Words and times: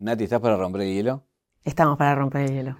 Nati, 0.00 0.24
¿estás 0.24 0.40
para 0.40 0.56
romper 0.56 0.82
el 0.82 0.94
hielo? 0.94 1.24
Estamos 1.64 1.98
para 1.98 2.14
romper 2.14 2.42
el 2.42 2.52
hielo. 2.52 2.78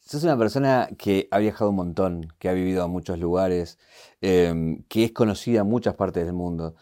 Sos 0.00 0.22
una 0.22 0.36
persona 0.36 0.90
que 0.98 1.26
ha 1.30 1.38
viajado 1.38 1.70
un 1.70 1.76
montón, 1.76 2.28
que 2.38 2.50
ha 2.50 2.52
vivido 2.52 2.84
en 2.84 2.90
muchos 2.90 3.18
lugares, 3.18 3.78
em, 4.20 4.82
que 4.88 5.04
es 5.04 5.12
conocida 5.12 5.60
en 5.60 5.68
muchas 5.68 5.94
partes 5.94 6.26
del 6.26 6.34
mundo. 6.34 6.74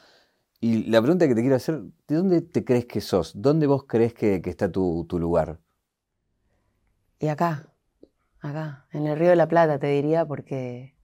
Y 0.59 0.91
la 0.91 1.01
pregunta 1.01 1.29
que 1.29 1.37
te 1.37 1.41
quiero 1.43 1.55
hacer, 1.55 1.83
¿de 2.09 2.17
dónde 2.17 2.41
te 2.41 2.65
crees 2.65 2.87
que 2.87 3.01
sos? 3.01 3.41
¿Dónde 3.41 3.69
vos 3.69 3.85
crees 3.85 4.13
que, 4.13 4.43
está 4.45 4.73
tu, 4.73 5.07
tu, 5.09 5.21
lugar? 5.21 5.61
Y 7.21 7.29
acá, 7.29 7.69
acá, 8.41 8.87
en 8.91 9.07
el 9.07 9.17
Río 9.17 9.31
de 9.31 9.37
la 9.37 9.47
Plata 9.47 9.79
te 9.79 9.87
diría, 9.87 10.27
porque 10.27 10.97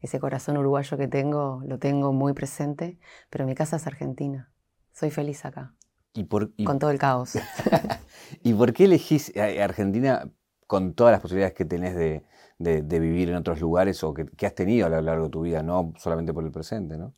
ese 0.00 0.20
corazón 0.20 0.56
uruguayo 0.56 0.96
que 0.96 1.08
tengo 1.08 1.62
lo 1.66 1.80
tengo 1.80 2.12
muy 2.12 2.32
presente, 2.32 2.96
pero 3.28 3.44
mi 3.44 3.56
casa 3.56 3.76
es 3.76 3.86
Argentina. 3.88 4.52
Soy 4.92 5.10
feliz 5.10 5.44
acá. 5.44 5.74
¿Y 6.14 6.24
por, 6.24 6.52
con 6.64 6.78
todo 6.78 6.90
el 6.90 6.98
caos. 6.98 7.34
¿Y 8.42 8.54
por 8.54 8.72
qué 8.72 8.84
elegís 8.84 9.32
Argentina 9.36 10.30
con 10.66 10.94
todas 10.94 11.12
las 11.12 11.20
posibilidades 11.20 11.54
que 11.54 11.64
tenés 11.64 11.94
de, 11.96 12.22
vivir 12.58 13.30
en 13.30 13.36
otros 13.36 13.60
lugares 13.60 14.02
o 14.04 14.14
que, 14.14 14.26
que, 14.26 14.46
has 14.46 14.54
tenido 14.54 14.86
a 14.86 14.88
lo 14.90 15.00
largo 15.00 15.24
de 15.24 15.30
tu 15.30 15.42
vida, 15.42 15.62
no 15.62 15.92
solamente 15.98 16.32
por 16.32 16.44
el 16.44 16.52
presente, 16.52 16.96
¿no? 16.96 17.14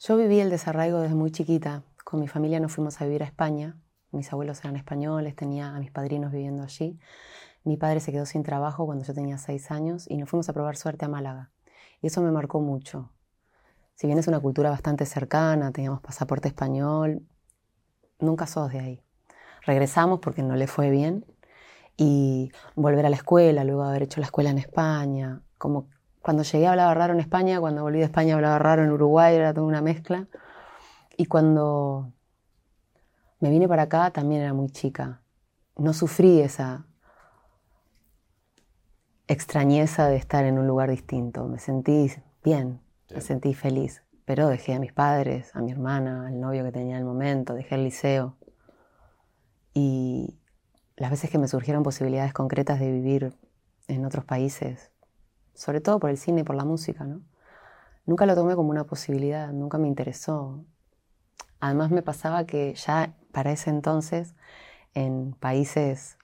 Yo 0.00 0.16
viví 0.16 0.40
el 0.40 0.50
desarraigo 0.50 1.00
desde 1.00 1.14
muy 1.14 1.30
chiquita. 1.30 1.84
Con 2.04 2.20
mi 2.20 2.28
familia 2.28 2.58
nos 2.58 2.72
fuimos 2.72 3.00
a 3.00 3.04
vivir 3.04 3.22
a 3.22 3.26
España. 3.26 3.78
Mis 4.12 4.32
abuelos 4.32 4.58
eran 4.60 4.76
españoles, 4.76 5.36
tenía 5.36 5.76
a 5.76 5.78
mis 5.78 5.90
padrinos 5.90 6.32
viviendo 6.32 6.62
allí. 6.62 6.98
Mi 7.64 7.76
padre 7.76 8.00
se 8.00 8.10
quedó 8.10 8.26
sin 8.26 8.42
trabajo 8.42 8.86
cuando 8.86 9.04
yo 9.04 9.12
tenía 9.12 9.36
seis 9.38 9.70
años 9.70 10.06
y 10.08 10.16
nos 10.16 10.28
fuimos 10.28 10.48
a 10.48 10.52
probar 10.52 10.76
suerte 10.76 11.04
a 11.04 11.08
Málaga. 11.08 11.50
Y 12.00 12.06
eso 12.06 12.22
me 12.22 12.30
marcó 12.30 12.60
mucho. 12.60 13.10
Si 13.94 14.06
bien 14.06 14.18
es 14.18 14.26
una 14.26 14.40
cultura 14.40 14.70
bastante 14.70 15.04
cercana, 15.04 15.70
teníamos 15.70 16.00
pasaporte 16.00 16.48
español, 16.48 17.22
nunca 18.20 18.46
sos 18.46 18.72
de 18.72 18.80
ahí. 18.80 19.02
Regresamos 19.66 20.20
porque 20.20 20.42
no 20.42 20.56
le 20.56 20.66
fue 20.66 20.90
bien 20.90 21.24
y 21.96 22.50
volver 22.76 23.04
a 23.06 23.10
la 23.10 23.16
escuela, 23.16 23.64
luego 23.64 23.82
haber 23.82 24.02
hecho 24.04 24.20
la 24.20 24.26
escuela 24.26 24.50
en 24.50 24.58
España, 24.58 25.42
como 25.58 25.88
cuando 26.22 26.42
llegué 26.42 26.66
hablaba 26.66 26.94
raro 26.94 27.14
en 27.14 27.20
España, 27.20 27.60
cuando 27.60 27.82
volví 27.82 27.98
de 27.98 28.04
España 28.04 28.34
hablaba 28.34 28.58
raro 28.58 28.82
en 28.82 28.90
Uruguay, 28.90 29.34
era 29.34 29.54
toda 29.54 29.66
una 29.66 29.80
mezcla. 29.80 30.26
Y 31.16 31.26
cuando 31.26 32.12
me 33.40 33.50
vine 33.50 33.68
para 33.68 33.82
acá 33.82 34.10
también 34.10 34.42
era 34.42 34.52
muy 34.52 34.70
chica. 34.70 35.22
No 35.76 35.92
sufrí 35.92 36.40
esa 36.40 36.86
extrañeza 39.28 40.08
de 40.08 40.16
estar 40.16 40.44
en 40.44 40.58
un 40.58 40.66
lugar 40.66 40.90
distinto. 40.90 41.46
Me 41.46 41.58
sentí 41.58 42.10
bien, 42.44 42.80
me 43.10 43.20
sentí 43.20 43.54
feliz. 43.54 44.02
Pero 44.30 44.46
dejé 44.46 44.74
a 44.74 44.78
mis 44.78 44.92
padres, 44.92 45.50
a 45.56 45.60
mi 45.60 45.72
hermana, 45.72 46.28
al 46.28 46.38
novio 46.38 46.62
que 46.62 46.70
tenía 46.70 46.94
en 46.94 47.00
el 47.00 47.04
momento, 47.04 47.52
dejé 47.54 47.74
el 47.74 47.82
liceo. 47.82 48.36
Y 49.74 50.38
las 50.94 51.10
veces 51.10 51.30
que 51.30 51.38
me 51.38 51.48
surgieron 51.48 51.82
posibilidades 51.82 52.32
concretas 52.32 52.78
de 52.78 52.92
vivir 52.92 53.34
en 53.88 54.04
otros 54.04 54.24
países, 54.24 54.92
sobre 55.54 55.80
todo 55.80 55.98
por 55.98 56.10
el 56.10 56.16
cine 56.16 56.42
y 56.42 56.44
por 56.44 56.54
la 56.54 56.64
música, 56.64 57.02
¿no? 57.02 57.22
Nunca 58.06 58.24
lo 58.24 58.36
tomé 58.36 58.54
como 58.54 58.70
una 58.70 58.84
posibilidad, 58.84 59.52
nunca 59.52 59.78
me 59.78 59.88
interesó. 59.88 60.64
Además 61.58 61.90
me 61.90 62.02
pasaba 62.02 62.46
que 62.46 62.72
ya 62.74 63.16
para 63.32 63.50
ese 63.50 63.70
entonces 63.70 64.36
en 64.94 65.32
países 65.32 66.18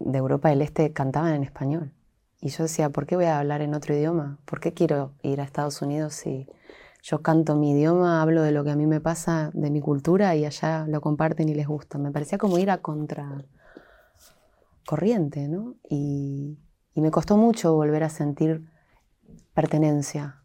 de 0.00 0.18
Europa 0.18 0.48
del 0.48 0.62
Este 0.62 0.92
cantaban 0.92 1.32
en 1.32 1.44
español. 1.44 1.92
Y 2.44 2.50
yo 2.50 2.64
decía, 2.64 2.90
¿por 2.90 3.06
qué 3.06 3.16
voy 3.16 3.24
a 3.24 3.38
hablar 3.38 3.62
en 3.62 3.72
otro 3.72 3.94
idioma? 3.94 4.38
¿Por 4.44 4.60
qué 4.60 4.74
quiero 4.74 5.14
ir 5.22 5.40
a 5.40 5.44
Estados 5.44 5.80
Unidos 5.80 6.12
si 6.12 6.46
yo 7.02 7.22
canto 7.22 7.56
mi 7.56 7.70
idioma, 7.70 8.20
hablo 8.20 8.42
de 8.42 8.52
lo 8.52 8.64
que 8.64 8.70
a 8.70 8.76
mí 8.76 8.86
me 8.86 9.00
pasa, 9.00 9.50
de 9.54 9.70
mi 9.70 9.80
cultura 9.80 10.36
y 10.36 10.44
allá 10.44 10.84
lo 10.86 11.00
comparten 11.00 11.48
y 11.48 11.54
les 11.54 11.66
gusta? 11.66 11.96
Me 11.96 12.10
parecía 12.10 12.36
como 12.36 12.58
ir 12.58 12.70
a 12.70 12.82
contra 12.82 13.46
corriente, 14.84 15.48
¿no? 15.48 15.76
Y, 15.88 16.58
y 16.92 17.00
me 17.00 17.10
costó 17.10 17.38
mucho 17.38 17.72
volver 17.72 18.04
a 18.04 18.10
sentir 18.10 18.70
pertenencia 19.54 20.42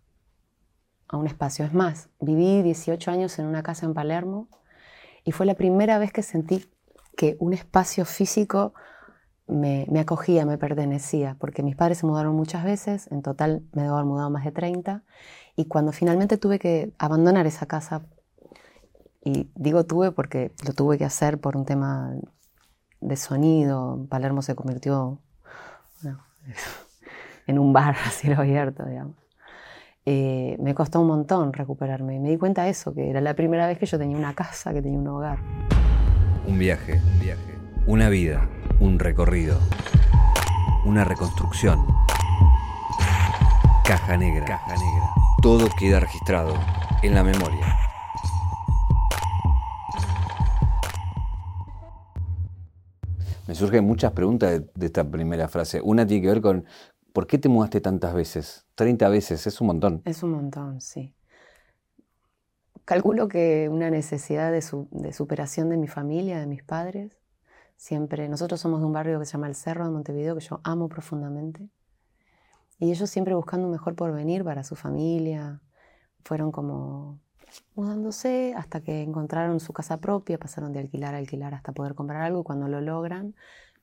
a 1.10 1.18
un 1.18 1.28
espacio. 1.28 1.66
Es 1.66 1.74
más, 1.74 2.08
viví 2.22 2.62
18 2.64 3.12
años 3.12 3.38
en 3.40 3.46
una 3.46 3.62
casa 3.62 3.86
en 3.86 3.94
Palermo 3.94 4.48
y 5.26 5.34
fue 5.34 5.46
la 5.46 5.56
primera 5.56 6.00
vez 6.00 6.14
que 6.14 6.24
sentí 6.24 6.66
que 7.18 7.36
un 7.42 7.52
espacio 7.52 8.06
físico 8.06 8.74
me, 9.50 10.00
acogía, 10.00 10.46
me 10.46 10.58
pertenecía, 10.58 11.36
porque 11.40 11.64
mis 11.64 11.76
padres 11.76 12.00
se 12.00 12.06
mudaron 12.06 12.36
muchas 12.36 12.64
veces, 12.64 13.08
en 13.12 13.22
total 13.22 13.64
me 13.74 13.84
debo 13.84 13.96
haber 13.96 14.06
mudado 14.06 14.30
más 14.30 14.46
de 14.46 14.52
30, 14.52 15.04
y 15.56 15.66
cuando 15.66 15.92
finalmente 15.92 16.38
tuve 16.38 16.60
que 16.60 16.94
abandonar 16.98 17.48
esa 17.48 17.66
casa, 17.66 18.04
y 19.24 19.50
digo 19.56 19.86
tuve 19.86 20.12
porque 20.12 20.52
lo 20.66 20.74
tuve 20.74 20.98
que 20.98 21.06
hacer 21.06 21.40
por 21.40 21.58
un 21.58 21.66
tema 21.66 22.16
de 23.02 23.16
sonido, 23.16 24.06
Palermo 24.10 24.42
se 24.42 24.56
convirtió 24.56 25.20
en 27.48 27.60
un 27.60 27.74
bar 27.74 27.96
a 28.06 28.12
cielo 28.12 28.40
abierto, 28.40 28.86
digamos. 28.86 29.16
Eh, 30.06 30.58
me 30.60 30.74
costó 30.74 31.02
un 31.02 31.08
montón 31.08 31.54
recuperarme 31.54 32.16
y 32.16 32.20
me 32.20 32.30
di 32.30 32.38
cuenta 32.38 32.64
de 32.64 32.70
eso, 32.70 32.94
que 32.94 33.10
era 33.10 33.22
la 33.22 33.36
primera 33.36 33.68
vez 33.68 33.78
que 33.78 33.86
yo 33.86 34.00
tenía 34.00 34.18
una 34.18 34.34
casa, 34.34 34.74
que 34.74 34.82
tenía 34.82 34.98
un 34.98 35.08
hogar. 35.08 35.40
Un 36.48 36.58
viaje, 36.58 37.00
un 37.14 37.20
viaje, 37.20 37.56
una 37.86 38.10
vida, 38.10 38.50
un 38.80 38.98
recorrido, 38.98 39.58
una 40.86 41.04
reconstrucción. 41.04 41.86
Caja 43.86 44.18
negra, 44.18 44.46
caja 44.46 44.74
negra. 44.74 45.10
Todo 45.42 45.68
queda 45.78 46.00
registrado 46.00 46.54
en 47.02 47.14
la 47.14 47.24
memoria. 47.24 47.76
Me 53.48 53.56
surgen 53.56 53.84
muchas 53.84 54.12
preguntas 54.12 54.62
de, 54.76 54.86
esta 54.86 55.04
primera 55.04 55.48
frase. 55.48 55.82
Una 55.82 56.06
tiene 56.06 56.22
que 56.22 56.28
ver 56.30 56.42
con, 56.42 56.66
¿por 57.14 57.26
qué 57.26 57.38
te 57.38 57.50
mudaste 57.50 57.82
tantas 57.82 58.14
veces? 58.14 58.68
30 58.76 59.10
veces, 59.10 59.48
es 59.48 59.60
un 59.60 59.68
montón. 59.68 60.02
Es 60.06 60.24
un 60.24 60.32
montón, 60.32 60.80
sí. 60.82 61.16
Calculo 62.86 63.28
que 63.28 63.68
una 63.70 63.90
necesidad 63.90 64.52
de, 64.52 64.62
superación 65.12 65.70
de 65.70 65.78
mi 65.78 65.88
familia, 65.88 66.40
de 66.40 66.48
mis 66.48 66.64
padres. 66.64 67.19
Siempre, 67.80 68.28
nosotros 68.28 68.60
somos 68.60 68.82
de 68.82 68.88
un 68.88 68.92
barrio 68.92 69.20
que 69.20 69.26
se 69.26 69.32
llama 69.32 69.48
El 69.48 69.56
Cerro 69.56 69.86
de 69.86 69.92
Montevideo, 69.92 70.36
que 70.36 70.42
yo 70.42 70.60
amo 70.66 70.90
profundamente. 70.90 71.70
Y 72.78 72.92
ellos 72.92 73.10
siempre 73.10 73.36
buscando 73.36 73.68
un 73.68 73.72
mejor 73.72 73.96
porvenir 73.96 74.44
para 74.44 74.66
su 74.66 74.76
familia. 74.76 75.62
Fueron 76.26 76.52
como 76.52 77.22
mudándose 77.76 78.54
hasta 78.58 78.82
que 78.82 79.02
encontraron 79.02 79.62
su 79.62 79.72
casa 79.72 79.96
propia, 80.02 80.38
pasaron 80.38 80.74
de 80.74 80.80
alquilar 80.80 81.16
a 81.16 81.20
alquilar 81.20 81.54
hasta 81.54 81.72
poder 81.72 81.96
comprar 81.96 82.22
algo 82.22 82.44
cuando 82.44 82.68
lo 82.68 82.82
logran, 82.82 83.34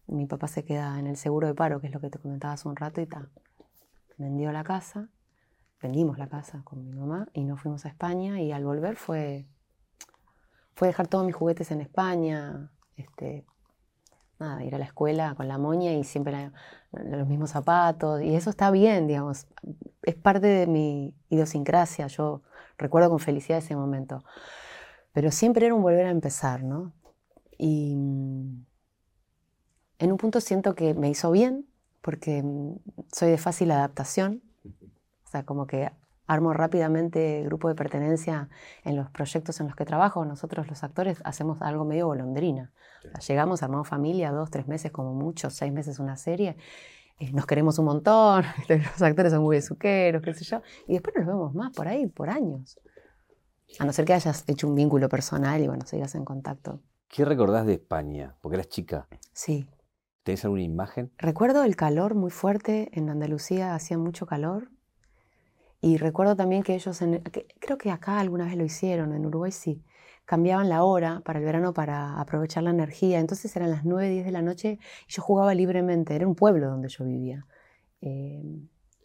mi 0.07 0.27
papá 0.27 0.47
se 0.47 0.63
queda 0.63 0.99
en 0.99 1.07
el 1.07 1.17
seguro 1.17 1.47
de 1.47 1.55
paro, 1.55 1.81
que 1.81 1.87
es 1.87 1.95
lo 1.95 2.01
que 2.01 2.11
te 2.11 2.19
comentaba 2.19 2.53
hace 2.53 2.69
un 2.69 2.77
rato 2.77 3.01
y 3.01 3.07
tal. 3.07 3.31
Vendió 4.19 4.53
la 4.53 4.63
casa, 4.63 5.09
vendimos 5.81 6.19
la 6.19 6.29
casa 6.29 6.61
con 6.65 6.85
mi 6.85 6.93
mamá 6.93 7.29
y 7.33 7.45
nos 7.45 7.63
fuimos 7.63 7.87
a 7.87 7.89
España 7.89 8.43
y 8.43 8.53
al 8.53 8.63
volver 8.63 8.97
fue, 8.97 9.47
fue 10.75 10.89
dejar 10.89 11.09
todos 11.09 11.25
mis 11.25 11.35
juguetes 11.35 11.71
en 11.71 11.81
España, 11.81 12.71
este, 12.97 13.47
nada, 14.39 14.65
ir 14.65 14.75
a 14.75 14.79
la 14.79 14.85
escuela 14.85 15.35
con 15.35 15.49
la 15.49 15.59
moña 15.59 15.93
y 15.93 16.05
siempre 16.05 16.51
los 16.93 17.27
mismos 17.27 17.51
zapatos 17.51 18.23
y 18.23 18.35
eso 18.35 18.51
está 18.51 18.71
bien, 18.71 19.07
digamos, 19.07 19.47
es 20.03 20.15
parte 20.15 20.47
de 20.47 20.67
mi 20.67 21.15
idiosincrasia, 21.31 22.07
yo 22.07 22.43
recuerdo 22.79 23.11
con 23.11 23.19
felicidad 23.19 23.59
ese 23.59 23.77
momento. 23.77 24.25
Pero 25.13 25.31
siempre 25.31 25.67
era 25.67 25.75
un 25.75 25.83
volver 25.83 26.07
a 26.07 26.11
empezar, 26.11 26.63
¿no? 26.63 26.93
Y 27.59 27.95
mm, 27.97 28.67
en 29.99 30.13
un 30.13 30.19
punto 30.19 30.41
siento 30.41 30.75
que 30.75 30.95
me 30.95 31.09
hizo 31.09 31.31
bien, 31.31 31.67
porque 32.03 32.43
mm, 32.43 32.77
soy 33.13 33.31
de 33.31 33.39
fácil 33.39 33.71
adaptación, 33.71 34.43
o 35.25 35.31
sea, 35.31 35.45
como 35.45 35.67
que 35.67 35.91
armo 36.27 36.53
rápidamente 36.53 37.43
grupo 37.45 37.69
de 37.69 37.75
pertenencia 37.75 38.49
en 38.85 38.97
los 38.97 39.11
proyectos 39.11 39.61
en 39.61 39.67
los 39.67 39.77
que 39.77 39.85
trabajo. 39.85 40.25
Nosotros 40.25 40.69
los 40.69 40.83
actores 40.85 41.21
hacemos 41.25 41.63
algo 41.63 41.85
medio 41.85 42.07
golondrina. 42.07 42.73
llegamos, 43.27 43.63
armamos 43.63 43.89
familia, 43.89 44.33
dos, 44.33 44.51
tres 44.51 44.67
meses 44.67 44.91
como 44.91 45.15
mucho, 45.15 45.51
seis 45.51 45.73
meses 45.73 45.99
una 45.99 46.17
serie, 46.17 46.57
eh, 47.19 47.33
nos 47.33 47.47
queremos 47.47 47.79
un 47.79 47.87
montón, 47.87 48.45
los 48.69 49.03
actores 49.03 49.33
son 49.33 49.43
muy 49.43 49.57
besuqueros, 49.57 50.23
qué 50.23 50.35
sé 50.35 50.45
yo, 50.45 50.61
y 50.87 50.95
después 50.95 51.17
nos 51.17 51.27
vemos 51.27 51.55
más 51.55 51.73
por 51.73 51.89
ahí, 51.89 52.07
por 52.07 52.29
años. 52.29 52.79
A 53.79 53.85
no 53.85 53.93
ser 53.93 54.05
que 54.05 54.13
hayas 54.13 54.45
hecho 54.47 54.69
un 54.69 54.75
vínculo 54.75 55.09
personal 55.09 55.61
y 55.63 55.67
bueno, 55.67 55.87
sigas 55.87 56.15
en 56.15 56.25
contacto. 56.25 56.81
¿Qué 57.09 57.25
recordás 57.25 57.67
de 57.67 57.75
España? 57.75 58.37
Porque 58.41 58.57
eras 58.57 58.69
chica. 58.69 59.09
Sí. 59.33 59.67
¿Tenés 60.23 60.45
alguna 60.45 60.63
imagen? 60.63 61.11
Recuerdo 61.19 61.63
el 61.63 61.77
calor 61.77 62.15
muy 62.15 62.31
fuerte. 62.31 62.91
En 62.93 63.09
Andalucía 63.11 63.75
hacía 63.75 63.97
mucho 63.97 64.27
calor. 64.27 64.71
Y 65.81 65.99
recuerdo 65.99 66.37
también 66.37 66.63
que 66.63 66.75
ellos, 66.75 66.99
creo 67.61 67.79
que 67.79 67.91
acá 67.91 68.19
alguna 68.19 68.47
vez 68.47 68.57
lo 68.57 68.65
hicieron, 68.65 69.15
en 69.15 69.27
Uruguay 69.27 69.53
sí, 69.53 69.85
cambiaban 70.27 70.69
la 70.69 70.83
hora 70.83 71.23
para 71.25 71.39
el 71.39 71.45
verano 71.45 71.73
para 71.73 72.21
aprovechar 72.21 72.65
la 72.65 72.71
energía. 72.71 73.21
Entonces 73.21 73.55
eran 73.57 73.71
las 73.71 73.85
9, 73.85 74.11
10 74.11 74.27
de 74.27 74.33
la 74.33 74.43
noche 74.43 74.79
y 75.09 75.13
yo 75.13 75.23
jugaba 75.23 75.55
libremente. 75.55 76.15
Era 76.15 76.27
un 76.27 76.35
pueblo 76.35 76.69
donde 76.69 76.89
yo 76.89 77.05
vivía. 77.05 77.47
Eh, 78.03 78.43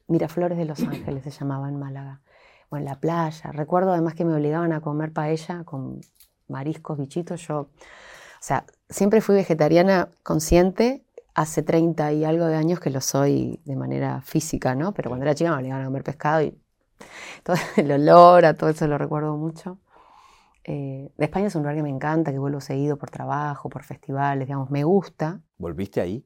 Miraflores 0.08 0.58
de 0.58 0.66
Los 0.66 0.80
Ángeles 0.82 1.24
se 1.24 1.30
llamaba 1.32 1.70
en 1.70 1.78
Málaga. 1.78 2.22
O 2.70 2.78
en 2.78 2.86
la 2.86 3.00
playa. 3.00 3.52
Recuerdo 3.52 3.92
además 3.92 4.16
que 4.16 4.26
me 4.26 4.34
obligaban 4.34 4.72
a 4.74 4.82
comer 4.82 5.12
paella 5.12 5.64
con 5.64 6.02
mariscos, 6.48 6.98
bichitos. 6.98 7.46
Yo, 7.48 7.60
o 7.60 7.70
sea, 8.40 8.66
siempre 8.90 9.22
fui 9.22 9.36
vegetariana 9.36 10.10
consciente. 10.24 11.04
Hace 11.34 11.64
30 11.64 12.12
y 12.14 12.26
algo 12.26 12.46
de 12.46 12.56
años 12.56 12.80
que 12.80 12.90
lo 12.90 13.02
soy 13.02 13.62
de 13.66 13.76
manera 13.76 14.22
física, 14.22 14.76
¿no? 14.76 14.94
Pero 14.94 15.10
cuando 15.10 15.26
era 15.26 15.34
chica 15.36 15.52
me 15.52 15.58
obligaban 15.58 15.84
a 15.84 15.86
comer 15.86 16.04
pescado 16.04 16.42
y 16.42 16.58
todo 17.44 17.56
el 17.78 17.92
olor, 17.92 18.46
a 18.46 18.54
todo 18.54 18.70
eso 18.70 18.88
lo 18.88 18.98
recuerdo 18.98 19.38
mucho. 19.38 19.80
Eh, 20.64 21.12
España 21.18 21.48
es 21.48 21.56
un 21.56 21.64
lugar 21.64 21.76
que 21.76 21.84
me 21.84 21.90
encanta, 21.90 22.32
que 22.32 22.38
vuelvo 22.38 22.62
seguido 22.62 22.98
por 22.98 23.10
trabajo, 23.10 23.70
por 23.70 23.84
festivales, 23.84 24.48
digamos, 24.48 24.70
me 24.70 24.84
gusta. 24.84 25.42
¿Volviste 25.58 26.02
ahí? 26.02 26.26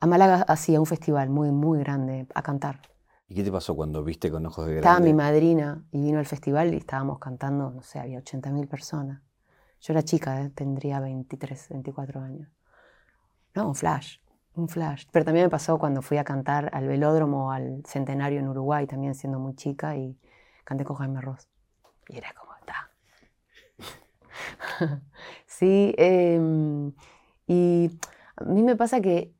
A 0.00 0.06
Málaga 0.06 0.44
hacía 0.48 0.80
un 0.80 0.86
festival 0.86 1.30
muy, 1.30 1.50
muy 1.50 1.78
grande, 1.80 2.26
a 2.34 2.42
cantar. 2.42 2.80
¿Y 3.28 3.34
qué 3.34 3.42
te 3.42 3.52
pasó 3.52 3.74
cuando 3.74 4.04
viste 4.04 4.30
con 4.30 4.44
ojos 4.46 4.66
de 4.66 4.72
grande? 4.72 4.88
Estaba 4.88 5.04
mi 5.04 5.14
madrina 5.14 5.84
y 5.90 6.00
vino 6.00 6.18
al 6.18 6.26
festival 6.26 6.72
y 6.74 6.76
estábamos 6.76 7.18
cantando, 7.18 7.70
no 7.70 7.82
sé, 7.82 7.98
había 7.98 8.18
80.000 8.18 8.68
personas. 8.68 9.22
Yo 9.80 9.92
era 9.92 10.02
chica, 10.02 10.40
¿eh? 10.40 10.50
tendría 10.50 11.00
23, 11.00 11.68
24 11.70 12.20
años. 12.20 12.48
No, 13.54 13.68
un 13.68 13.74
flash, 13.74 14.18
un 14.54 14.68
flash. 14.68 15.06
Pero 15.10 15.24
también 15.24 15.46
me 15.46 15.50
pasó 15.50 15.78
cuando 15.78 16.02
fui 16.02 16.16
a 16.18 16.24
cantar 16.24 16.70
al 16.72 16.86
velódromo, 16.86 17.52
al 17.52 17.82
centenario 17.86 18.40
en 18.40 18.48
Uruguay, 18.48 18.86
también 18.86 19.14
siendo 19.14 19.38
muy 19.38 19.54
chica, 19.54 19.96
y 19.96 20.18
canté 20.64 20.84
con 20.84 20.96
Jaime 20.96 21.20
Ross. 21.20 21.48
Y 22.08 22.18
era 22.18 22.32
como, 22.34 22.52
está. 22.56 22.90
sí, 25.46 25.94
em, 25.98 26.92
y 27.46 27.90
a 28.36 28.44
mí 28.44 28.62
me 28.62 28.76
pasa 28.76 29.00
que 29.00 29.34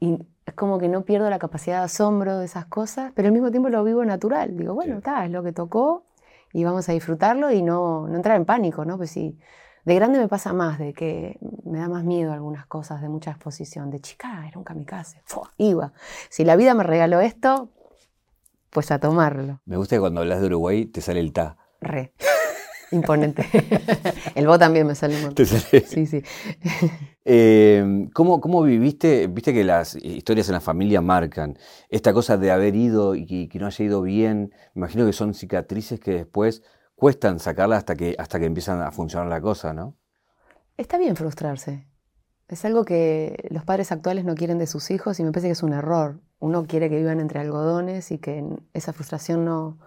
es 0.00 0.54
como 0.54 0.78
que 0.78 0.88
no 0.88 1.04
pierdo 1.04 1.28
la 1.30 1.38
capacidad 1.38 1.78
de 1.78 1.84
asombro 1.84 2.38
de 2.38 2.46
esas 2.46 2.66
cosas, 2.66 3.12
pero 3.14 3.28
al 3.28 3.32
mismo 3.32 3.50
tiempo 3.50 3.68
lo 3.68 3.84
vivo 3.84 4.04
natural. 4.04 4.56
Digo, 4.56 4.74
bueno, 4.74 4.98
está, 4.98 5.24
es 5.24 5.30
lo 5.30 5.42
que 5.42 5.52
tocó, 5.52 6.04
y 6.52 6.64
vamos 6.64 6.88
a 6.88 6.92
disfrutarlo 6.92 7.50
y 7.50 7.62
no, 7.62 8.08
no 8.08 8.16
entrar 8.16 8.36
en 8.36 8.44
pánico, 8.46 8.84
¿no? 8.84 8.96
Pues 8.96 9.10
sí, 9.10 9.38
de 9.86 9.94
grande 9.94 10.18
me 10.18 10.26
pasa 10.26 10.52
más, 10.52 10.80
de 10.80 10.92
que 10.92 11.38
me 11.64 11.78
da 11.78 11.88
más 11.88 12.02
miedo 12.02 12.32
algunas 12.32 12.66
cosas, 12.66 13.00
de 13.00 13.08
mucha 13.08 13.30
exposición. 13.30 13.88
De 13.90 14.00
chica 14.00 14.44
era 14.46 14.58
un 14.58 14.64
kamikaze, 14.64 15.22
iba. 15.58 15.92
Si 16.28 16.44
la 16.44 16.56
vida 16.56 16.74
me 16.74 16.82
regaló 16.82 17.20
esto, 17.20 17.70
pues 18.70 18.90
a 18.90 18.98
tomarlo. 18.98 19.60
Me 19.64 19.76
gusta 19.76 19.94
que 19.94 20.00
cuando 20.00 20.22
hablas 20.22 20.40
de 20.40 20.46
Uruguay 20.46 20.86
te 20.86 21.00
sale 21.00 21.20
el 21.20 21.32
ta. 21.32 21.56
Re. 21.80 22.12
Imponente. 22.90 23.46
el 24.34 24.46
vos 24.48 24.58
también 24.58 24.88
me 24.88 24.96
sale 24.96 25.16
un 25.16 25.22
montón. 25.22 25.46
Sí, 25.46 26.06
sí. 26.06 26.22
Em, 27.28 28.08
¿cómo, 28.10 28.40
¿cómo, 28.40 28.62
viviste? 28.62 29.26
Viste 29.26 29.52
que 29.52 29.64
las 29.64 29.96
historias 29.96 30.48
en 30.48 30.52
la 30.52 30.60
familia 30.60 31.00
marcan. 31.00 31.58
Esta 31.88 32.12
cosa 32.12 32.36
de 32.36 32.52
haber 32.52 32.76
ido 32.76 33.16
y 33.16 33.48
que, 33.48 33.58
no 33.58 33.66
haya 33.66 33.84
ido 33.84 34.02
bien, 34.02 34.52
me 34.74 34.80
imagino 34.82 35.04
que 35.04 35.12
son 35.12 35.34
cicatrices 35.34 35.98
que 35.98 36.12
después 36.12 36.62
cuestan 36.96 37.38
sacarlas 37.38 37.78
hasta 37.78 37.94
que, 37.94 38.16
hasta 38.18 38.40
que 38.40 38.46
empiezan 38.46 38.82
a 38.82 38.90
funcionar 38.90 39.28
la 39.28 39.40
cosa, 39.40 39.72
¿no? 39.72 39.94
Está 40.76 40.98
bien 40.98 41.14
frustrarse. 41.14 41.86
Es 42.48 42.64
algo 42.64 42.84
que 42.84 43.48
los 43.50 43.64
padres 43.64 43.92
actuales 43.92 44.24
no 44.24 44.34
quieren 44.34 44.58
de 44.58 44.66
sus 44.66 44.90
hijos 44.90 45.20
y 45.20 45.24
me 45.24 45.30
parece 45.30 45.48
que 45.48 45.52
es 45.52 45.62
un 45.62 45.72
error. 45.72 46.20
Uno 46.38 46.66
quiere 46.66 46.90
que 46.90 46.96
vivan 46.96 47.20
entre 47.20 47.40
algodones 47.40 48.10
y 48.10 48.18
que 48.18 48.44
esa 48.72 48.92
frustración 48.92 49.44
no, 49.44 49.78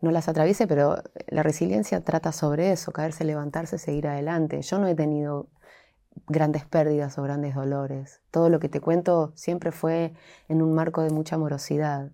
no 0.00 0.10
las 0.10 0.28
atraviese, 0.28 0.66
pero 0.66 1.02
la 1.28 1.42
resiliencia 1.42 2.02
trata 2.02 2.32
sobre 2.32 2.72
eso, 2.72 2.92
caerse, 2.92 3.24
levantarse, 3.24 3.78
seguir 3.78 4.08
adelante. 4.08 4.62
Yo 4.62 4.78
no 4.78 4.86
he 4.86 4.94
tenido 4.94 5.48
grandes 6.26 6.64
pérdidas 6.64 7.18
o 7.18 7.22
grandes 7.22 7.54
dolores. 7.54 8.22
Todo 8.30 8.48
lo 8.48 8.58
que 8.58 8.68
te 8.68 8.80
cuento 8.80 9.32
siempre 9.34 9.70
fue 9.70 10.14
en 10.48 10.62
un 10.62 10.74
marco 10.74 11.02
de 11.02 11.10
mucha 11.10 11.36
amorosidad. 11.36 12.10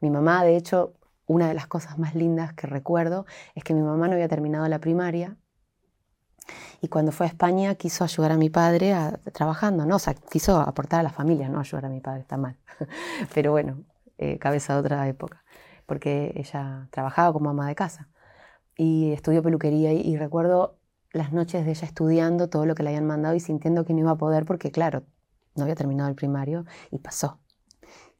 Mi 0.00 0.10
mamá, 0.10 0.44
de 0.44 0.56
hecho, 0.56 0.94
una 1.32 1.48
de 1.48 1.54
las 1.54 1.66
cosas 1.66 1.98
más 1.98 2.14
lindas 2.14 2.54
que 2.54 2.66
recuerdo 2.66 3.26
es 3.54 3.64
que 3.64 3.74
mi 3.74 3.82
mamá 3.82 4.06
no 4.08 4.14
había 4.14 4.28
terminado 4.28 4.66
la 4.68 4.78
primaria 4.78 5.36
y 6.80 6.88
cuando 6.88 7.12
fue 7.12 7.26
a 7.26 7.28
España 7.28 7.74
quiso 7.74 8.04
ayudar 8.04 8.32
a 8.32 8.36
mi 8.36 8.50
padre 8.50 8.94
trabajando, 9.32 9.86
¿no? 9.86 9.96
O 9.96 9.98
sea, 9.98 10.14
quiso 10.14 10.58
aportar 10.58 11.00
a 11.00 11.02
la 11.02 11.10
familia, 11.10 11.48
no 11.48 11.60
ayudar 11.60 11.86
a 11.86 11.88
mi 11.88 12.00
padre, 12.00 12.20
está 12.22 12.36
mal. 12.36 12.56
Pero 13.34 13.52
bueno, 13.52 13.84
eh, 14.18 14.38
cabeza 14.38 14.74
de 14.74 14.80
otra 14.80 15.06
época 15.08 15.44
porque 15.90 16.32
ella 16.36 16.86
trabajaba 16.92 17.32
como 17.32 17.50
ama 17.50 17.66
de 17.66 17.74
casa 17.74 18.08
y 18.76 19.10
estudió 19.10 19.42
peluquería 19.42 19.92
y, 19.92 20.16
recuerdo 20.16 20.78
las 21.12 21.32
noches 21.32 21.64
de 21.64 21.72
ella 21.72 21.84
estudiando 21.84 22.48
todo 22.48 22.64
lo 22.64 22.76
que 22.76 22.84
le 22.84 22.90
habían 22.90 23.08
mandado 23.08 23.34
y 23.34 23.40
sintiendo 23.40 23.84
que 23.84 23.92
no 23.92 23.98
iba 23.98 24.12
a 24.12 24.16
poder 24.16 24.44
porque, 24.44 24.70
claro, 24.70 25.02
no 25.56 25.64
había 25.64 25.74
terminado 25.74 26.08
el 26.08 26.14
primario 26.14 26.64
y 26.92 26.98
pasó. 27.00 27.39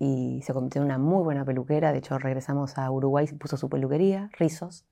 Y 0.01 0.43
se 0.43 0.53
convirtió 0.53 0.81
en 0.81 0.87
una 0.87 0.99
muy 0.99 1.23
buena 1.23 1.45
peluquera. 1.45 1.93
De 1.93 1.99
hecho, 1.99 2.19
regresamos 2.19 2.77
a 2.79 2.91
Uruguay 2.91 3.29
y 3.31 3.35
puso 3.37 3.57
su 3.57 3.69
peluquería, 3.69 4.31
Rizos. 4.39 4.87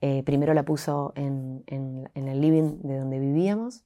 Eh, 0.00 0.22
primero 0.22 0.54
la 0.54 0.62
puso 0.62 1.12
en, 1.16 1.64
en, 1.66 2.08
el 2.14 2.40
living 2.40 2.80
de 2.82 2.98
donde 2.98 3.18
vivíamos. 3.18 3.84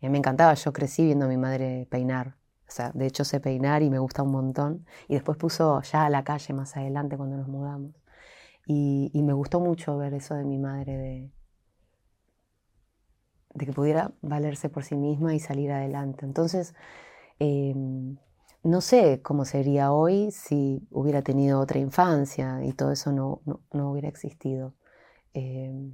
Y 0.00 0.06
a 0.06 0.08
mí 0.08 0.12
me 0.12 0.18
encantaba, 0.18 0.54
yo 0.54 0.72
crecí 0.72 1.04
viendo 1.04 1.24
a 1.24 1.28
mi 1.28 1.38
madre 1.38 1.88
peinar 1.90 2.36
o 2.66 2.72
sea, 2.76 2.90
de 2.94 3.06
hecho 3.06 3.24
sé 3.24 3.40
peinar 3.40 3.82
y 3.82 3.90
me 3.90 3.98
gusta 3.98 4.22
un 4.22 4.32
montón. 4.32 4.86
Y 5.08 5.14
después 5.14 5.38
puso 5.38 5.80
ya 5.82 6.06
a 6.06 6.10
la 6.10 6.24
calle 6.24 6.54
más 6.54 6.76
adelante 6.76 7.16
cuando 7.16 7.36
nos 7.36 7.48
mudamos. 7.48 7.94
Y, 8.66 9.10
me 9.22 9.32
gustó 9.34 9.60
mucho 9.60 9.98
ver 9.98 10.14
eso 10.14 10.34
de 10.34 10.44
mi 10.44 10.58
madre, 10.58 10.96
de, 10.96 11.30
de, 13.54 13.66
que 13.66 13.72
pudiera 13.72 14.12
valerse 14.22 14.68
por 14.70 14.84
sí 14.84 14.96
misma 14.96 15.34
y 15.34 15.40
salir 15.40 15.70
adelante. 15.70 16.24
Entonces, 16.24 16.74
em, 17.38 18.16
no 18.64 18.80
sé 18.80 19.20
cómo 19.22 19.44
sería 19.44 19.92
hoy 19.92 20.30
si 20.30 20.88
hubiera 20.90 21.22
tenido 21.22 21.60
otra 21.60 21.78
infancia 21.78 22.64
y 22.64 22.72
todo 22.72 22.92
eso 22.92 23.12
no, 23.12 23.42
no, 23.72 23.90
hubiera 23.90 24.08
existido. 24.08 24.74
Em, 25.34 25.92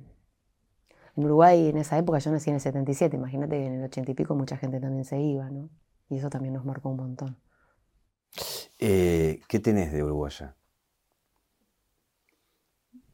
en 1.17 1.25
Uruguay, 1.25 1.69
en 1.69 1.79
esa 1.79 1.99
época, 1.99 2.19
yo 2.21 2.31
nací 2.31 2.51
en 2.51 2.57
el 2.57 2.63
77, 2.63 3.17
imagínate 3.17 3.57
que 3.57 3.67
en 3.67 3.75
el 3.75 3.85
80 3.85 4.13
y 4.13 4.15
pico 4.15 4.35
mucha 4.37 4.57
gente 4.57 4.81
también 4.81 5.05
se 5.05 5.21
iba, 5.21 5.51
¿no? 5.51 5.69
Y 6.09 6.19
eso 6.19 6.31
también 6.31 6.55
nos 6.55 6.65
marcó 6.65 6.91
un 6.91 6.97
montón. 6.97 7.37
Eh, 8.79 9.41
¿Qué 9.49 9.59
tenés 9.59 9.93
de 9.93 10.05
uruguaya? 10.05 10.57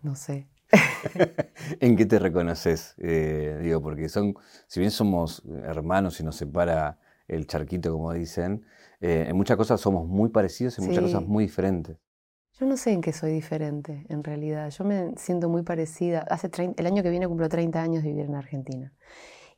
No 0.03 0.15
sé. 0.15 0.49
¿En 1.81 1.97
qué 1.97 2.05
te 2.05 2.19
reconoces? 2.19 2.95
Eh, 2.99 3.59
digo, 3.63 3.81
porque 3.81 4.11
son, 4.11 4.35
si 4.67 4.81
bien 4.81 4.91
somos 4.91 5.43
hermanos 5.65 6.21
y 6.21 6.25
nos 6.25 6.37
separa 6.37 7.01
el 7.27 7.47
charquito, 7.47 7.91
como 7.93 8.13
dicen, 8.13 8.65
eh, 9.01 9.27
en 9.29 9.37
muchas 9.37 9.57
cosas 9.57 9.81
somos 9.81 10.07
muy 10.07 10.31
parecidos 10.31 10.79
y 10.79 10.83
en 10.83 10.89
muchas 10.89 11.05
cosas 11.05 11.27
muy 11.27 11.45
diferentes. 11.45 11.97
Yo 12.59 12.67
no 12.67 12.77
sé 12.77 12.93
en 12.93 13.03
qué 13.03 13.13
soy 13.13 13.33
diferente, 13.33 14.07
en 14.09 14.25
realidad. 14.25 14.71
Yo 14.71 14.85
me 14.85 15.13
siento 15.17 15.49
muy 15.51 15.63
parecida. 15.63 16.21
Hace 16.31 16.51
el 16.77 16.87
año 16.87 17.03
que 17.03 17.11
viene 17.11 17.29
cumplo 17.29 17.49
30 17.49 17.83
años 17.83 18.03
de 18.03 18.09
vivir 18.09 18.25
en 18.25 18.35
Argentina. 18.35 18.95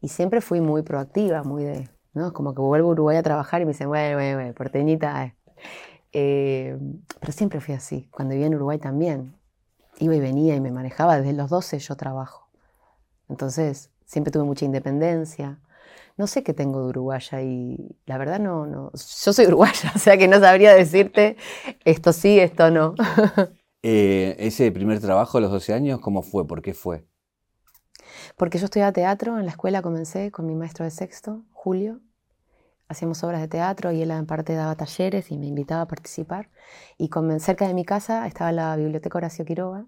Y 0.01 0.09
siempre 0.09 0.41
fui 0.41 0.61
muy 0.61 0.83
proactiva, 0.83 1.45
muy 1.45 1.65
de 1.65 1.89
¿no? 2.15 2.27
Es 2.27 2.33
como 2.33 2.55
que 2.55 2.61
vuelvo 2.61 2.89
a 2.89 2.93
Uruguay 2.93 3.17
a 3.17 3.23
trabajar 3.23 3.63
y 3.63 3.65
me 3.65 3.73
dicen, 3.73 3.89
bueno, 3.89 4.17
bueno, 4.17 4.39
bueno, 4.39 4.55
porteñita. 4.55 5.25
Eh". 5.25 5.37
Eh, 6.13 6.79
pero 7.21 7.33
siempre 7.33 7.61
fui 7.61 7.75
así. 7.75 8.09
Cuando 8.11 8.33
vivía 8.33 8.47
en 8.47 8.55
Uruguay 8.55 8.79
también. 8.79 9.35
Iba 10.01 10.15
y 10.15 10.21
venía 10.21 10.55
y 10.57 10.61
me 10.61 10.71
manejaba. 10.71 11.19
Desde 11.19 11.33
los 11.33 11.51
12 11.51 11.79
yo 11.79 11.97
trabajo. 11.97 12.49
Entonces, 13.29 13.91
siempre 14.07 14.31
tuve 14.31 14.45
mucha 14.45 14.65
independencia. 14.65 15.61
No 16.19 16.27
sé 16.27 16.43
qué 16.43 16.53
tengo 16.53 16.83
de 16.83 16.89
uruguaya 16.89 17.41
y 17.43 17.97
la 18.05 18.19
verdad 18.19 18.41
no, 18.41 18.67
no. 18.67 18.91
Yo 18.93 19.33
soy 19.33 19.47
uruguaya, 19.49 19.93
o 19.95 19.99
sea 19.99 20.19
que 20.19 20.29
no 20.29 20.41
sabría 20.41 20.75
decirte 20.75 21.37
esto 21.85 22.13
sí, 22.13 22.39
esto 22.39 22.71
no. 22.71 22.95
Eh, 23.85 24.35
ese 24.41 24.73
primer 24.73 24.99
trabajo 24.99 25.39
a 25.39 25.41
los 25.41 25.53
12 25.53 25.73
años, 25.73 26.01
¿cómo 26.01 26.23
fue? 26.23 26.45
¿Por 26.45 26.63
qué 26.63 26.75
fue? 26.75 27.07
Porque 28.37 28.59
yo 28.59 28.65
estudiaba 28.65 28.93
teatro, 28.93 29.39
en 29.39 29.45
la 29.45 29.53
escuela 29.53 29.83
comencé 29.83 30.33
con 30.33 30.47
mi 30.47 30.57
maestro 30.57 30.85
de 30.85 30.91
sexto, 30.91 31.45
Julio. 31.53 32.01
Hacíamos 32.89 33.23
obras 33.23 33.41
de 33.41 33.47
teatro 33.47 33.93
y 33.93 34.03
él 34.03 34.11
en 34.11 34.27
parte 34.27 34.55
daba 34.55 34.75
talleres 34.75 35.31
y 35.31 35.39
me 35.39 35.47
invitaba 35.47 35.83
a 35.83 35.87
participar. 35.87 36.51
Y 36.99 37.09
con, 37.09 37.39
cerca 37.39 37.69
de 37.69 37.75
mi 37.75 37.85
casa 37.85 38.27
estaba 38.27 38.51
la 38.51 38.75
biblioteca 38.75 39.19
Horacio 39.19 39.45
Quiroga 39.45 39.87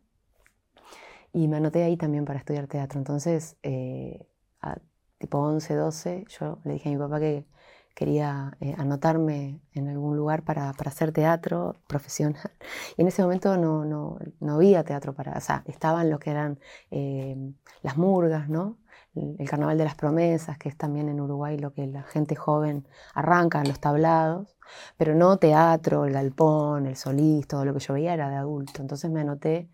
y 1.32 1.48
me 1.48 1.56
anoté 1.56 1.82
ahí 1.82 1.96
también 1.96 2.24
para 2.24 2.38
estudiar 2.38 2.66
teatro. 2.66 2.98
Entonces, 2.98 3.56
eh, 3.62 4.26
a 4.60 4.78
tipo 5.20 5.38
11, 5.38 5.74
12, 5.74 6.24
yo 6.28 6.58
le 6.64 6.72
dije 6.74 6.88
a 6.88 6.92
mi 6.92 6.98
papá 6.98 7.20
que 7.20 7.46
quería 7.94 8.56
eh, 8.60 8.74
anotarme 8.78 9.60
en 9.74 9.88
algún 9.88 10.16
lugar 10.16 10.42
para, 10.42 10.72
para, 10.72 10.90
hacer 10.90 11.12
teatro 11.12 11.76
profesional. 11.86 12.50
Y 12.96 13.02
en 13.02 13.08
ese 13.08 13.22
momento 13.22 13.56
no, 13.58 13.84
no, 13.84 14.18
no 14.40 14.54
había 14.54 14.84
teatro 14.84 15.14
para, 15.14 15.36
o 15.36 15.40
sea, 15.40 15.62
estaban 15.66 16.08
lo 16.10 16.18
que 16.18 16.30
eran 16.30 16.58
eh, 16.90 17.36
las 17.82 17.96
murgas, 17.98 18.48
¿no? 18.48 18.78
El, 19.14 19.48
Carnaval 19.48 19.76
de 19.76 19.84
las 19.84 19.94
Promesas, 19.96 20.56
que 20.58 20.68
es 20.70 20.76
también 20.76 21.08
en 21.08 21.20
Uruguay 21.20 21.58
lo 21.58 21.72
que 21.72 21.86
la 21.86 22.02
gente 22.04 22.36
joven 22.36 22.86
arranca 23.14 23.62
los 23.64 23.80
tablados, 23.80 24.56
pero 24.96 25.14
no 25.14 25.36
teatro, 25.38 26.06
el 26.06 26.12
galpón, 26.14 26.86
el 26.86 26.96
solís, 26.96 27.46
todo 27.46 27.64
lo 27.64 27.74
que 27.74 27.80
yo 27.80 27.94
veía 27.94 28.14
era 28.14 28.30
de 28.30 28.36
adulto. 28.36 28.80
Entonces 28.80 29.10
me 29.10 29.20
anoté, 29.20 29.68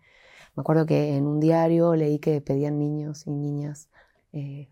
me 0.55 0.61
acuerdo 0.61 0.85
que 0.85 1.15
en 1.15 1.27
un 1.27 1.39
diario 1.39 1.95
leí 1.95 2.19
que 2.19 2.41
pedían 2.41 2.79
niños 2.79 3.27
y 3.27 3.31
niñas 3.31 3.89
eh, 4.33 4.69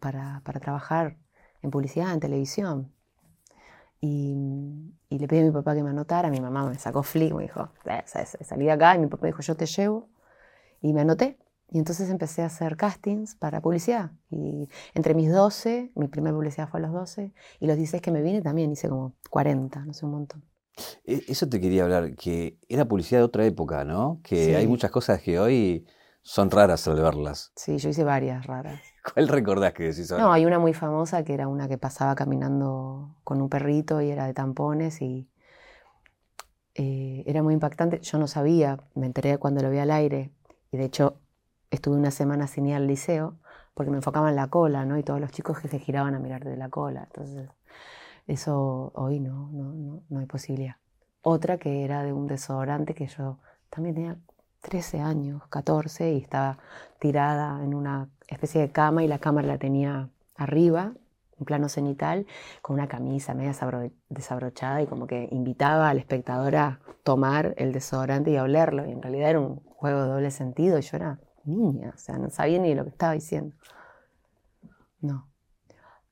para, 0.00 0.42
para 0.44 0.60
trabajar 0.60 1.16
en 1.62 1.70
publicidad, 1.70 2.12
en 2.12 2.20
televisión. 2.20 2.92
Y, 4.00 4.34
le 5.10 5.26
pedí 5.26 5.40
a 5.40 5.44
mi 5.44 5.50
papá 5.50 5.74
que 5.74 5.82
me 5.82 5.90
anotara, 5.90 6.30
mi 6.30 6.40
mamá 6.40 6.68
me 6.68 6.78
sacó 6.78 7.02
flick, 7.02 7.34
me 7.34 7.44
dijo, 7.44 7.70
salí 8.04 8.66
de 8.66 8.70
acá, 8.70 8.94
y 8.94 8.98
mi 8.98 9.06
papá 9.06 9.26
dijo, 9.26 9.42
yo 9.42 9.56
te 9.56 9.66
llevo, 9.66 10.08
y 10.80 10.92
me 10.92 11.00
anoté. 11.00 11.38
Y 11.70 11.78
entonces 11.78 12.08
empecé 12.08 12.42
a 12.42 12.46
hacer 12.46 12.76
castings 12.76 13.34
para 13.34 13.60
publicidad. 13.60 14.12
Y 14.30 14.68
entre 14.94 15.14
mis 15.14 15.30
12, 15.30 15.92
mi 15.96 16.08
primera 16.08 16.34
publicidad 16.34 16.68
fue 16.68 16.80
a 16.80 16.82
los 16.84 16.92
12, 16.92 17.32
y 17.60 17.66
los 17.66 17.76
16 17.76 18.00
que 18.00 18.10
me 18.10 18.22
vine 18.22 18.40
también 18.40 18.70
hice 18.70 18.88
como 18.88 19.14
40, 19.30 19.84
no 19.84 19.92
sé, 19.92 20.06
un 20.06 20.12
montón. 20.12 20.44
E, 21.04 21.24
eso 21.28 21.48
te 21.48 21.60
quería 21.60 21.82
hablar, 21.82 22.14
que 22.14 22.58
era 22.68 22.86
publicidad 22.86 23.20
de 23.20 23.24
otra 23.24 23.44
época, 23.44 23.84
¿no? 23.84 24.20
Que 24.22 24.56
hay 24.56 24.66
muchas 24.66 24.90
cosas 24.90 25.20
que 25.20 25.38
hoy 25.40 25.86
son 26.22 26.50
raras 26.50 26.86
al 26.86 27.00
verlas. 27.00 27.52
Sí, 27.56 27.78
yo 27.78 27.88
hice 27.88 28.04
varias 28.04 28.46
raras. 28.46 28.80
¿Cuál 29.14 29.28
recordás 29.28 29.72
que 29.72 29.84
decís 29.84 30.10
ahora? 30.12 30.24
No, 30.24 30.32
hay 30.32 30.46
una 30.46 30.58
muy 30.58 30.74
famosa 30.74 31.24
que 31.24 31.34
era 31.34 31.48
una 31.48 31.68
que 31.68 31.78
pasaba 31.78 32.14
caminando 32.14 33.14
con 33.24 33.40
un 33.40 33.48
perrito 33.48 34.00
y 34.00 34.10
era 34.10 34.26
de 34.26 34.34
tampones 34.34 35.00
y 35.02 35.28
eh, 36.74 37.24
era 37.26 37.42
muy 37.42 37.54
impactante. 37.54 38.00
Yo 38.00 38.18
no 38.18 38.26
sabía, 38.26 38.78
me 38.94 39.06
enteré 39.06 39.38
cuando 39.38 39.62
lo 39.62 39.70
vi 39.70 39.78
al 39.78 39.90
aire 39.90 40.30
y 40.70 40.76
de 40.76 40.84
hecho 40.84 41.18
estuve 41.70 41.96
una 41.96 42.10
semana 42.10 42.46
sin 42.46 42.66
ir 42.66 42.74
al 42.74 42.86
liceo 42.86 43.36
porque 43.74 43.90
me 43.90 43.98
enfocaba 43.98 44.28
en 44.30 44.36
la 44.36 44.48
cola, 44.48 44.84
¿no? 44.84 44.98
Y 44.98 45.02
todos 45.02 45.20
los 45.20 45.30
chicos 45.30 45.60
que 45.60 45.68
se 45.68 45.78
giraban 45.78 46.14
a 46.14 46.18
mirar 46.18 46.44
de 46.44 46.56
la 46.56 46.68
cola. 46.68 47.04
Entonces, 47.04 47.48
eso 48.26 48.90
hoy 48.94 49.20
no, 49.20 49.48
no, 49.52 49.72
no, 49.72 50.02
no 50.08 50.18
hay 50.18 50.26
posibilidad. 50.26 50.76
Otra 51.22 51.58
que 51.58 51.84
era 51.84 52.02
de 52.02 52.12
un 52.12 52.26
desodorante 52.26 52.94
que 52.94 53.06
yo 53.06 53.38
también 53.70 53.94
tenía 53.94 54.16
13 54.60 55.00
años, 55.00 55.42
14, 55.48 56.12
y 56.12 56.18
estaba 56.18 56.58
tirada 56.98 57.62
en 57.62 57.74
una 57.74 58.08
especie 58.26 58.60
de 58.60 58.70
cama 58.70 59.04
y 59.04 59.08
la 59.08 59.18
cámara 59.18 59.46
la 59.46 59.58
tenía 59.58 60.10
arriba, 60.36 60.92
en 61.38 61.44
plano 61.44 61.68
cenital, 61.68 62.26
con 62.62 62.74
una 62.74 62.88
camisa 62.88 63.34
media 63.34 63.54
desabrochada 64.08 64.82
y 64.82 64.86
como 64.86 65.06
que 65.06 65.28
invitaba 65.30 65.88
al 65.88 65.98
espectador 65.98 66.56
a 66.56 66.80
tomar 67.04 67.54
el 67.58 67.72
desodorante 67.72 68.30
y 68.32 68.36
a 68.36 68.42
olerlo. 68.42 68.86
Y 68.86 68.90
en 68.90 69.02
realidad 69.02 69.30
era 69.30 69.40
un 69.40 69.60
juego 69.60 70.02
de 70.02 70.08
doble 70.08 70.30
sentido 70.30 70.78
y 70.78 70.82
yo 70.82 70.96
era 70.96 71.20
niña, 71.44 71.92
o 71.94 71.98
sea, 71.98 72.18
no 72.18 72.30
sabía 72.30 72.58
ni 72.58 72.74
lo 72.74 72.84
que 72.84 72.90
estaba 72.90 73.12
diciendo. 73.12 73.54
No. 75.00 75.28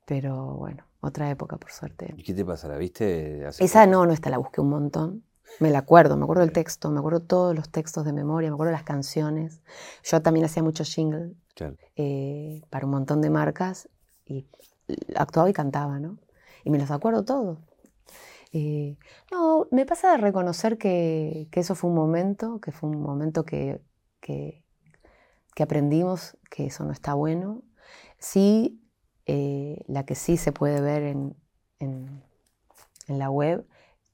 Pero 0.05 0.55
bueno, 0.55 0.85
otra 1.01 1.29
época, 1.31 1.57
por 1.57 1.73
suerte. 1.73 2.15
¿Y 2.17 2.23
qué 2.23 2.33
te 2.33 2.45
pasa? 2.45 2.69
¿La 2.69 2.77
viste? 2.77 3.47
Esa 3.49 3.87
no, 3.87 4.07
no, 4.07 4.13
esta 4.13 4.31
la 4.31 4.39
busqué 4.39 4.61
un 4.61 4.71
montón. 4.71 5.25
Me 5.61 5.71
la 5.71 5.79
acuerdo, 5.79 6.17
me 6.17 6.25
acuerdo 6.25 6.43
del 6.43 6.53
texto, 6.53 6.91
me 6.91 6.99
acuerdo 6.99 7.21
todos 7.21 7.55
los 7.55 7.71
textos 7.71 8.05
de 8.05 8.13
memoria, 8.13 8.51
me 8.51 8.55
acuerdo 8.55 8.73
las 8.73 8.83
canciones. 8.83 9.61
Yo 10.03 10.21
también 10.21 10.45
hacía 10.45 10.63
muchos 10.63 10.93
jingles 10.93 11.33
eh, 11.97 12.63
para 12.69 12.85
un 12.85 12.93
montón 12.93 13.23
de 13.23 13.31
marcas 13.31 13.89
y 14.27 14.47
actuaba 15.15 15.49
y 15.49 15.53
cantaba, 15.53 15.99
¿no? 15.99 16.19
Y 16.65 16.71
me 16.71 16.79
los 16.79 16.91
acuerdo 16.91 17.25
todos. 17.25 17.59
Eh, 18.53 18.97
no, 19.31 19.67
me 19.71 19.87
pasa 19.87 20.13
de 20.13 20.19
reconocer 20.19 20.79
que, 20.79 21.49
eso 21.53 21.75
fue 21.75 21.91
un 21.91 21.97
momento, 21.97 22.61
que 22.61 22.73
fue 22.73 22.91
un 22.91 23.01
momento 23.01 23.45
que, 23.45 23.81
que, 24.21 24.63
aprendimos 25.59 26.37
que 26.51 26.67
eso 26.67 26.85
no 26.85 26.93
está 26.93 27.15
bueno. 27.15 27.63
Sí, 28.19 28.83
eh, 29.27 29.83
la 29.87 30.05
que 30.05 30.15
sí 30.15 30.37
se 30.37 30.53
puede 30.53 30.81
ver 30.81 31.03
en, 31.03 31.37
en, 31.79 32.23
en 33.09 33.19
la 33.19 33.31
web 33.31 33.67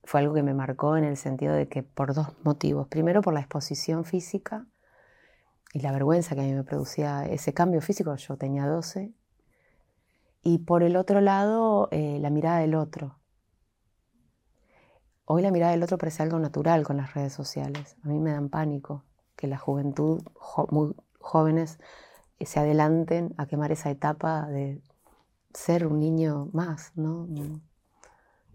fue 0.04 0.20
algo 0.20 0.34
que 0.34 0.42
me 0.42 0.54
marcó 0.54 0.96
en 0.96 1.04
el 1.04 1.16
sentido 1.16 1.54
de 1.54 1.68
que 1.68 1.82
por 1.82 2.14
dos 2.14 2.28
motivos. 2.42 2.88
Primero 2.88 3.22
por 3.22 3.34
la 3.34 3.40
exposición 3.40 4.04
física 4.04 4.66
y 5.72 5.80
la 5.80 5.92
vergüenza 5.92 6.34
que 6.34 6.42
a 6.42 6.44
mí 6.44 6.52
me 6.52 6.64
producía 6.64 7.24
ese 7.26 7.54
cambio 7.54 7.80
físico, 7.80 8.14
yo 8.16 8.36
tenía 8.36 8.66
12. 8.66 9.12
Y 10.42 10.58
por 10.58 10.82
el 10.82 10.96
otro 10.96 11.20
lado, 11.20 11.88
eh, 11.92 12.18
la 12.20 12.30
mirada 12.30 12.58
del 12.58 12.74
otro. 12.74 13.18
Hoy 15.24 15.40
la 15.40 15.52
mirada 15.52 15.72
del 15.72 15.82
otro 15.84 15.98
parece 15.98 16.22
algo 16.22 16.38
natural 16.40 16.82
con 16.82 16.96
las 16.96 17.14
redes 17.14 17.32
sociales. 17.32 17.96
A 18.02 18.08
mí 18.08 18.18
me 18.18 18.32
dan 18.32 18.48
pánico 18.48 19.04
que 19.36 19.46
la 19.46 19.56
juventud, 19.56 20.22
muy 20.70 20.94
jóvenes, 21.20 21.78
eh, 22.38 22.46
se 22.46 22.58
adelanten 22.58 23.34
a 23.38 23.46
quemar 23.46 23.70
esa 23.70 23.90
etapa 23.90 24.46
de 24.48 24.82
ser 25.54 25.86
un 25.86 26.00
niño 26.00 26.50
más, 26.52 26.92
¿no? 26.96 27.28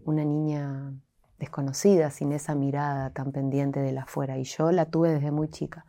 Una 0.04 0.24
niña 0.24 0.92
desconocida, 1.38 2.10
sin 2.10 2.32
esa 2.32 2.54
mirada 2.54 3.10
tan 3.10 3.32
pendiente 3.32 3.80
de 3.80 3.92
la 3.92 4.02
afuera. 4.02 4.38
Y 4.38 4.44
yo 4.44 4.72
la 4.72 4.86
tuve 4.86 5.12
desde 5.12 5.30
muy 5.30 5.48
chica, 5.48 5.86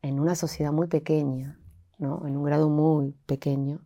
en 0.00 0.20
una 0.20 0.34
sociedad 0.34 0.72
muy 0.72 0.86
pequeña, 0.86 1.58
¿no? 1.98 2.26
en 2.26 2.36
un 2.36 2.44
grado 2.44 2.68
muy 2.68 3.14
pequeño, 3.26 3.80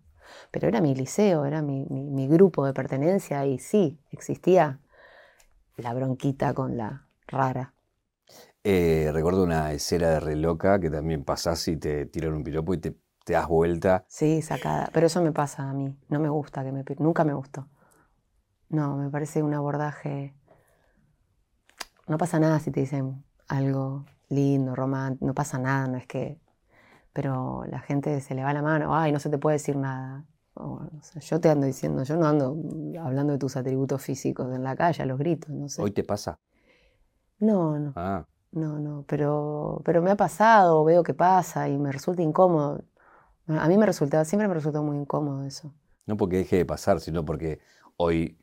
pero 0.51 0.69
era 0.69 0.81
mi 0.81 0.95
liceo, 0.95 1.45
era 1.45 1.63
mi, 1.63 2.29
grupo 2.29 2.67
de 2.67 2.73
pertenencia 2.73 3.47
y 3.47 3.59
sí, 3.59 3.99
existía 4.11 4.81
la 5.77 5.95
bronquita 5.95 6.55
con 6.55 6.77
la 6.77 7.07
rara. 7.27 7.73
Eh, 8.65 9.11
recuerdo 9.13 9.45
una 9.45 9.73
escena 9.73 10.09
de 10.09 10.21
reloca 10.21 10.81
que 10.81 10.91
también 10.91 11.25
pasás 11.25 11.69
y 11.69 11.77
te 11.77 12.07
tiran 12.07 12.35
un 12.35 12.43
piropo 12.43 12.75
y 12.75 12.79
te, 12.79 12.97
te 13.25 13.35
das 13.35 13.47
vuelta. 13.47 14.05
Sí, 14.09 14.43
sacada. 14.43 14.91
Pero 14.93 15.07
eso 15.07 15.23
me 15.23 15.31
pasa 15.31 15.69
a 15.69 15.73
mí. 15.73 15.97
No 16.09 16.19
me 16.19 16.29
gusta 16.29 16.65
que 16.65 16.73
me... 16.73 16.85
Nunca 16.99 17.23
me 17.25 17.33
gustó. 17.33 17.69
No, 18.69 18.97
me 18.97 19.09
parece 19.09 19.45
un 19.45 19.55
abordaje 19.55 20.35
no 22.07 22.19
pasa 22.19 22.39
nada 22.39 22.61
si 22.61 22.71
te 22.71 22.81
dicen 22.81 23.25
algo 23.49 24.05
lindo, 24.29 24.75
romántico, 24.75 25.27
no 25.27 25.35
pasa 25.35 25.59
nada, 25.59 25.87
no 25.89 25.99
es 25.99 26.07
que... 26.07 26.39
Pero 27.13 27.65
la 27.71 27.81
gente 27.81 28.21
se 28.21 28.35
le 28.35 28.43
va 28.45 28.53
la 28.53 28.61
mano, 28.61 28.95
ay, 28.95 29.11
no 29.11 29.19
se 29.19 29.31
te 29.31 29.39
puede 29.39 29.55
decir 29.55 29.77
nada. 29.77 30.25
yo 31.21 31.41
te 31.41 31.49
ando 31.49 31.67
diciendo, 31.67 32.03
yo 32.03 32.17
no 32.17 32.27
ando 32.27 32.57
hablando 33.01 33.33
de 33.33 33.39
tus 33.39 33.57
atributos 33.57 34.03
físicos 34.03 34.55
en 34.55 34.63
la 34.63 34.77
calle, 34.77 35.03
a 35.03 35.07
los 35.07 35.19
gritos, 35.19 35.51
no 35.51 35.69
sé. 35.69 35.83
¿Hoy 35.83 35.93
te 35.93 36.05
pasa? 36.05 36.39
No, 37.39 37.79
no. 37.79 37.93
Ah. 37.97 38.27
No, 38.53 38.79
no, 38.79 39.05
pero, 39.07 39.81
pero 39.85 40.03
me 40.03 40.11
ha 40.11 40.17
pasado, 40.17 40.85
veo 40.85 41.03
que 41.03 41.15
pasa 41.15 41.69
y 41.69 41.79
me 41.79 41.91
resulta 41.93 42.23
incómodo. 42.23 42.85
A 43.49 43.69
mí 43.69 43.79
me 43.79 43.87
resulta, 43.87 44.25
siempre 44.25 44.49
me 44.49 44.55
resultó 44.55 44.83
muy 44.83 44.97
incómodo 44.97 45.45
eso. 45.45 45.73
No 46.07 46.17
porque 46.17 46.39
deje 46.39 46.57
de 46.57 46.65
pasar, 46.65 47.01
sino 47.01 47.25
porque 47.25 47.61
hoy 47.97 48.39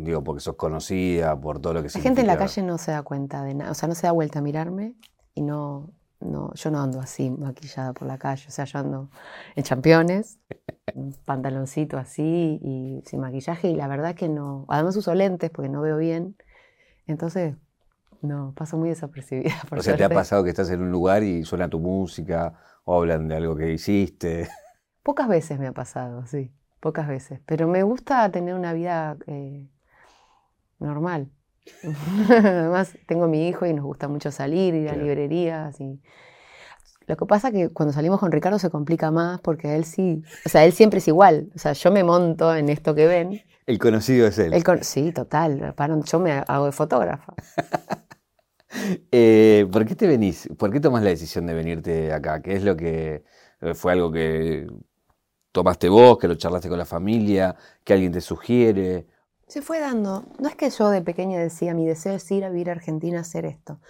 Digo, 0.00 0.24
porque 0.24 0.40
sos 0.40 0.56
conocida 0.56 1.38
por 1.38 1.60
todo 1.60 1.74
lo 1.74 1.82
que 1.82 1.88
La 1.92 2.00
gente 2.00 2.22
en 2.22 2.26
la 2.26 2.38
calle 2.38 2.62
no 2.62 2.78
se 2.78 2.92
da 2.92 3.02
cuenta 3.02 3.44
de 3.44 3.54
nada, 3.54 3.70
o 3.70 3.74
sea, 3.74 3.88
no 3.88 3.94
se 3.94 4.06
da 4.06 4.12
vuelta 4.12 4.38
a 4.38 4.42
mirarme 4.42 4.94
y 5.34 5.42
no, 5.42 5.90
no, 6.20 6.52
yo 6.54 6.70
no 6.70 6.80
ando 6.80 6.98
así 6.98 7.30
maquillada 7.30 7.92
por 7.92 8.08
la 8.08 8.16
calle, 8.16 8.46
o 8.48 8.50
sea, 8.50 8.64
yo 8.64 8.78
ando 8.78 9.10
en 9.54 9.64
championes, 9.64 10.38
un 10.94 11.14
pantaloncito 11.26 11.98
así 11.98 12.58
y 12.62 13.02
sin 13.04 13.20
maquillaje 13.20 13.68
y 13.68 13.76
la 13.76 13.86
verdad 13.86 14.14
que 14.14 14.30
no, 14.30 14.64
además 14.68 14.96
uso 14.96 15.14
lentes 15.14 15.50
porque 15.50 15.68
no 15.68 15.82
veo 15.82 15.98
bien, 15.98 16.36
entonces 17.06 17.54
no, 18.22 18.54
paso 18.56 18.78
muy 18.78 18.88
desapercibida. 18.88 19.52
o 19.70 19.82
sea, 19.82 19.96
¿te 19.96 20.04
ha 20.04 20.08
pasado 20.08 20.42
que 20.42 20.50
estás 20.50 20.70
en 20.70 20.80
un 20.80 20.90
lugar 20.90 21.22
y 21.22 21.44
suena 21.44 21.68
tu 21.68 21.80
música 21.80 22.54
o 22.84 22.96
hablan 22.96 23.28
de 23.28 23.36
algo 23.36 23.56
que 23.56 23.70
hiciste? 23.70 24.48
Pocas 25.02 25.28
veces 25.28 25.58
me 25.58 25.66
ha 25.66 25.72
pasado, 25.72 26.24
sí, 26.26 26.50
pocas 26.80 27.08
veces, 27.08 27.40
pero 27.44 27.68
me 27.68 27.82
gusta 27.82 28.30
tener 28.30 28.54
una 28.54 28.72
vida... 28.72 29.18
Eh, 29.26 29.68
normal. 30.82 31.30
Además, 32.28 32.96
tengo 33.06 33.28
mi 33.28 33.48
hijo 33.48 33.66
y 33.66 33.72
nos 33.72 33.84
gusta 33.84 34.08
mucho 34.08 34.30
salir, 34.30 34.74
ir 34.74 34.88
a 34.88 34.96
librerías. 34.96 35.80
Y... 35.80 36.00
Lo 37.06 37.16
que 37.16 37.26
pasa 37.26 37.48
es 37.48 37.54
que 37.54 37.68
cuando 37.70 37.92
salimos 37.92 38.20
con 38.20 38.32
Ricardo 38.32 38.58
se 38.58 38.70
complica 38.70 39.10
más 39.10 39.40
porque 39.40 39.76
él 39.76 39.84
sí, 39.84 40.22
o 40.46 40.48
sea, 40.48 40.64
él 40.64 40.72
siempre 40.72 40.98
es 40.98 41.08
igual. 41.08 41.50
O 41.54 41.58
sea, 41.58 41.72
yo 41.72 41.90
me 41.90 42.04
monto 42.04 42.54
en 42.54 42.68
esto 42.68 42.94
que 42.94 43.06
ven. 43.06 43.42
El 43.66 43.78
conocido 43.78 44.26
es 44.26 44.38
él. 44.38 44.52
Sí, 44.82 45.12
total. 45.12 45.74
Yo 46.04 46.20
me 46.20 46.32
hago 46.46 46.66
de 46.66 46.72
fotógrafa. 46.72 47.34
Eh, 49.10 49.66
¿Por 49.70 49.84
qué 49.84 49.94
te 49.94 50.06
venís? 50.06 50.48
¿Por 50.58 50.72
qué 50.72 50.80
tomas 50.80 51.02
la 51.02 51.10
decisión 51.10 51.46
de 51.46 51.52
venirte 51.52 52.10
acá? 52.10 52.40
¿Qué 52.40 52.54
es 52.54 52.64
lo 52.64 52.74
que 52.74 53.22
eh, 53.60 53.74
fue 53.74 53.92
algo 53.92 54.10
que 54.10 54.66
tomaste 55.52 55.90
vos, 55.90 56.16
que 56.18 56.26
lo 56.26 56.36
charlaste 56.36 56.70
con 56.70 56.78
la 56.78 56.86
familia, 56.86 57.54
que 57.84 57.92
alguien 57.92 58.12
te 58.12 58.22
sugiere? 58.22 59.06
Se 59.52 59.60
fue 59.60 59.80
dando. 59.80 60.24
No 60.38 60.48
es 60.48 60.56
que 60.56 60.70
yo 60.70 60.88
de 60.88 61.02
pequeña 61.02 61.38
decía, 61.38 61.74
mi 61.74 61.86
deseo 61.86 62.14
es 62.14 62.30
ir 62.30 62.42
a 62.42 62.48
vivir 62.48 62.70
a 62.70 62.72
Argentina 62.72 63.18
a 63.18 63.20
hacer 63.20 63.44
esto. 63.44 63.80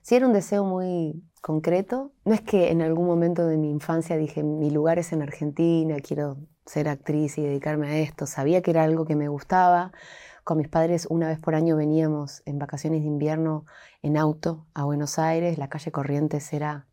Si 0.00 0.14
era 0.14 0.26
un 0.26 0.32
deseo 0.32 0.64
muy 0.64 1.22
concreto, 1.42 2.12
no 2.24 2.32
es 2.32 2.40
que 2.40 2.70
en 2.70 2.80
algún 2.80 3.04
momento 3.04 3.46
de 3.46 3.58
mi 3.58 3.68
infancia 3.70 4.16
dije, 4.16 4.42
mi 4.42 4.70
lugar 4.70 4.98
es 4.98 5.12
en 5.12 5.20
Argentina, 5.20 5.96
quiero 6.02 6.38
ser 6.64 6.88
actriz 6.88 7.36
y 7.36 7.42
dedicarme 7.42 7.88
a 7.88 7.98
esto. 7.98 8.26
Sabía 8.26 8.62
que 8.62 8.70
era 8.70 8.82
algo 8.84 9.04
que 9.04 9.14
me 9.14 9.28
gustaba. 9.28 9.92
Con 10.42 10.56
mis 10.56 10.68
padres 10.68 11.06
una 11.10 11.28
vez 11.28 11.38
por 11.38 11.54
año 11.54 11.76
veníamos 11.76 12.42
en 12.46 12.58
vacaciones 12.58 13.02
de 13.02 13.08
invierno 13.08 13.66
en 14.00 14.16
auto 14.16 14.64
a 14.72 14.84
Buenos 14.84 15.18
Aires. 15.18 15.58
La 15.58 15.68
calle 15.68 15.92
Corrientes 15.92 16.50
era, 16.54 16.86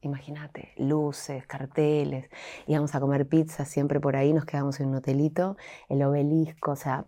imagínate, 0.00 0.72
luces, 0.76 1.46
carteles. 1.46 2.30
Íbamos 2.66 2.96
a 2.96 3.00
comer 3.00 3.28
pizza 3.28 3.64
siempre 3.64 4.00
por 4.00 4.16
ahí, 4.16 4.32
nos 4.32 4.44
quedábamos 4.44 4.80
en 4.80 4.88
un 4.88 4.96
hotelito, 4.96 5.56
el 5.88 6.02
obelisco, 6.02 6.72
o 6.72 6.76
sea, 6.76 7.06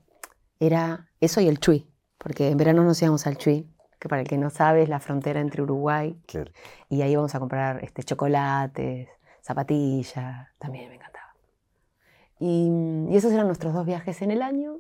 era 0.61 1.09
eso 1.21 1.41
y 1.41 1.49
el 1.49 1.59
Chuy, 1.59 1.91
porque 2.19 2.51
en 2.51 2.59
verano 2.59 2.85
nos 2.85 3.01
íbamos 3.03 3.27
al 3.27 3.39
Chuy, 3.39 3.67
que 3.99 4.09
para 4.09 4.23
el 4.23 4.29
que 4.29 4.39
no 4.39 4.51
sabe 4.51 4.83
es 4.83 4.89
la 4.89 5.01
frontera 5.01 5.41
entre 5.41 5.63
Uruguay, 5.63 6.17
y 6.89 7.03
ahí 7.03 7.13
íbamos 7.13 7.35
a 7.35 7.41
comprar 7.41 7.83
este, 7.83 8.03
chocolates, 8.03 9.09
zapatillas, 9.41 10.49
también 10.59 10.89
me 10.89 10.97
encantaba. 10.97 11.35
Y, 12.39 12.71
esos 13.11 13.33
eran 13.33 13.47
nuestros 13.47 13.75
dos 13.75 13.87
viajes 13.87 14.23
en 14.23 14.31
el 14.31 14.43
año. 14.43 14.79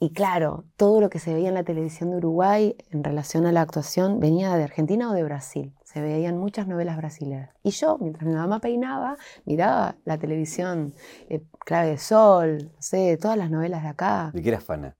Y 0.00 0.12
claro, 0.12 0.64
todo 0.76 1.00
lo 1.00 1.08
que 1.08 1.18
se 1.18 1.32
veía 1.32 1.48
en 1.48 1.54
la 1.54 1.62
televisión 1.62 2.10
de 2.10 2.16
Uruguay 2.16 2.76
en 2.90 3.04
relación 3.04 3.46
a 3.46 3.52
la 3.52 3.60
actuación 3.60 4.18
venía 4.18 4.54
de 4.56 4.64
Argentina 4.64 5.10
o 5.10 5.14
de 5.14 5.22
Brasil. 5.22 5.72
Se 5.84 6.00
veían 6.00 6.36
muchas 6.36 6.66
novelas 6.66 6.96
brasileñas. 6.96 7.50
Y 7.62 7.70
yo, 7.70 7.96
mientras 7.98 8.26
mi 8.26 8.34
mamá 8.34 8.58
peinaba, 8.60 9.16
miraba 9.44 9.96
la 10.04 10.18
televisión, 10.18 10.94
eh, 11.28 11.42
Clave 11.64 11.90
de 11.90 11.98
Sol, 11.98 12.70
no 12.74 12.82
sé, 12.82 13.16
todas 13.20 13.36
las 13.38 13.50
novelas 13.50 13.82
de 13.82 13.88
acá. 13.88 14.30
¿De 14.32 14.42
qué 14.42 14.48
eras 14.50 14.64
fana? 14.64 14.96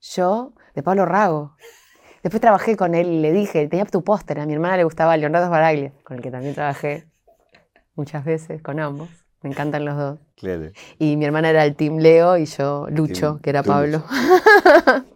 Yo, 0.00 0.52
de 0.74 0.82
Pablo 0.82 1.04
Rago. 1.06 1.56
Después 2.22 2.40
trabajé 2.40 2.76
con 2.76 2.94
él 2.94 3.08
y 3.08 3.20
le 3.20 3.32
dije, 3.32 3.66
tenía 3.68 3.84
tu 3.86 4.04
póster, 4.04 4.38
a 4.40 4.46
mi 4.46 4.52
hermana 4.52 4.76
le 4.76 4.84
gustaba 4.84 5.16
Leonardo 5.16 5.48
Baraglia, 5.50 5.92
con 6.04 6.16
el 6.18 6.22
que 6.22 6.30
también 6.30 6.54
trabajé 6.54 7.06
muchas 7.94 8.24
veces, 8.24 8.62
con 8.62 8.78
ambos. 8.78 9.08
Me 9.42 9.48
encantan 9.50 9.86
los 9.86 9.96
dos. 9.96 10.18
Claro. 10.36 10.70
Y 10.98 11.16
mi 11.16 11.24
hermana 11.24 11.48
era 11.50 11.64
el 11.64 11.74
Team 11.74 11.96
Leo 11.96 12.36
y 12.36 12.44
yo 12.44 12.86
Lucho, 12.90 13.36
Team- 13.36 13.40
que 13.40 13.50
era 13.50 13.62
Pablo. 13.62 14.02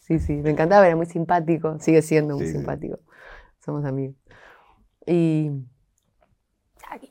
sí, 0.00 0.18
sí, 0.18 0.34
me 0.36 0.50
encantaba, 0.50 0.86
era 0.86 0.96
muy 0.96 1.06
simpático, 1.06 1.78
sigue 1.78 2.02
siendo 2.02 2.36
muy 2.36 2.46
Sí, 2.46 2.52
sí. 2.52 2.58
simpático. 2.58 2.98
Somos 3.64 3.84
amigos. 3.84 4.16
Y. 5.06 5.50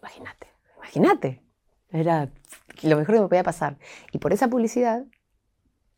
Imagínate, 0.01 0.47
imagínate. 0.77 1.43
Era 1.91 2.29
lo 2.83 2.97
mejor 2.97 3.15
que 3.15 3.21
me 3.21 3.27
podía 3.27 3.43
pasar. 3.43 3.77
Y 4.11 4.19
por 4.19 4.33
esa 4.33 4.47
publicidad 4.47 5.03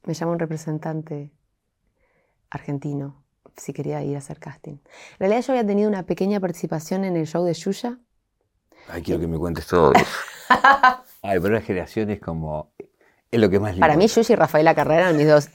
me 0.04 0.14
llama 0.14 0.32
un 0.34 0.40
representante 0.40 1.32
argentino 2.50 3.24
si 3.58 3.74
quería 3.74 4.02
ir 4.04 4.16
a 4.16 4.20
hacer 4.20 4.40
casting. 4.40 4.74
En 4.74 5.20
realidad 5.20 5.42
yo 5.42 5.54
había 5.54 5.66
tenido 5.66 5.90
una 5.90 6.04
pequeña 6.04 6.40
participación 6.40 7.04
en 7.04 7.16
el 7.18 7.28
show 7.28 7.44
de 7.44 7.54
Yuya. 7.54 7.98
Ay, 8.90 9.02
quiero 9.04 9.20
que 9.20 9.28
me 9.28 9.38
cuentes 9.38 9.68
todo. 9.68 9.94
Ay, 11.22 11.40
pero 11.40 11.54
la 11.54 11.62
generación 11.62 12.10
es 12.10 12.20
como. 12.20 12.72
Es 13.30 13.40
lo 13.40 13.50
que 13.50 13.60
más 13.60 13.76
Para 13.78 13.96
mí. 13.96 14.08
Yuya 14.08 14.34
y 14.34 14.36
Rafaela 14.36 14.76
Carrera 14.76 15.02
eran 15.04 15.18
mis 15.18 15.28
dos 15.28 15.50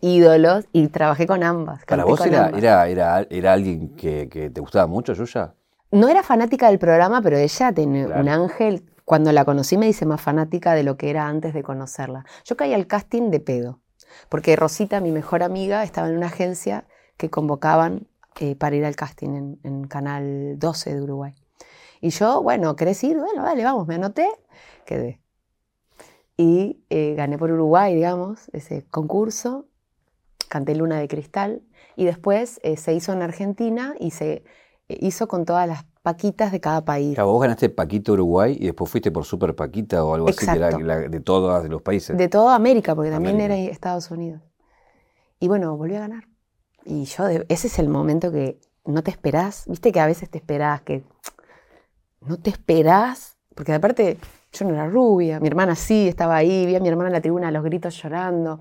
ídolos 0.00 0.64
y 0.72 0.88
trabajé 0.88 1.26
con 1.26 1.42
ambas. 1.42 1.84
¿Para 1.84 2.04
vos 2.04 2.24
era, 2.24 2.46
ambas. 2.46 2.58
era, 2.62 2.88
era, 2.88 3.26
era 3.28 3.52
alguien 3.52 3.94
que, 3.96 4.28
que 4.28 4.50
te 4.50 4.60
gustaba 4.60 4.86
mucho, 4.86 5.12
Yuya? 5.12 5.54
No 5.92 6.08
era 6.08 6.22
fanática 6.22 6.68
del 6.68 6.78
programa, 6.78 7.20
pero 7.20 7.36
ella 7.36 7.72
tiene 7.72 8.06
Claro. 8.06 8.20
un 8.22 8.28
ángel. 8.28 8.89
Cuando 9.10 9.32
la 9.32 9.44
conocí 9.44 9.76
me 9.76 9.86
dice 9.86 10.06
más 10.06 10.20
fanática 10.20 10.72
de 10.72 10.84
lo 10.84 10.96
que 10.96 11.10
era 11.10 11.26
antes 11.26 11.52
de 11.52 11.64
conocerla. 11.64 12.24
Yo 12.44 12.56
caí 12.56 12.72
al 12.74 12.86
casting 12.86 13.30
de 13.30 13.40
pedo, 13.40 13.80
porque 14.28 14.54
Rosita, 14.54 15.00
mi 15.00 15.10
mejor 15.10 15.42
amiga, 15.42 15.82
estaba 15.82 16.08
en 16.08 16.16
una 16.16 16.28
agencia 16.28 16.86
que 17.16 17.28
convocaban 17.28 18.06
eh, 18.38 18.54
para 18.54 18.76
ir 18.76 18.84
al 18.84 18.94
casting 18.94 19.56
en, 19.64 19.88
Canal 19.88 20.60
12 20.60 20.94
de 20.94 21.02
Uruguay. 21.02 21.34
Y 22.00 22.10
yo, 22.10 22.40
bueno, 22.40 22.76
¿querés 22.76 23.02
ir? 23.02 23.18
Bueno, 23.18 23.42
dale, 23.42 23.64
vamos, 23.64 23.88
me 23.88 23.96
anoté, 23.96 24.28
quedé. 24.86 25.20
Y 26.36 26.84
eh, 26.88 27.14
gané 27.16 27.36
por 27.36 27.50
Uruguay, 27.50 27.92
digamos, 27.92 28.48
ese 28.52 28.86
concurso, 28.92 29.66
canté 30.48 30.76
Luna 30.76 31.00
de 31.00 31.08
Cristal, 31.08 31.62
y 31.96 32.04
después 32.04 32.60
eh, 32.62 32.76
se 32.76 32.94
hizo 32.94 33.12
en 33.12 33.22
Argentina 33.22 33.92
y 33.98 34.12
se 34.12 34.44
eh, 34.88 34.98
hizo 35.00 35.26
con 35.26 35.44
todas 35.46 35.66
las 35.66 35.84
paquitas 36.02 36.52
de 36.52 36.60
cada 36.60 36.84
país. 36.84 37.14
Claro, 37.14 37.30
vos 37.32 37.42
ganaste 37.42 37.68
Paquita 37.68 38.12
Uruguay 38.12 38.56
y 38.58 38.66
después 38.66 38.90
fuiste 38.90 39.10
por 39.10 39.24
Super 39.24 39.54
Paquita 39.54 40.04
o 40.04 40.14
algo 40.14 40.28
así, 40.28 40.38
que 40.46 40.52
era 40.56 40.66
Exacto. 40.68 40.86
la- 40.86 40.98
de 41.08 41.20
todas 41.20 41.68
los 41.68 41.82
países. 41.82 42.16
De 42.16 42.28
toda 42.28 42.54
América, 42.54 42.94
porque 42.94 43.10
también 43.10 43.40
era 43.40 43.56
Estados 43.56 44.10
Unidos. 44.10 44.40
Y 45.38 45.48
bueno, 45.48 45.76
volví 45.76 45.94
a 45.96 46.00
ganar. 46.00 46.24
Y 46.84 47.04
yo, 47.04 47.24
de- 47.24 47.46
ese 47.48 47.66
es 47.66 47.78
el 47.78 47.88
momento 47.88 48.32
que 48.32 48.58
no 48.86 49.02
te 49.02 49.10
esperás. 49.10 49.64
Viste 49.66 49.92
que 49.92 50.00
a 50.00 50.06
veces 50.06 50.30
te 50.30 50.38
esperás, 50.38 50.80
que 50.82 51.04
no 52.22 52.38
te 52.38 52.50
esperás, 52.50 53.36
porque 53.54 53.72
aparte 53.72 54.18
yo 54.52 54.64
no 54.66 54.74
era 54.74 54.88
rubia, 54.88 55.38
mi 55.40 55.48
hermana 55.48 55.74
sí 55.76 56.08
estaba 56.08 56.36
ahí, 56.36 56.66
vi 56.66 56.76
a 56.76 56.80
mi 56.80 56.88
hermana 56.88 57.08
en 57.08 57.14
la 57.14 57.20
tribuna 57.20 57.48
a 57.48 57.50
los 57.50 57.62
gritos 57.62 57.94
llorando. 58.02 58.60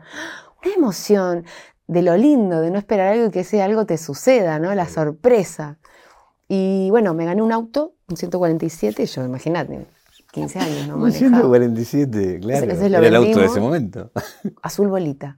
Una 0.63 0.73
emoción 0.75 1.45
de 1.87 2.01
lo 2.01 2.15
lindo, 2.17 2.61
de 2.61 2.69
no 2.69 2.77
esperar 2.77 3.13
algo 3.13 3.27
y 3.27 3.31
que 3.31 3.39
ese 3.41 3.61
algo 3.61 3.85
te 3.85 3.97
suceda, 3.97 4.59
¿no? 4.59 4.73
La 4.75 4.87
sorpresa. 4.87 5.79
Y 6.49 6.89
bueno, 6.89 7.13
me 7.13 7.25
gané 7.25 7.41
un 7.43 7.51
auto, 7.51 7.93
un 8.09 8.17
147, 8.17 9.03
y 9.03 9.05
yo, 9.05 9.23
imagínate, 9.23 9.87
15 10.33 10.59
años, 10.59 10.87
¿no? 10.87 10.95
Un 10.95 11.01
Manejaba. 11.03 11.29
147, 11.37 12.39
claro. 12.41 12.65
Lo 12.65 12.71
era 12.97 13.07
el 13.07 13.15
auto 13.15 13.39
de 13.39 13.45
ese 13.45 13.59
momento. 13.61 14.11
azul 14.63 14.87
bolita. 14.87 15.37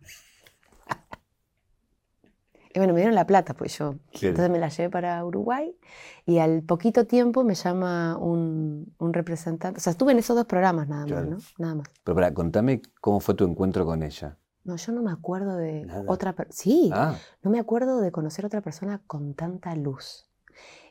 Y 2.74 2.80
bueno, 2.80 2.94
me 2.94 3.00
dieron 3.02 3.16
la 3.16 3.28
plata, 3.28 3.54
pues 3.54 3.78
yo. 3.78 3.96
Entonces 4.14 4.50
me 4.50 4.58
la 4.58 4.70
llevé 4.70 4.90
para 4.90 5.26
Uruguay 5.26 5.76
y 6.26 6.38
al 6.40 6.62
poquito 6.64 7.06
tiempo 7.06 7.44
me 7.44 7.54
llama 7.56 8.18
un, 8.18 8.94
un 8.98 9.14
representante. 9.14 9.78
O 9.80 9.82
sea, 9.82 9.92
estuve 9.92 10.14
en 10.14 10.20
esos 10.20 10.38
dos 10.38 10.46
programas 10.46 10.88
nada 10.88 11.06
más. 11.06 11.28
¿no? 11.28 11.38
Nada 11.58 11.76
más. 11.76 11.88
Pero 12.06 12.16
para, 12.16 12.34
contame 12.34 12.82
cómo 13.02 13.20
fue 13.20 13.36
tu 13.36 13.44
encuentro 13.44 13.86
con 13.86 14.04
ella. 14.04 14.38
No, 14.64 14.78
yo 14.78 14.94
no 14.94 15.02
me 15.02 15.12
acuerdo 15.12 15.58
de 15.58 15.84
Nada. 15.86 16.04
otra 16.08 16.32
persona. 16.34 16.56
Sí, 16.56 16.90
Ah, 16.94 17.16
no 17.42 17.52
me 17.52 17.60
acuerdo 17.60 18.00
de 18.00 18.12
conocer 18.14 18.46
otra 18.46 18.62
persona 18.62 19.02
con 19.06 19.34
tanta 19.34 19.76
luz. 19.76 20.31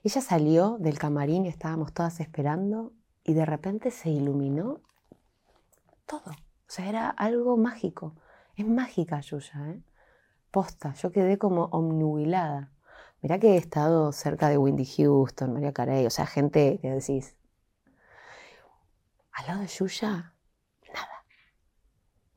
Ella 0.03 0.23
salió 0.23 0.79
del 0.79 0.99
camarín 0.99 1.45
estábamos 1.45 1.93
todas 1.93 2.21
esperando 2.21 2.93
y 3.23 3.35
de 3.35 3.45
repente 3.45 3.91
se 3.91 4.09
iluminó 4.09 4.81
todo. 6.07 6.31
O 6.31 6.73
sea, 6.73 6.89
era 6.89 7.11
algo 7.11 7.59
mágico. 7.59 8.15
Es 8.57 8.67
mágica 8.67 9.21
Yuya, 9.21 9.71
¿eh? 9.71 9.83
Posta, 10.51 10.95
yo 10.95 11.13
quedé 11.13 11.37
como 11.37 11.65
omnubilada. 11.67 12.73
Mirá 13.21 13.39
que 13.39 13.55
he 13.55 13.57
estado 13.57 14.13
cerca 14.13 14.49
de 14.49 14.57
Windy 14.57 14.87
Houston, 14.87 15.53
María 15.53 15.73
Carey, 15.73 16.07
o 16.07 16.11
sea, 16.11 16.27
gente 16.27 16.79
que 16.81 16.91
decís. 16.91 17.37
Al 19.33 19.47
lado 19.47 19.61
de 19.61 19.67
Yuya. 19.67 20.30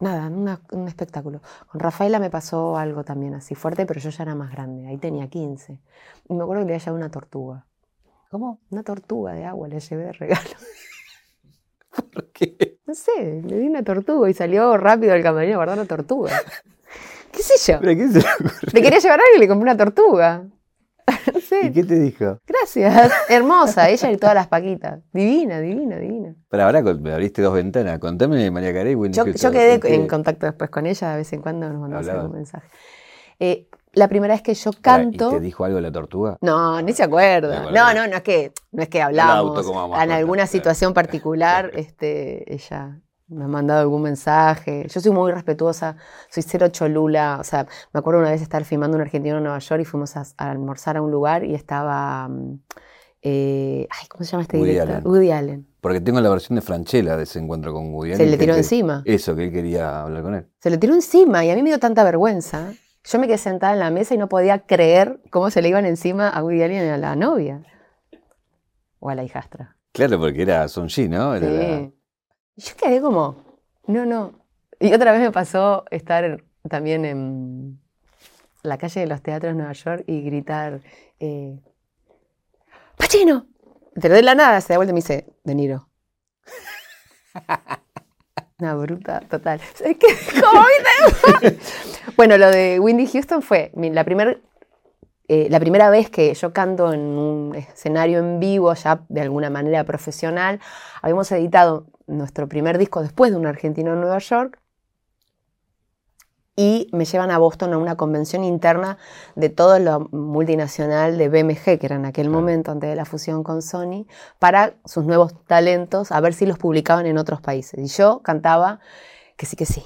Nada, 0.04 0.28
una- 0.28 0.60
un 0.72 0.88
espectáculo. 0.90 1.42
Con 1.68 1.80
Rafaela 1.80 2.20
me 2.20 2.30
pasó 2.30 2.78
algo 2.78 3.04
también 3.06 3.34
así 3.36 3.56
fuerte, 3.56 3.86
pero 3.86 4.00
yo 4.02 4.10
ya 4.10 4.24
era 4.24 4.36
más 4.36 4.52
grande, 4.52 4.86
ahí 4.88 4.98
tenía 4.98 5.30
15. 5.30 5.80
Y 6.28 6.34
me 6.34 6.44
acuerdo 6.44 6.64
que 6.64 6.68
le 6.68 6.74
había 6.74 6.80
llevado 6.86 6.98
una 6.98 7.10
tortuga. 7.10 7.66
¿cómo? 8.30 8.60
Una 8.72 8.84
tortuga 8.84 9.32
de 9.34 9.46
agua 9.46 9.68
le 9.68 9.80
llevé 9.80 10.04
de 10.06 10.12
regalo. 10.12 10.50
¿Por 12.14 12.32
qué? 12.32 12.80
No 12.86 12.94
sé, 12.96 13.42
le 13.46 13.60
di 13.60 13.68
una 13.68 13.84
tortuga 13.84 14.30
y 14.30 14.34
salió 14.34 14.76
rápido 14.78 15.14
al 15.14 15.22
camarín 15.24 15.54
a 15.54 15.58
guardar 15.58 15.78
la 15.78 15.86
tortuga. 15.86 16.32
¿Qué 17.32 17.42
sé 17.44 17.72
yo? 17.72 17.80
¿Pero 17.80 17.96
qué 17.96 18.08
se 18.10 18.20
le? 18.20 18.26
Le 18.74 18.82
quería 18.82 19.00
llevar 19.00 19.20
algo 19.20 19.38
y 19.38 19.40
le 19.40 19.48
compré 19.48 19.64
una 19.72 19.78
tortuga. 19.78 20.44
¿Y 21.64 21.72
qué 21.72 21.84
te 21.84 22.00
dijo? 22.00 22.40
gracias. 22.46 23.12
Hermosa, 23.30 23.90
ella 23.90 24.12
y 24.12 24.18
todas 24.18 24.36
las 24.36 24.48
paquitas. 24.48 25.00
Divina, 25.14 25.60
divina, 25.60 25.98
divina. 25.98 26.36
Para 26.50 26.66
ahora 26.66 26.82
me 26.82 27.14
abriste 27.14 27.42
dos 27.42 27.54
ventanas. 27.54 28.00
Contame 28.00 28.50
María 28.52 28.74
Carey. 28.74 28.96
Yo, 29.12 29.26
yo 29.26 29.52
quedé 29.52 29.80
¿Qué- 29.80 29.96
en 29.96 30.08
contacto 30.08 30.46
después 30.46 30.70
con 30.70 30.86
ella, 30.86 31.12
de 31.12 31.18
vez 31.18 31.34
en 31.34 31.42
cuando 31.42 31.70
nos 31.70 31.80
mandamos 31.82 32.08
algún 32.10 32.32
mensaje. 32.34 32.68
Eh, 33.40 33.68
la 33.94 34.08
primera 34.08 34.34
vez 34.34 34.42
que 34.42 34.54
yo 34.54 34.72
canto. 34.82 35.30
¿Y 35.32 35.36
te 35.36 35.40
dijo 35.42 35.66
algo 35.66 35.76
de 35.78 35.82
la 35.84 35.92
tortuga? 35.92 36.38
No, 36.42 36.82
ni 36.82 36.94
se 36.94 37.04
acuerda. 37.04 37.72
No, 37.72 37.94
no, 37.94 38.08
no 38.08 38.16
es 38.16 38.24
que, 38.24 38.52
no 38.72 38.82
es 38.84 38.90
que 38.90 39.02
hablamos. 39.02 39.66
en 40.02 40.12
alguna 40.12 40.48
situación 40.48 40.94
particular, 40.94 41.72
este, 41.76 42.52
ella 42.54 43.00
me 43.34 43.46
ha 43.46 43.48
mandado 43.48 43.82
algún 43.82 44.02
mensaje. 44.04 44.88
Yo 44.90 45.02
soy 45.02 45.12
muy 45.12 45.32
respetuosa, 45.32 45.98
soy 46.30 46.44
cero 46.44 46.68
cholula. 46.70 47.38
O 47.40 47.44
sea, 47.44 47.66
me 47.94 48.00
acuerdo 48.00 48.20
una 48.22 48.32
vez 48.32 48.42
estar 48.42 48.64
filmando 48.66 48.96
un 48.96 49.02
argentino 49.02 49.38
en 49.38 49.44
Nueva 49.44 49.60
York 49.60 49.82
y 49.82 49.86
fuimos 49.86 50.16
a, 50.16 50.24
a 50.38 50.52
almorzar 50.52 50.98
a 50.98 51.02
un 51.02 51.12
lugar 51.12 51.44
y 51.44 51.54
estaba. 51.56 52.28
mm, 52.28 52.60
eh, 53.26 53.88
ay, 53.90 54.08
¿cómo 54.10 54.26
se 54.26 54.32
llama 54.32 54.42
este 54.44 54.58
Woody 54.58 54.72
director? 54.72 54.96
Allen. 54.98 55.08
Woody 55.08 55.32
Allen. 55.32 55.68
Porque 55.80 56.02
tengo 56.02 56.20
la 56.22 56.30
versión 56.30 56.56
de 56.56 56.62
Franchella 56.62 57.16
de 57.18 57.24
ese 57.24 57.40
encuentro 57.40 57.72
con 57.74 57.94
Woody 57.94 58.12
Se 58.12 58.16
Allen, 58.16 58.32
le 58.32 58.38
que 58.38 58.44
tiró 58.44 58.56
encima. 58.56 59.02
Eso, 59.06 59.36
que 59.36 59.46
él 59.46 59.52
quería 59.52 60.02
hablar 60.02 60.24
con 60.24 60.36
él. 60.36 60.48
Se 60.60 60.70
le 60.70 60.78
tiró 60.78 60.94
encima 60.94 61.44
y 61.46 61.50
a 61.50 61.56
mí 61.56 61.64
me 61.64 61.70
dio 61.70 61.80
tanta 61.80 62.04
vergüenza. 62.04 62.74
Yo 63.06 63.20
me 63.20 63.28
quedé 63.28 63.38
sentada 63.38 63.74
en 63.74 63.80
la 63.80 63.92
mesa 63.92 64.14
y 64.14 64.18
no 64.18 64.28
podía 64.30 64.60
creer 64.66 65.22
cómo 65.30 65.50
se 65.52 65.62
le 65.62 65.70
iban 65.70 65.86
encima 65.86 66.30
a 66.30 66.44
Woody 66.44 66.64
Allen 66.64 66.86
y 66.86 66.90
a 66.90 66.98
la 66.98 67.16
novia. 67.16 67.62
O 69.00 69.10
a 69.10 69.16
la 69.16 69.24
hijastra. 69.24 69.76
Claro, 69.92 70.20
porque 70.20 70.42
era 70.42 70.68
Son 70.70 70.88
Ji, 70.90 71.08
¿no? 71.10 71.36
Era 71.36 71.50
la- 71.50 71.78
Sí. 71.80 71.94
Y 72.56 72.62
yo 72.62 72.76
quedé 72.76 73.02
como, 73.02 73.44
no, 73.88 74.06
no. 74.06 74.34
Y 74.80 74.94
otra 74.94 75.12
vez 75.12 75.22
me 75.22 75.32
pasó 75.32 75.86
estar 75.92 76.44
también 76.70 77.06
en 77.06 77.80
la 78.62 78.78
calle 78.78 79.02
de 79.02 79.08
los 79.08 79.22
teatros 79.22 79.54
de 79.54 79.58
Nueva 79.58 79.74
York 79.74 80.04
y 80.08 80.22
gritar, 80.22 80.82
eh, 81.20 81.60
¡Pachino! 82.98 83.48
Pero 84.00 84.16
de 84.16 84.24
la 84.24 84.36
nada 84.36 84.62
se 84.62 84.74
da 84.74 84.78
vuelta 84.78 84.92
y 84.92 84.94
me 84.94 85.00
dice, 85.00 85.26
De 85.44 85.56
Niro. 85.56 85.90
Una 88.60 88.76
bruta 88.76 89.20
total. 89.22 89.60
¿Sabes 89.76 89.98
qué? 89.98 90.08
Bueno, 92.16 92.38
lo 92.38 92.50
de 92.52 92.80
Windy 92.80 93.08
Houston 93.08 93.42
fue 93.42 93.72
la 93.74 94.04
primera 94.04 94.38
eh, 95.30 95.48
la 95.50 95.60
primera 95.60 95.90
vez 95.90 96.10
que 96.10 96.34
yo 96.34 96.52
canto 96.52 96.92
en 96.92 97.00
un 97.00 97.56
escenario 97.56 98.20
en 98.20 98.40
vivo, 98.40 98.74
ya 98.74 99.04
de 99.08 99.22
alguna 99.22 99.50
manera 99.50 99.84
profesional, 99.86 100.60
habíamos 101.02 101.32
editado 101.32 101.88
nuestro 102.08 102.48
primer 102.48 102.78
disco 102.78 103.02
después 103.02 103.32
de 103.32 103.38
un 103.38 103.46
argentino 103.46 103.94
en 103.94 104.02
Nueva 104.02 104.20
York 104.20 104.60
y 106.56 106.88
me 106.92 107.06
llevan 107.06 107.32
a 107.32 107.40
Boston 107.40 107.74
a 107.74 107.78
una 107.78 107.96
convención 107.96 108.44
interna 108.44 108.98
de 109.36 109.50
todo 109.50 109.80
lo 109.80 110.02
multinacional 110.12 111.18
de 111.18 111.30
BMG, 111.30 111.80
que 111.80 111.86
era 111.86 111.96
en 111.96 112.06
aquel 112.06 112.30
momento, 112.30 112.72
antes 112.72 112.90
de 112.90 112.96
la 112.96 113.06
fusión 113.06 113.44
con 113.44 113.62
Sony, 113.62 114.06
para 114.38 114.76
sus 114.86 115.04
nuevos 115.04 115.34
talentos, 115.46 116.12
a 116.12 116.20
ver 116.20 116.34
si 116.34 116.46
los 116.46 116.60
publicaban 116.60 117.08
en 117.08 117.18
otros 117.18 117.42
países. 117.42 117.80
Y 117.80 117.88
yo 117.88 118.22
cantaba 118.22 118.80
que 119.36 119.48
sí, 119.48 119.56
que 119.56 119.66
sí. 119.66 119.84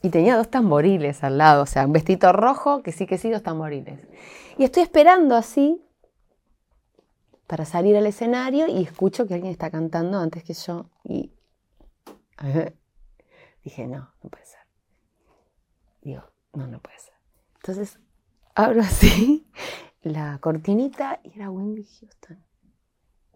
Y 0.00 0.10
tenía 0.10 0.36
dos 0.36 0.48
tamboriles 0.48 1.24
al 1.24 1.38
lado, 1.38 1.64
o 1.64 1.66
sea, 1.66 1.84
un 1.84 1.92
vestido 1.92 2.32
rojo, 2.32 2.84
que 2.84 2.92
sí, 2.92 3.06
que 3.06 3.18
sí, 3.18 3.30
dos 3.30 3.42
tamboriles. 3.42 3.98
Y 4.56 4.62
estoy 4.62 4.84
esperando 4.84 5.34
así 5.34 5.82
para 7.48 7.64
salir 7.64 7.96
al 7.96 8.06
escenario 8.06 8.68
y 8.68 8.84
escucho 8.84 9.26
que 9.26 9.34
alguien 9.34 9.50
está 9.50 9.70
cantando 9.70 10.20
antes 10.20 10.44
que 10.44 10.54
yo. 10.54 10.86
Y 11.02 11.32
dije, 13.62 13.86
no, 13.86 14.12
no 14.22 14.30
puede 14.30 14.46
ser. 14.46 14.60
Digo, 16.02 16.22
no, 16.54 16.66
no 16.66 16.80
puede 16.80 16.98
ser. 16.98 17.14
Entonces 17.56 17.98
abro 18.54 18.80
así 18.80 19.46
la 20.02 20.38
cortinita 20.40 21.20
y 21.22 21.36
era 21.36 21.50
Wendy 21.50 21.84
Houston. 21.84 22.44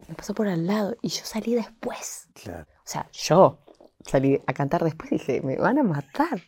Me 0.08 0.14
pasó 0.14 0.34
por 0.34 0.48
al 0.48 0.66
lado 0.66 0.96
y 1.00 1.08
yo 1.08 1.24
salí 1.24 1.54
después. 1.54 2.28
Claro. 2.34 2.66
O 2.78 2.86
sea, 2.86 3.08
yo 3.12 3.58
salí 4.04 4.40
a 4.46 4.52
cantar 4.52 4.82
después 4.82 5.12
y 5.12 5.16
dije, 5.16 5.40
me 5.42 5.56
van 5.56 5.78
a 5.78 5.82
matar. 5.84 6.40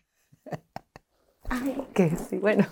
Ay, 1.48 1.86
que 1.94 2.16
sí, 2.16 2.38
bueno. 2.38 2.66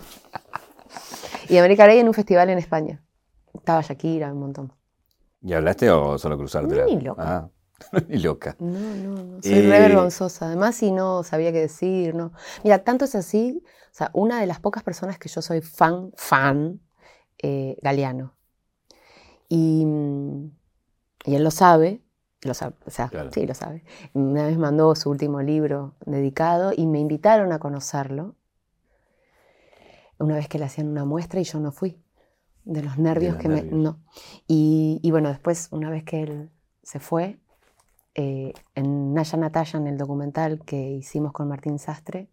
Y 1.47 1.57
América 1.57 1.85
Rey 1.85 1.99
en 1.99 2.07
un 2.07 2.13
festival 2.13 2.49
en 2.49 2.57
España. 2.57 3.03
Estaba 3.53 3.81
Shakira, 3.81 4.31
un 4.31 4.39
montón. 4.39 4.73
¿Y 5.41 5.53
hablaste 5.53 5.89
o 5.91 6.17
solo 6.17 6.37
cruzarte? 6.37 6.85
Ni 6.85 7.01
loca. 7.01 7.23
Ah, 7.23 7.49
ni 8.07 8.19
loca. 8.19 8.55
No, 8.59 8.79
no, 8.95 9.23
no. 9.23 9.41
Soy 9.41 9.61
re 9.61 9.77
Eh, 9.77 9.79
vergonzosa. 9.81 10.47
Además, 10.47 10.75
si 10.75 10.91
no 10.91 11.23
sabía 11.23 11.51
qué 11.51 11.59
decir, 11.59 12.15
no. 12.15 12.31
Mira, 12.63 12.83
tanto 12.83 13.05
es 13.05 13.15
así. 13.15 13.61
O 13.65 13.95
sea, 13.95 14.09
una 14.13 14.39
de 14.39 14.47
las 14.47 14.59
pocas 14.59 14.83
personas 14.83 15.19
que 15.19 15.29
yo 15.29 15.41
soy 15.41 15.61
fan, 15.61 16.11
fan, 16.15 16.79
eh, 17.37 17.77
Galeano. 17.81 18.35
Y, 19.49 19.85
mm, 19.85 20.51
y 21.25 21.35
él 21.35 21.43
lo 21.43 21.51
sabe. 21.51 22.01
Lo 22.41 22.53
sabe, 22.53 22.75
o 22.85 22.89
sea, 22.89 23.07
Claro. 23.07 23.31
sí, 23.31 23.45
lo 23.45 23.53
sabe. 23.53 23.85
Una 24.13 24.47
vez 24.47 24.57
mandó 24.57 24.93
su 24.95 25.09
último 25.09 25.41
libro 25.41 25.95
dedicado 26.05 26.73
y 26.75 26.87
me 26.87 26.99
invitaron 26.99 27.53
a 27.53 27.59
conocerlo. 27.59 28.35
Una 30.19 30.35
vez 30.35 30.47
que 30.47 30.59
le 30.59 30.65
hacían 30.65 30.87
una 30.89 31.05
muestra 31.05 31.39
y 31.39 31.43
yo 31.45 31.59
no 31.59 31.71
fui. 31.71 31.99
De 32.65 32.81
los 32.81 32.97
nervios 32.97 33.35
que 33.37 33.49
me. 33.49 33.61
No. 33.63 33.99
Y, 34.47 34.99
y 35.03 35.11
bueno, 35.11 35.29
después, 35.29 35.67
una 35.71 35.89
vez 35.89 36.03
que 36.03 36.23
él 36.23 36.51
se 36.81 36.99
fue, 36.99 37.39
eh, 38.15 38.53
en 38.75 39.13
Naya 39.13 39.37
Natalia, 39.37 39.79
en 39.79 39.87
el 39.87 39.97
documental 39.97 40.61
que 40.65 40.91
hicimos 40.91 41.31
con 41.31 41.47
Martín 41.47 41.79
Sastre, 41.79 42.29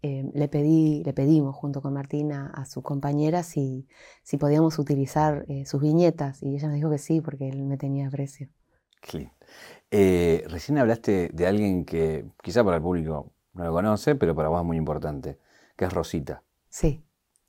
eh, 0.00 0.30
le, 0.32 0.48
pedí, 0.48 1.02
le 1.04 1.12
pedimos 1.12 1.56
junto 1.56 1.82
con 1.82 1.92
Martín 1.92 2.32
a, 2.32 2.46
a 2.48 2.64
su 2.66 2.82
compañera 2.82 3.42
si, 3.42 3.88
si 4.22 4.36
podíamos 4.36 4.78
utilizar 4.78 5.44
eh, 5.48 5.66
sus 5.66 5.80
viñetas 5.80 6.40
y 6.42 6.54
ella 6.54 6.68
nos 6.68 6.76
dijo 6.76 6.90
que 6.90 6.98
sí 6.98 7.20
porque 7.20 7.48
él 7.48 7.64
me 7.64 7.76
tenía 7.76 8.06
aprecio. 8.06 8.48
Eh, 9.90 10.44
recién 10.48 10.78
hablaste 10.78 11.30
de 11.32 11.46
alguien 11.46 11.84
que 11.84 12.26
quizá 12.42 12.62
para 12.62 12.76
el 12.76 12.82
público 12.82 13.32
no 13.54 13.64
lo 13.64 13.72
conoce, 13.72 14.14
pero 14.14 14.34
para 14.34 14.48
vos 14.48 14.60
es 14.60 14.66
muy 14.66 14.76
importante, 14.76 15.38
que 15.76 15.86
es 15.86 15.92
Rosita. 15.92 16.42
Sí, 16.68 17.02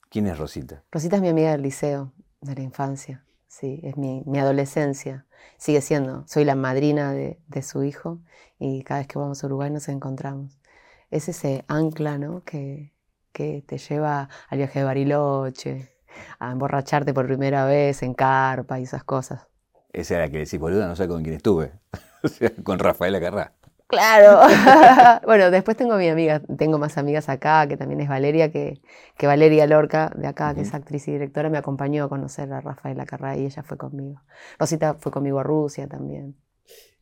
¿Quién 0.10 0.26
es 0.26 0.40
Rosita? 0.40 0.84
Rosita 0.92 1.18
es 1.18 1.22
mi 1.22 1.30
amiga 1.30 1.52
del 1.52 1.62
liceo, 1.62 2.14
de 2.42 2.56
la 2.56 2.62
infancia, 2.62 3.24
sí, 3.50 3.82
es 3.84 3.98
mi, 3.98 4.24
mi 4.26 4.40
adolescencia, 4.40 5.26
sigue 5.58 5.82
siendo, 5.82 6.26
soy 6.28 6.46
la 6.46 6.56
madrina 6.56 7.12
de, 7.12 7.42
de 7.48 7.62
su 7.64 7.84
hijo 7.84 8.20
y 8.60 8.84
cada 8.84 9.02
vez 9.02 9.08
que 9.08 9.20
vamos 9.20 9.44
a 9.44 9.48
Uruguay 9.48 9.70
nos 9.72 9.90
encontramos. 9.90 10.58
Es 11.12 11.28
ese 11.28 11.66
ancla, 11.68 12.18
¿no? 12.18 12.44
Que, 12.46 12.94
que 13.34 13.64
te 13.68 13.78
lleva 13.78 14.30
al 14.50 14.58
viaje 14.60 14.80
de 14.80 14.86
Bariloche, 14.86 15.92
a 16.40 16.52
emborracharte 16.52 17.14
por 17.14 17.28
primera 17.28 17.66
vez 17.66 18.04
en 18.04 18.14
carpa 18.14 18.80
y 18.80 18.84
esas 18.84 19.04
cosas. 19.04 19.48
Esa 19.92 20.16
era 20.16 20.26
la 20.26 20.32
que 20.32 20.40
decís, 20.40 20.60
boluda, 20.60 20.88
no 20.88 20.96
sé 20.96 21.08
con 21.08 21.24
quién 21.24 21.36
estuve. 21.36 21.74
con 22.64 22.80
Rafaela 22.80 23.20
Carrá. 23.20 23.54
Claro. 23.90 24.42
bueno, 25.26 25.50
después 25.52 25.76
tengo 25.76 25.98
mi 25.98 26.08
amiga, 26.10 26.42
tengo 26.60 26.78
más 26.78 26.98
amigas 27.00 27.28
acá, 27.28 27.68
que 27.68 27.76
también 27.76 28.00
es 28.02 28.08
Valeria, 28.10 28.52
que, 28.52 28.82
que 29.18 29.26
Valeria 29.28 29.66
Lorca, 29.68 30.12
de 30.16 30.28
acá, 30.28 30.54
que 30.54 30.62
es 30.62 30.74
actriz 30.76 31.08
y 31.08 31.14
directora, 31.14 31.50
me 31.50 31.58
acompañó 31.58 32.04
a 32.06 32.10
conocer 32.10 32.54
a 32.54 32.62
Rafaela 32.62 33.06
Carrá 33.08 33.36
y 33.36 33.46
ella 33.48 33.64
fue 33.64 33.78
conmigo. 33.80 34.22
Rosita 34.60 34.94
fue 35.00 35.12
conmigo 35.12 35.40
a 35.40 35.44
Rusia 35.44 35.88
también. 35.88 36.38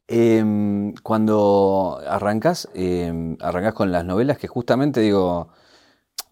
Em, 0.09 0.93
cuando 1.03 1.99
arrancas, 2.07 2.69
em, 2.73 3.37
arrancas 3.41 3.73
con 3.73 3.91
las 3.91 4.05
novelas 4.05 4.37
que 4.37 4.47
justamente 4.47 5.01
digo, 5.01 5.49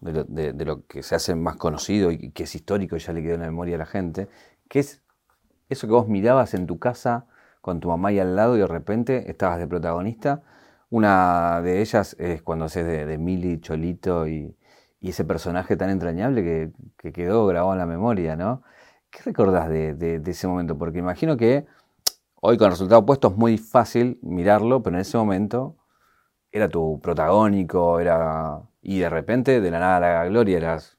de 0.00 0.12
lo, 0.12 0.24
de- 0.24 0.52
de 0.54 0.64
lo 0.66 0.86
que 0.86 1.02
se 1.02 1.14
hace 1.16 1.34
más 1.36 1.56
conocido 1.56 2.10
y 2.12 2.32
que 2.32 2.44
es 2.44 2.54
histórico 2.54 2.96
y 2.96 3.00
ya 3.00 3.12
le 3.12 3.22
quedó 3.22 3.34
en 3.36 3.40
la 3.42 3.46
memoria 3.46 3.76
a 3.76 3.78
la 3.80 3.86
gente, 3.86 4.28
que 4.68 4.80
es 4.80 5.02
eso 5.70 5.86
que 5.88 5.92
vos 5.94 6.08
mirabas 6.08 6.54
en 6.54 6.66
tu 6.66 6.78
casa 6.78 7.26
con 7.66 7.80
tu 7.80 7.88
mamá 7.88 8.10
ahí 8.10 8.20
al 8.20 8.36
lado 8.36 8.56
y 8.56 8.60
de 8.60 8.68
repente 8.68 9.28
estabas 9.28 9.58
de 9.58 9.66
protagonista. 9.66 10.44
Una 10.88 11.60
de 11.62 11.80
ellas 11.80 12.14
es 12.20 12.40
cuando 12.40 12.66
haces 12.66 12.86
de, 12.86 13.04
de 13.06 13.18
Mili, 13.18 13.60
Cholito 13.60 14.28
y, 14.28 14.56
y 15.00 15.08
ese 15.10 15.24
personaje 15.24 15.76
tan 15.76 15.90
entrañable 15.90 16.44
que, 16.44 16.70
que 16.96 17.12
quedó 17.12 17.44
grabado 17.48 17.72
en 17.72 17.78
la 17.80 17.86
memoria, 17.86 18.36
¿no? 18.36 18.62
¿Qué 19.10 19.18
recordás 19.24 19.68
de, 19.68 20.22
ese 20.24 20.46
momento? 20.46 20.78
Porque 20.78 21.00
imagino 21.00 21.36
que 21.36 21.66
hoy 22.36 22.56
con 22.56 22.66
el 22.66 22.70
resultado 22.70 23.00
opuesto 23.00 23.28
es 23.28 23.36
muy 23.36 23.58
fácil 23.58 24.20
mirarlo, 24.22 24.84
pero 24.84 24.94
en 24.94 25.00
ese 25.00 25.18
momento 25.18 25.76
era 26.52 26.68
tu 26.68 27.00
protagónico, 27.00 27.98
era... 27.98 28.62
Y 28.80 29.00
de 29.00 29.10
repente, 29.10 29.60
de 29.60 29.70
la 29.72 29.80
nada 29.80 29.96
a 29.96 30.00
la 30.00 30.24
gloria, 30.26 30.58
eras 30.58 30.95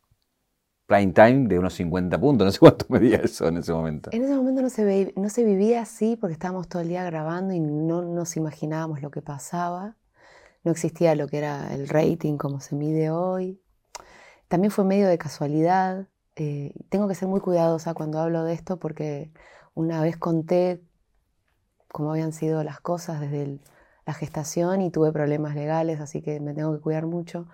prime 0.87 1.13
time 1.13 1.47
de 1.47 1.59
unos 1.59 1.73
50 1.73 2.19
puntos, 2.19 2.45
no 2.45 2.51
sé 2.51 2.59
cuánto 2.59 2.85
medía 2.89 3.17
eso 3.17 3.47
en 3.47 3.57
ese 3.57 3.73
momento. 3.73 4.09
En 4.11 4.23
ese 4.23 4.35
momento 4.35 4.61
no 4.61 4.69
se, 4.69 4.85
ve- 4.85 5.13
no 5.17 5.29
se 5.29 5.43
vivía 5.43 5.81
así 5.81 6.15
porque 6.15 6.33
estábamos 6.33 6.67
todo 6.67 6.81
el 6.81 6.87
día 6.87 7.03
grabando 7.03 7.53
y 7.53 7.59
no 7.59 8.01
nos 8.01 8.37
imaginábamos 8.37 9.01
lo 9.01 9.11
que 9.11 9.21
pasaba. 9.21 9.95
No 10.63 10.71
existía 10.71 11.15
lo 11.15 11.27
que 11.27 11.39
era 11.39 11.73
el 11.73 11.87
rating 11.87 12.37
como 12.37 12.59
se 12.59 12.75
mide 12.75 13.11
hoy. 13.11 13.59
También 14.47 14.71
fue 14.71 14.85
medio 14.85 15.07
de 15.07 15.17
casualidad. 15.17 16.07
Eh, 16.35 16.73
tengo 16.89 17.07
que 17.07 17.15
ser 17.15 17.27
muy 17.27 17.41
cuidadosa 17.41 17.93
cuando 17.93 18.19
hablo 18.19 18.43
de 18.43 18.53
esto 18.53 18.77
porque 18.79 19.31
una 19.75 20.01
vez 20.01 20.17
conté 20.17 20.81
cómo 21.89 22.11
habían 22.11 22.33
sido 22.33 22.63
las 22.63 22.79
cosas 22.79 23.19
desde 23.21 23.43
el- 23.43 23.61
la 24.05 24.13
gestación 24.13 24.81
y 24.81 24.89
tuve 24.91 25.11
problemas 25.11 25.55
legales, 25.55 25.99
así 25.99 26.21
que 26.21 26.39
me 26.39 26.53
tengo 26.53 26.73
que 26.75 26.81
cuidar 26.81 27.05
mucho. 27.05 27.47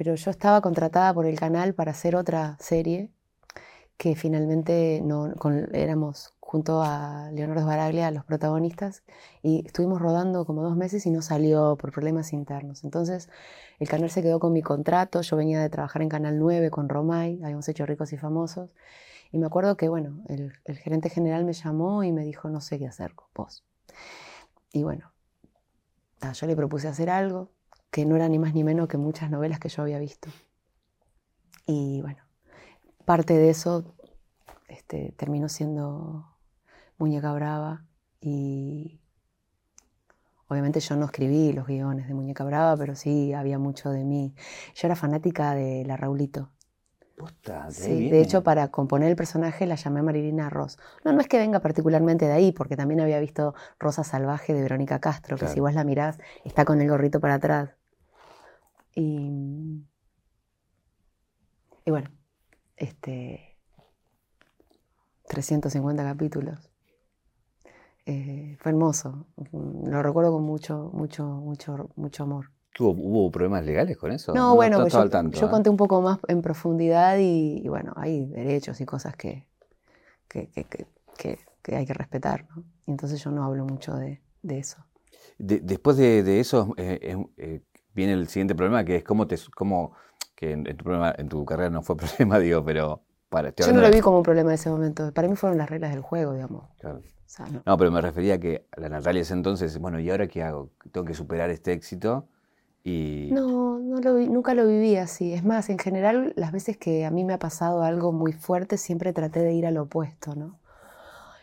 Pero 0.00 0.14
yo 0.16 0.30
estaba 0.30 0.62
contratada 0.62 1.12
por 1.14 1.26
el 1.26 1.38
canal 1.38 1.74
para 1.74 1.90
hacer 1.92 2.16
otra 2.16 2.56
serie 2.58 3.10
que 3.98 4.16
finalmente 4.16 5.02
no, 5.04 5.34
con- 5.38 5.74
éramos 5.74 6.34
junto 6.40 6.82
a 6.82 7.30
Leonardo 7.32 7.66
Baraglia 7.66 8.10
los 8.10 8.24
protagonistas 8.24 9.04
y 9.42 9.64
estuvimos 9.66 10.00
rodando 10.00 10.44
como 10.46 10.62
dos 10.62 10.76
meses 10.76 11.06
y 11.06 11.10
no 11.10 11.22
salió 11.22 11.76
por 11.76 11.92
problemas 11.92 12.32
internos. 12.32 12.84
Entonces 12.84 13.28
el 13.80 13.88
canal 13.88 14.10
se 14.10 14.22
quedó 14.22 14.40
con 14.40 14.52
mi 14.54 14.62
contrato, 14.62 15.22
yo 15.22 15.36
venía 15.36 15.60
de 15.60 15.70
trabajar 15.70 16.02
en 16.02 16.08
Canal 16.10 16.38
9 16.38 16.70
con 16.70 16.88
Romay, 16.88 17.40
habíamos 17.42 17.68
hecho 17.68 17.86
Ricos 17.86 18.12
y 18.14 18.18
Famosos 18.18 18.70
y 19.32 19.38
me 19.38 19.46
acuerdo 19.46 19.76
que 19.76 19.88
bueno, 19.90 20.22
el, 20.28 20.52
el 20.66 20.78
gerente 20.78 21.10
general 21.10 21.44
me 21.44 21.54
llamó 21.54 22.04
y 22.04 22.12
me 22.12 22.24
dijo 22.24 22.50
no 22.50 22.60
sé 22.62 22.78
qué 22.78 22.88
hacer 22.88 23.14
con 23.14 23.28
vos. 23.34 23.64
Y 24.72 24.82
bueno, 24.82 25.12
yo 26.34 26.46
le 26.46 26.56
propuse 26.56 26.88
hacer 26.88 27.10
algo 27.10 27.50
que 27.90 28.04
no 28.04 28.16
era 28.16 28.28
ni 28.28 28.38
más 28.38 28.54
ni 28.54 28.64
menos 28.64 28.88
que 28.88 28.96
muchas 28.96 29.30
novelas 29.30 29.58
que 29.58 29.68
yo 29.68 29.82
había 29.82 29.98
visto. 29.98 30.30
Y 31.66 32.00
bueno, 32.02 32.22
parte 33.04 33.34
de 33.34 33.50
eso 33.50 33.94
este, 34.68 35.12
terminó 35.16 35.48
siendo 35.48 36.36
Muñeca 36.98 37.32
Brava 37.32 37.84
y 38.20 39.00
obviamente 40.48 40.80
yo 40.80 40.96
no 40.96 41.06
escribí 41.06 41.52
los 41.52 41.66
guiones 41.66 42.06
de 42.08 42.14
Muñeca 42.14 42.44
Brava, 42.44 42.76
pero 42.76 42.94
sí 42.94 43.32
había 43.32 43.58
mucho 43.58 43.90
de 43.90 44.04
mí. 44.04 44.34
Yo 44.74 44.86
era 44.86 44.96
fanática 44.96 45.54
de 45.54 45.84
la 45.84 45.96
Raulito. 45.96 46.50
Posta, 47.16 47.66
de 47.66 47.72
Sí, 47.72 48.08
de 48.08 48.20
hecho 48.20 48.42
para 48.42 48.68
componer 48.68 49.10
el 49.10 49.16
personaje 49.16 49.66
la 49.66 49.74
llamé 49.74 50.02
Marilina 50.02 50.48
Ross. 50.48 50.78
No, 51.04 51.12
no 51.12 51.20
es 51.20 51.28
que 51.28 51.38
venga 51.38 51.60
particularmente 51.60 52.26
de 52.26 52.32
ahí, 52.32 52.52
porque 52.52 52.76
también 52.76 53.00
había 53.00 53.20
visto 53.20 53.54
Rosa 53.78 54.04
Salvaje 54.04 54.54
de 54.54 54.62
Verónica 54.62 55.00
Castro, 55.00 55.36
que 55.36 55.48
si 55.48 55.60
vos 55.60 55.74
la 55.74 55.84
mirás 55.84 56.18
está 56.44 56.64
con 56.64 56.80
el 56.80 56.88
gorrito 56.88 57.20
para 57.20 57.34
atrás. 57.34 57.79
Y, 58.94 59.82
y 61.84 61.90
bueno, 61.90 62.10
este 62.76 63.56
350 65.28 66.02
capítulos. 66.04 66.58
Eh, 68.06 68.56
fue 68.58 68.72
hermoso. 68.72 69.26
Lo 69.52 70.02
recuerdo 70.02 70.32
con 70.32 70.42
mucho, 70.42 70.90
mucho, 70.92 71.24
mucho, 71.24 71.90
mucho 71.96 72.22
amor. 72.24 72.50
¿Tuvo- 72.74 72.92
¿Hubo 72.96 73.30
problemas 73.30 73.64
legales 73.64 73.96
con 73.96 74.10
eso? 74.10 74.34
No, 74.34 74.54
bueno, 74.54 74.78
no 74.78 74.84
pues 74.84 74.92
yo, 74.94 75.08
tanto, 75.08 75.38
yo 75.38 75.46
¿eh? 75.46 75.50
conté 75.50 75.70
un 75.70 75.76
poco 75.76 76.00
más 76.00 76.18
en 76.28 76.40
profundidad 76.42 77.18
y, 77.18 77.60
y 77.64 77.68
bueno, 77.68 77.92
hay 77.96 78.26
derechos 78.26 78.80
y 78.80 78.86
cosas 78.86 79.16
que, 79.16 79.46
que, 80.28 80.48
que- 80.50 80.86
que- 81.62 81.76
hay 81.76 81.86
que 81.86 81.94
respetar, 81.94 82.48
¿no? 82.56 82.64
Y 82.86 82.90
entonces 82.90 83.22
yo 83.22 83.30
no 83.30 83.44
hablo 83.44 83.64
mucho 83.64 83.94
de, 83.94 84.20
de 84.42 84.58
eso. 84.58 84.84
De- 85.38 85.60
después 85.60 85.96
de, 85.96 86.22
de 86.22 86.40
eso 86.40 86.74
eh, 86.78 87.60
viene 87.94 88.12
el 88.12 88.28
siguiente 88.28 88.54
problema, 88.54 88.84
que 88.84 88.96
es 88.96 89.04
cómo 89.04 89.26
te, 89.26 89.36
cómo, 89.54 89.92
que 90.34 90.52
en, 90.52 90.66
en 90.66 90.76
tu 90.76 90.84
problema, 90.84 91.14
en 91.16 91.28
tu 91.28 91.44
carrera 91.44 91.70
no 91.70 91.82
fue 91.82 91.96
problema, 92.18 92.38
digo, 92.38 92.64
pero 92.64 93.02
para, 93.30 93.54
Yo 93.54 93.72
no 93.72 93.80
lo 93.80 93.90
vi 93.90 94.00
como 94.00 94.18
un 94.18 94.22
problema 94.24 94.50
en 94.50 94.54
ese 94.54 94.68
momento. 94.68 95.12
Para 95.12 95.28
mí 95.28 95.36
fueron 95.36 95.56
las 95.56 95.70
reglas 95.70 95.92
del 95.92 96.00
juego, 96.00 96.34
digamos. 96.34 96.64
Claro. 96.80 96.98
O 96.98 97.02
sea, 97.26 97.46
no. 97.46 97.62
No, 97.64 97.78
pero 97.78 97.92
me 97.92 98.00
refería 98.00 98.34
a 98.34 98.38
que 98.38 98.66
la 98.76 98.88
Natalia 98.88 99.22
ese 99.22 99.34
entonces, 99.34 99.78
bueno, 99.78 100.00
¿y 100.00 100.10
ahora 100.10 100.26
qué 100.26 100.42
hago? 100.42 100.70
Tengo 100.90 101.06
que 101.06 101.14
superar 101.14 101.48
este 101.50 101.72
éxito 101.72 102.26
Y... 102.82 103.30
No, 103.32 103.78
no 103.78 104.00
lo 104.00 104.14
nunca 104.14 104.54
lo 104.54 104.66
viví 104.66 104.96
así. 104.96 105.32
Es 105.32 105.44
más, 105.44 105.70
en 105.70 105.78
general, 105.78 106.32
las 106.34 106.50
veces 106.50 106.76
que 106.76 107.06
a 107.06 107.10
mí 107.12 107.24
me 107.24 107.34
ha 107.34 107.38
pasado 107.38 107.84
algo 107.84 108.10
muy 108.10 108.32
fuerte, 108.32 108.76
siempre 108.78 109.12
traté 109.12 109.40
de 109.40 109.52
ir 109.52 109.64
al 109.64 109.76
opuesto, 109.76 110.34
¿no? 110.34 110.58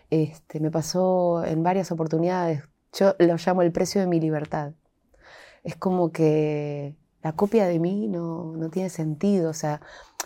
Este, 0.10 0.60
me 0.60 0.72
pasó 0.72 1.46
en 1.46 1.64
varias 1.64 1.92
oportunidades. 1.94 2.64
Yo 2.92 3.16
lo 3.20 3.36
llamo 3.38 3.62
el 3.62 3.72
precio 3.72 4.02
de 4.02 4.08
mi 4.08 4.20
libertad. 4.20 4.74
Es 5.68 5.76
como 5.76 6.14
que 6.14 6.96
la 7.22 7.34
copia 7.34 7.68
de 7.68 7.78
mí 7.78 8.08
no, 8.08 8.54
no 8.56 8.70
tiene 8.70 8.90
sentido. 8.90 9.50
O 9.50 9.54
sea, 9.54 9.82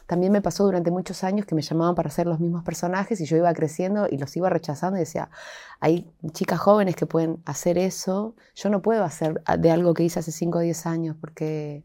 también 0.06 0.32
me 0.32 0.40
pasó 0.40 0.66
durante 0.66 0.92
muchos 0.92 1.24
años 1.24 1.48
que 1.48 1.56
me 1.56 1.64
llamaban 1.64 1.96
para 1.96 2.10
hacer 2.10 2.28
los 2.28 2.40
mismos 2.40 2.64
personajes 2.64 3.20
y 3.20 3.26
yo 3.26 3.38
iba 3.38 3.52
creciendo 3.56 4.08
y 4.08 4.20
los 4.20 4.38
iba 4.38 4.52
rechazando 4.52 4.98
y 4.98 5.00
decía, 5.00 5.32
hay 5.80 6.14
chicas 6.32 6.60
jóvenes 6.60 6.96
que 6.96 7.08
pueden 7.08 7.42
hacer 7.46 7.80
eso, 7.80 8.36
yo 8.54 8.70
no 8.70 8.84
puedo 8.84 9.04
hacer 9.04 9.42
de 9.58 9.72
algo 9.72 9.96
que 9.96 10.04
hice 10.04 10.20
hace 10.20 10.32
5 10.32 10.60
o 10.60 10.62
10 10.62 10.86
años 10.86 11.16
porque, 11.20 11.84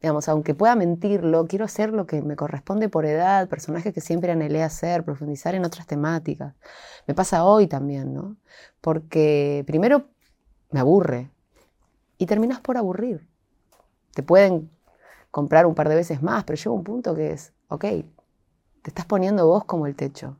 digamos, 0.00 0.26
aunque 0.30 0.54
pueda 0.54 0.74
mentirlo, 0.74 1.46
quiero 1.46 1.66
hacer 1.66 1.92
lo 1.92 2.06
que 2.06 2.22
me 2.22 2.36
corresponde 2.36 2.88
por 2.88 3.04
edad, 3.04 3.50
personajes 3.50 3.92
que 3.92 4.00
siempre 4.00 4.32
anhelé 4.32 4.62
hacer, 4.62 5.04
profundizar 5.04 5.54
en 5.54 5.66
otras 5.66 5.86
temáticas. 5.86 6.54
Me 7.06 7.14
pasa 7.14 7.44
hoy 7.44 7.66
también, 7.66 8.14
¿no? 8.14 8.38
Porque 8.80 9.62
primero 9.66 10.06
me 10.70 10.80
aburre 10.80 11.33
y 12.18 12.26
terminas 12.26 12.60
por 12.60 12.76
aburrir. 12.76 13.26
Te 14.14 14.22
pueden 14.22 14.70
comprar 15.30 15.66
un 15.66 15.74
par 15.74 15.88
de 15.88 15.96
veces 15.96 16.22
más, 16.22 16.44
pero 16.44 16.56
llega 16.56 16.70
un 16.70 16.84
punto 16.84 17.14
que 17.14 17.32
es, 17.32 17.52
ok, 17.68 17.80
te 17.80 18.90
estás 18.90 19.06
poniendo 19.06 19.46
vos 19.46 19.64
como 19.64 19.86
el 19.86 19.96
techo. 19.96 20.36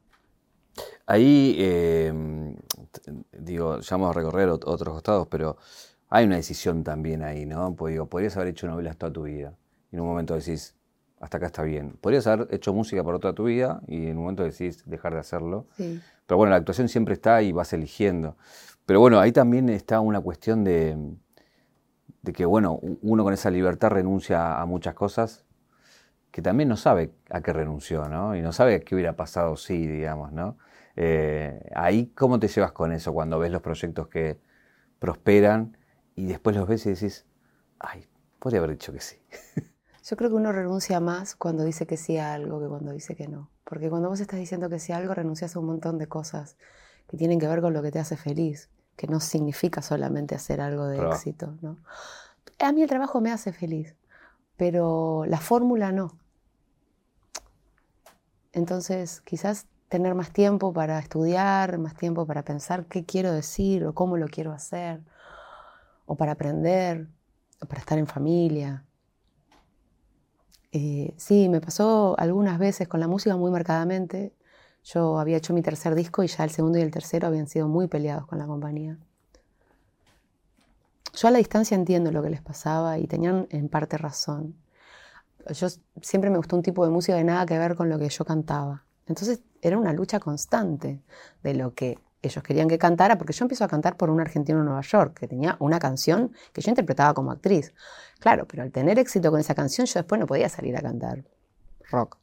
Ahí, 1.06 1.56
eh, 1.58 2.56
digo, 3.32 3.80
ya 3.80 3.96
vamos 3.96 4.10
a 4.10 4.12
recorrer 4.18 4.48
otros 4.48 4.96
estados, 4.96 5.26
pero 5.28 5.56
hay 6.08 6.26
una 6.26 6.36
decisión 6.36 6.84
también 6.84 7.22
ahí, 7.22 7.46
¿no? 7.46 7.74
Pues 7.74 7.92
digo, 7.92 8.06
podrías 8.06 8.36
haber 8.36 8.48
hecho 8.48 8.66
novelas 8.66 8.96
toda 8.96 9.12
tu 9.12 9.22
vida 9.22 9.54
y 9.90 9.96
en 9.96 10.02
un 10.02 10.08
momento 10.08 10.34
decís, 10.34 10.74
hasta 11.20 11.38
acá 11.38 11.46
está 11.46 11.62
bien. 11.62 11.96
Podrías 12.00 12.26
haber 12.26 12.54
hecho 12.54 12.72
música 12.72 13.02
por 13.02 13.18
toda 13.18 13.34
tu 13.34 13.44
vida 13.44 13.80
y 13.86 14.06
en 14.06 14.16
un 14.16 14.22
momento 14.22 14.44
decís 14.44 14.82
dejar 14.86 15.14
de 15.14 15.20
hacerlo. 15.20 15.66
Sí. 15.76 16.00
Pero 16.26 16.38
bueno, 16.38 16.50
la 16.50 16.56
actuación 16.56 16.88
siempre 16.88 17.14
está 17.14 17.42
y 17.42 17.52
vas 17.52 17.72
eligiendo. 17.72 18.36
Pero 18.86 19.00
bueno, 19.00 19.18
ahí 19.18 19.32
también 19.32 19.68
está 19.70 20.00
una 20.00 20.20
cuestión 20.20 20.64
de, 20.64 20.96
de 22.24 22.32
que, 22.32 22.46
bueno, 22.46 22.80
uno 23.02 23.22
con 23.22 23.34
esa 23.34 23.50
libertad 23.50 23.90
renuncia 23.90 24.60
a 24.60 24.64
muchas 24.64 24.94
cosas 24.94 25.44
que 26.30 26.42
también 26.42 26.68
no 26.68 26.76
sabe 26.76 27.12
a 27.30 27.42
qué 27.42 27.52
renunció, 27.52 28.08
¿no? 28.08 28.34
Y 28.34 28.40
no 28.40 28.52
sabe 28.52 28.80
qué 28.82 28.94
hubiera 28.94 29.14
pasado 29.14 29.56
sí, 29.56 29.86
digamos, 29.86 30.32
¿no? 30.32 30.56
Eh, 30.96 31.70
ahí, 31.74 32.06
¿cómo 32.16 32.40
te 32.40 32.48
llevas 32.48 32.72
con 32.72 32.92
eso 32.92 33.12
cuando 33.12 33.38
ves 33.38 33.52
los 33.52 33.60
proyectos 33.60 34.08
que 34.08 34.40
prosperan 34.98 35.76
y 36.16 36.26
después 36.26 36.56
los 36.56 36.66
ves 36.66 36.86
y 36.86 36.90
decís, 36.90 37.26
ay, 37.78 38.06
podría 38.38 38.60
haber 38.60 38.70
dicho 38.70 38.92
que 38.92 39.00
sí? 39.00 39.16
Yo 40.02 40.16
creo 40.16 40.30
que 40.30 40.36
uno 40.36 40.50
renuncia 40.50 40.98
más 40.98 41.36
cuando 41.36 41.62
dice 41.62 41.86
que 41.86 41.96
sí 41.96 42.16
a 42.16 42.32
algo 42.32 42.60
que 42.60 42.68
cuando 42.68 42.92
dice 42.92 43.14
que 43.14 43.28
no. 43.28 43.50
Porque 43.64 43.90
cuando 43.90 44.08
vos 44.08 44.20
estás 44.20 44.40
diciendo 44.40 44.68
que 44.68 44.78
sí 44.78 44.92
a 44.92 44.96
algo, 44.96 45.14
renuncias 45.14 45.54
a 45.54 45.60
un 45.60 45.66
montón 45.66 45.98
de 45.98 46.08
cosas 46.08 46.56
que 47.06 47.16
tienen 47.16 47.38
que 47.38 47.48
ver 47.48 47.60
con 47.60 47.74
lo 47.74 47.82
que 47.82 47.90
te 47.90 47.98
hace 47.98 48.16
feliz, 48.16 48.70
que 48.96 49.06
no 49.06 49.20
significa 49.20 49.82
solamente 49.82 50.34
hacer 50.34 50.60
algo 50.60 50.86
de 50.86 51.06
éxito, 51.08 51.54
¿no? 51.60 51.78
A 52.58 52.72
mí 52.72 52.82
el 52.82 52.88
trabajo 52.88 53.20
me 53.20 53.32
hace 53.32 53.52
feliz, 53.52 53.94
pero 54.56 55.24
la 55.26 55.38
fórmula 55.38 55.92
no. 55.92 56.16
Entonces, 58.52 59.20
quizás 59.22 59.66
tener 59.88 60.14
más 60.14 60.30
tiempo 60.30 60.72
para 60.72 60.98
estudiar, 60.98 61.78
más 61.78 61.94
tiempo 61.94 62.26
para 62.26 62.44
pensar 62.44 62.86
qué 62.86 63.04
quiero 63.04 63.32
decir 63.32 63.84
o 63.84 63.94
cómo 63.94 64.16
lo 64.16 64.28
quiero 64.28 64.52
hacer, 64.52 65.00
o 66.06 66.16
para 66.16 66.32
aprender, 66.32 67.08
o 67.60 67.66
para 67.66 67.80
estar 67.80 67.98
en 67.98 68.06
familia. 68.06 68.84
Eh, 70.72 71.14
sí, 71.16 71.48
me 71.48 71.60
pasó 71.60 72.16
algunas 72.18 72.58
veces 72.58 72.88
con 72.88 73.00
la 73.00 73.08
música 73.08 73.36
muy 73.36 73.50
marcadamente. 73.50 74.32
Yo 74.84 75.18
había 75.18 75.38
hecho 75.38 75.54
mi 75.54 75.62
tercer 75.62 75.94
disco 75.94 76.22
y 76.22 76.28
ya 76.28 76.44
el 76.44 76.50
segundo 76.50 76.78
y 76.78 76.82
el 76.82 76.90
tercero 76.90 77.26
habían 77.26 77.48
sido 77.48 77.68
muy 77.68 77.88
peleados 77.88 78.26
con 78.26 78.38
la 78.38 78.46
compañía. 78.46 78.98
Yo 81.14 81.28
a 81.28 81.30
la 81.30 81.38
distancia 81.38 81.74
entiendo 81.74 82.12
lo 82.12 82.22
que 82.22 82.30
les 82.30 82.42
pasaba 82.42 82.98
y 82.98 83.06
tenían 83.06 83.46
en 83.50 83.68
parte 83.68 83.96
razón 83.96 84.56
yo 85.52 85.68
siempre 86.00 86.30
me 86.30 86.38
gustó 86.38 86.56
un 86.56 86.62
tipo 86.62 86.84
de 86.84 86.90
música 86.90 87.16
de 87.16 87.24
nada 87.24 87.44
que 87.46 87.58
ver 87.58 87.74
con 87.74 87.88
lo 87.88 87.98
que 87.98 88.08
yo 88.08 88.24
cantaba. 88.24 88.84
Entonces 89.06 89.40
era 89.60 89.76
una 89.76 89.92
lucha 89.92 90.18
constante 90.20 91.02
de 91.42 91.54
lo 91.54 91.74
que 91.74 91.98
ellos 92.22 92.42
querían 92.42 92.68
que 92.68 92.78
cantara, 92.78 93.18
porque 93.18 93.34
yo 93.34 93.44
empiezo 93.44 93.64
a 93.64 93.68
cantar 93.68 93.98
por 93.98 94.08
un 94.08 94.18
argentino 94.18 94.60
en 94.60 94.64
Nueva 94.64 94.80
York, 94.80 95.18
que 95.18 95.28
tenía 95.28 95.56
una 95.60 95.78
canción 95.78 96.32
que 96.54 96.62
yo 96.62 96.70
interpretaba 96.70 97.12
como 97.12 97.30
actriz. 97.30 97.74
Claro, 98.18 98.46
pero 98.46 98.62
al 98.62 98.72
tener 98.72 98.98
éxito 98.98 99.30
con 99.30 99.40
esa 99.40 99.54
canción, 99.54 99.86
yo 99.86 100.00
después 100.00 100.18
no 100.18 100.26
podía 100.26 100.48
salir 100.48 100.74
a 100.76 100.80
cantar 100.80 101.24
rock. 101.90 102.16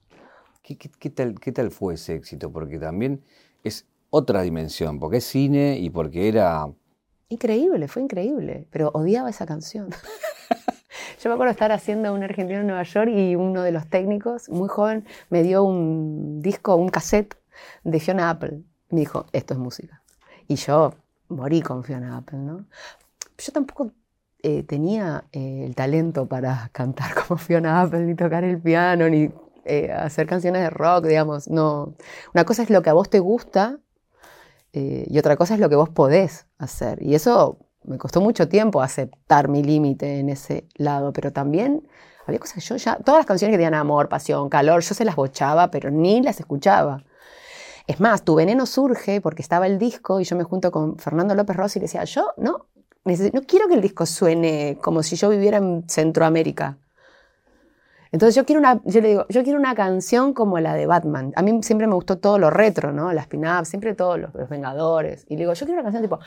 ¿Qué, 0.61 1.09
tal, 1.09 1.39
¿Qué 1.39 1.51
tal 1.51 1.71
fue 1.71 1.95
ese 1.95 2.15
éxito? 2.15 2.51
Porque 2.51 2.77
también 2.77 3.23
es 3.63 3.87
otra 4.11 4.43
dimensión, 4.43 4.99
porque 4.99 5.17
es 5.17 5.25
cine 5.25 5.77
y 5.79 5.89
porque 5.89 6.27
era... 6.27 6.67
Increíble, 7.29 7.87
fue 7.87 8.03
increíble, 8.03 8.67
pero 8.69 8.91
odiaba 8.93 9.29
esa 9.29 9.45
canción. 9.45 9.89
Yo 11.21 11.29
me 11.29 11.33
acuerdo 11.33 11.51
estar 11.51 11.71
haciendo 11.71 12.13
un 12.13 12.23
argentino 12.23 12.59
en 12.59 12.67
Nueva 12.67 12.83
York 12.83 13.09
y 13.09 13.35
uno 13.35 13.63
de 13.63 13.71
los 13.71 13.87
técnicos, 13.87 14.49
muy 14.49 14.67
joven, 14.67 15.05
me 15.29 15.41
dio 15.41 15.63
un 15.63 16.41
disco, 16.41 16.75
un 16.75 16.89
cassette 16.89 17.37
de 17.83 17.99
Fiona 17.99 18.29
Apple. 18.29 18.61
Me 18.89 18.99
dijo, 18.99 19.25
esto 19.31 19.53
es 19.53 19.59
música. 19.59 20.01
Y 20.47 20.55
yo 20.55 20.93
morí 21.29 21.61
con 21.61 21.83
Fiona 21.83 22.17
Apple, 22.17 22.39
¿no? 22.39 22.65
Yo 23.37 23.51
tampoco 23.51 23.91
eh, 24.43 24.63
tenía 24.63 25.23
eh, 25.31 25.63
el 25.65 25.75
talento 25.75 26.27
para 26.27 26.69
cantar 26.71 27.13
como 27.15 27.37
Fiona 27.37 27.81
Apple, 27.81 28.01
ni 28.01 28.15
tocar 28.15 28.43
el 28.43 28.59
piano, 28.59 29.07
ni 29.09 29.31
eh, 29.65 29.91
hacer 29.91 30.27
canciones 30.27 30.61
de 30.61 30.69
rock, 30.69 31.05
digamos. 31.05 31.47
No. 31.47 31.95
Una 32.33 32.45
cosa 32.45 32.63
es 32.63 32.69
lo 32.69 32.81
que 32.81 32.89
a 32.89 32.93
vos 32.93 33.09
te 33.09 33.19
gusta 33.19 33.79
y 34.73 35.19
otra 35.19 35.35
cosa 35.35 35.55
es 35.55 35.59
lo 35.59 35.67
que 35.67 35.75
vos 35.75 35.89
podés 35.89 36.47
hacer. 36.57 37.03
Y 37.03 37.13
eso 37.13 37.57
me 37.83 37.97
costó 37.97 38.21
mucho 38.21 38.47
tiempo 38.47 38.81
aceptar 38.81 39.47
mi 39.47 39.63
límite 39.63 40.19
en 40.19 40.29
ese 40.29 40.67
lado, 40.75 41.13
pero 41.13 41.33
también 41.33 41.87
había 42.25 42.39
cosas 42.39 42.55
que 42.55 42.61
yo 42.61 42.75
ya, 42.75 42.97
todas 42.97 43.19
las 43.19 43.25
canciones 43.25 43.53
que 43.53 43.57
tenían 43.57 43.73
amor, 43.73 44.07
pasión, 44.09 44.49
calor, 44.49 44.81
yo 44.81 44.93
se 44.93 45.05
las 45.05 45.15
bochaba, 45.15 45.71
pero 45.71 45.89
ni 45.89 46.21
las 46.21 46.39
escuchaba. 46.39 47.03
Es 47.87 47.99
más, 47.99 48.23
Tu 48.23 48.35
Veneno 48.35 48.65
surge 48.65 49.21
porque 49.21 49.41
estaba 49.41 49.67
el 49.67 49.79
disco 49.79 50.19
y 50.19 50.23
yo 50.23 50.35
me 50.35 50.43
junto 50.43 50.71
con 50.71 50.97
Fernando 50.97 51.33
López 51.33 51.55
Rossi 51.55 51.79
y 51.79 51.81
le 51.81 51.85
decía, 51.85 52.03
yo 52.03 52.31
no, 52.37 52.67
no 53.03 53.41
quiero 53.47 53.67
que 53.67 53.73
el 53.73 53.81
disco 53.81 54.05
suene 54.05 54.77
como 54.81 55.01
si 55.03 55.15
yo 55.15 55.29
viviera 55.29 55.57
en 55.57 55.83
Centroamérica. 55.89 56.77
Entonces 58.11 58.35
yo 58.35 58.45
quiero 58.45 58.59
una, 58.59 58.81
yo 58.83 58.99
le 58.99 59.07
digo, 59.07 59.25
yo 59.29 59.41
quiero 59.43 59.57
una 59.57 59.73
canción 59.73 60.33
como 60.33 60.59
la 60.59 60.73
de 60.73 60.85
Batman. 60.85 61.31
A 61.37 61.41
mí 61.41 61.63
siempre 61.63 61.87
me 61.87 61.95
gustó 61.95 62.17
todo 62.17 62.37
lo 62.37 62.49
retro, 62.49 62.91
¿no? 62.91 63.13
Las 63.13 63.27
pin-ups, 63.27 63.69
siempre 63.69 63.93
todos 63.93 64.19
los, 64.19 64.33
Vengadores. 64.49 65.25
Y 65.29 65.35
le 65.35 65.43
digo, 65.43 65.53
yo 65.53 65.65
quiero 65.65 65.79
una 65.79 65.83
canción 65.83 66.03
tipo 66.03 66.19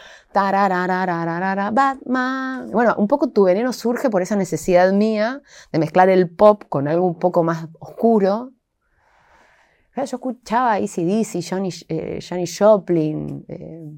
Batman. 1.73 2.71
Bueno, 2.71 2.95
un 2.97 3.07
poco 3.07 3.29
tu 3.29 3.45
veneno 3.45 3.75
surge 3.75 4.09
por 4.09 4.23
esa 4.23 4.35
necesidad 4.35 4.93
mía 4.93 5.43
de 5.73 5.79
mezclar 5.79 6.09
el 6.09 6.31
pop 6.31 6.65
con 6.71 6.89
algo 6.89 7.07
un 7.07 7.19
poco 7.19 7.43
más 7.43 7.69
oscuro. 7.79 8.53
Yo 9.95 10.03
escuchaba 10.03 10.73
ACDC, 10.75 11.45
Johnny, 11.49 11.69
eh, 11.89 12.19
Johnny 12.27 12.47
Joplin, 12.47 13.45
eh, 13.47 13.93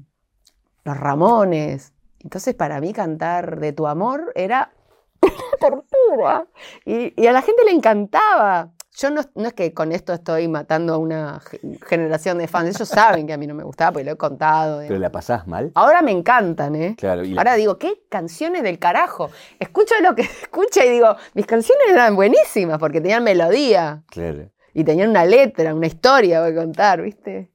Los 0.83 0.97
Ramones. 0.97 1.93
Entonces 2.19 2.53
para 2.53 2.81
mí 2.81 2.91
cantar 2.91 3.59
de 3.61 3.71
tu 3.71 3.87
amor 3.87 4.33
era 4.35 4.73
tortura. 5.59 6.47
Y, 6.85 7.25
a 7.25 7.31
la 7.31 7.41
gente 7.41 7.63
le 7.65 7.71
encantaba. 7.71 8.71
Yo 8.95 9.11
no, 9.11 9.21
es 9.21 9.53
que 9.53 9.73
con 9.75 9.91
esto 9.91 10.11
estoy 10.11 10.47
matando 10.47 10.95
a 10.95 10.97
una 10.97 11.39
generación 11.87 12.39
de 12.39 12.47
fans. 12.47 12.75
Ellos 12.75 12.89
saben 12.89 13.27
que 13.27 13.33
a 13.33 13.37
mí 13.37 13.45
no 13.45 13.53
me 13.53 13.63
gustaba 13.63 13.91
porque 13.91 14.05
lo 14.05 14.11
he 14.11 14.17
contado. 14.17 14.79
¿Pero 14.79 14.97
la 14.97 15.11
pasás 15.11 15.45
mal? 15.45 15.71
Ahora 15.75 16.01
me 16.01 16.11
encantan, 16.11 16.75
¿eh? 16.75 16.95
Claro. 16.97 17.21
Ahora 17.37 17.55
digo, 17.55 17.77
¿qué 17.77 18.01
canciones 18.09 18.63
del 18.63 18.79
carajo? 18.79 19.29
Escucho 19.59 19.93
lo 20.01 20.15
que 20.15 20.21
escucha 20.41 20.83
y 20.83 20.89
digo, 20.89 21.15
mis 21.35 21.45
canciones 21.45 21.85
eran 21.89 22.15
buenísimas 22.15 22.79
porque 22.79 22.99
tenían 22.99 23.23
melodía. 23.23 24.03
Claro. 24.07 24.49
Y 24.73 24.83
tenían 24.83 25.11
una 25.11 25.25
letra, 25.25 25.75
una 25.75 25.87
historia 25.87 26.39
para 26.39 26.55
contar, 26.55 27.01
¿viste? 27.01 27.51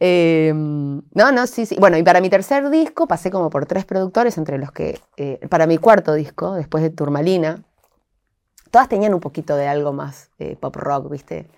Em, 0.00 1.02
no, 1.12 1.32
no, 1.32 1.46
sí, 1.46 1.66
sí. 1.66 1.76
Bueno, 1.78 1.96
y 1.96 2.02
para 2.02 2.20
mi 2.20 2.30
tercer 2.30 2.70
disco 2.70 3.08
pasé 3.08 3.30
como 3.30 3.50
por 3.50 3.66
tres 3.66 3.84
productores, 3.84 4.38
entre 4.38 4.58
los 4.58 4.70
que, 4.72 5.00
eh, 5.16 5.40
para 5.48 5.66
mi 5.66 5.78
cuarto 5.78 6.14
disco, 6.14 6.54
después 6.54 6.82
de 6.82 6.90
Turmalina, 6.90 7.64
todas 8.70 8.88
tenían 8.88 9.14
un 9.14 9.20
poquito 9.20 9.56
de 9.56 9.66
algo 9.66 9.92
más 9.92 10.30
eh, 10.38 10.56
pop 10.56 10.76
rock, 10.76 11.10
¿viste? 11.10 11.48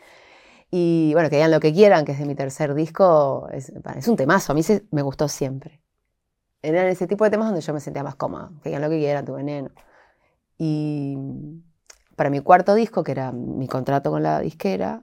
Y 0.70 1.10
bueno, 1.14 1.28
que 1.30 1.36
digan 1.36 1.50
lo 1.50 1.60
que 1.60 1.72
quieran, 1.72 2.04
que 2.04 2.12
es 2.12 2.18
de 2.18 2.26
mi 2.26 2.34
tercer 2.34 2.74
disco, 2.74 3.48
es, 3.52 3.72
un 4.06 4.16
temazo, 4.16 4.52
a 4.52 4.54
mí 4.54 4.62
me 4.90 5.02
gustó 5.02 5.28
siempre. 5.28 5.82
Eran 6.62 6.86
ese 6.86 7.06
tipo 7.06 7.24
de 7.24 7.30
temas 7.30 7.48
donde 7.48 7.62
yo 7.62 7.72
me 7.74 7.80
sentía 7.80 8.02
más 8.04 8.14
cómoda, 8.16 8.50
que 8.62 8.70
digan 8.70 8.82
lo 8.82 8.90
que 8.90 8.98
quieran, 8.98 9.24
tu 9.24 9.34
veneno. 9.34 9.70
Y 10.58 11.16
para 12.16 12.30
mi 12.30 12.40
cuarto 12.40 12.74
disco, 12.74 13.02
que 13.02 13.12
era 13.12 13.32
mi 13.32 13.66
contrato 13.66 14.10
con 14.10 14.22
la 14.22 14.40
disquera, 14.40 15.02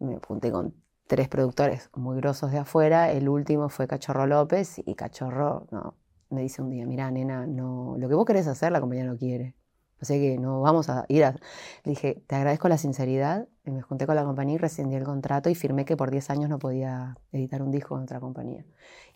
me 0.00 0.16
apunté 0.16 0.50
con 0.50 0.74
tres 1.10 1.26
productores 1.26 1.90
muy 1.96 2.18
grosos 2.18 2.52
de 2.52 2.58
afuera. 2.58 3.10
El 3.10 3.28
último 3.28 3.68
fue 3.68 3.88
Cachorro 3.88 4.28
López 4.28 4.80
y 4.86 4.94
Cachorro 4.94 5.66
no, 5.72 5.96
me 6.30 6.40
dice 6.40 6.62
un 6.62 6.70
día, 6.70 6.86
mira, 6.86 7.10
nena, 7.10 7.48
no, 7.48 7.96
lo 7.98 8.08
que 8.08 8.14
vos 8.14 8.24
querés 8.24 8.46
hacer 8.46 8.70
la 8.70 8.80
compañía 8.80 9.04
no 9.04 9.16
quiere. 9.16 9.56
Así 10.00 10.20
que 10.20 10.38
no 10.38 10.60
vamos 10.60 10.88
a 10.88 11.06
ir 11.08 11.24
a... 11.24 11.32
Le 11.32 11.90
dije, 11.90 12.22
te 12.28 12.36
agradezco 12.36 12.68
la 12.68 12.78
sinceridad. 12.78 13.48
Y 13.66 13.72
me 13.72 13.82
junté 13.82 14.06
con 14.06 14.14
la 14.14 14.24
compañía 14.24 14.54
y 14.54 14.58
rescindí 14.58 14.94
el 14.94 15.02
contrato 15.02 15.50
y 15.50 15.56
firmé 15.56 15.84
que 15.84 15.96
por 15.96 16.12
10 16.12 16.30
años 16.30 16.48
no 16.48 16.60
podía 16.60 17.18
editar 17.32 17.60
un 17.60 17.72
disco 17.72 17.96
en 17.96 18.04
otra 18.04 18.20
compañía. 18.20 18.64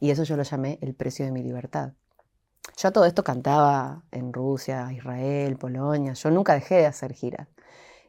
Y 0.01 0.11
eso 0.11 0.25
yo 0.25 0.37
lo 0.37 0.43
llamé 0.43 0.81
el 0.83 0.95
precio 0.95 1.25
de 1.25 1.31
mi 1.31 1.45
libertad. 1.45 1.93
Yo 2.77 2.91
todo 2.91 3.05
esto 3.05 3.23
cantaba 3.23 4.03
en 4.11 4.33
Rusia, 4.33 4.93
Israel, 4.93 5.57
Polonia. 5.59 6.15
Yo 6.15 6.31
nunca 6.33 6.55
dejé 6.55 6.75
de 6.75 6.87
hacer 6.87 7.13
giras. 7.13 7.47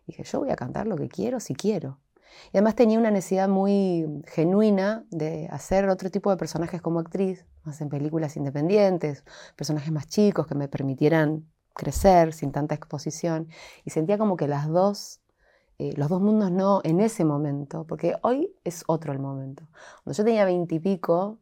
Dije, 0.07 0.23
yo 0.23 0.39
voy 0.39 0.49
a 0.49 0.55
cantar 0.55 0.87
lo 0.87 0.95
que 0.95 1.07
quiero 1.07 1.39
si 1.39 1.53
quiero. 1.53 1.99
Y 2.53 2.57
además 2.57 2.75
tenía 2.75 2.99
una 2.99 3.11
necesidad 3.11 3.47
muy 3.47 4.05
genuina 4.27 5.05
de 5.09 5.47
hacer 5.51 5.89
otro 5.89 6.09
tipo 6.09 6.29
de 6.29 6.37
personajes 6.37 6.81
como 6.81 6.99
actriz, 6.99 7.45
más 7.63 7.81
en 7.81 7.89
películas 7.89 8.37
independientes, 8.37 9.23
personajes 9.55 9.91
más 9.91 10.07
chicos 10.07 10.47
que 10.47 10.55
me 10.55 10.67
permitieran 10.67 11.49
crecer 11.73 12.33
sin 12.33 12.51
tanta 12.51 12.75
exposición. 12.75 13.47
Y 13.83 13.89
sentía 13.89 14.17
como 14.17 14.37
que 14.37 14.47
las 14.47 14.67
dos, 14.67 15.21
eh, 15.77 15.93
los 15.97 16.09
dos 16.09 16.21
mundos 16.21 16.51
no 16.51 16.81
en 16.83 16.99
ese 16.99 17.25
momento, 17.25 17.85
porque 17.85 18.15
hoy 18.21 18.55
es 18.63 18.83
otro 18.87 19.11
el 19.13 19.19
momento. 19.19 19.67
Cuando 20.03 20.17
yo 20.17 20.23
tenía 20.23 20.45
veintipico, 20.45 21.39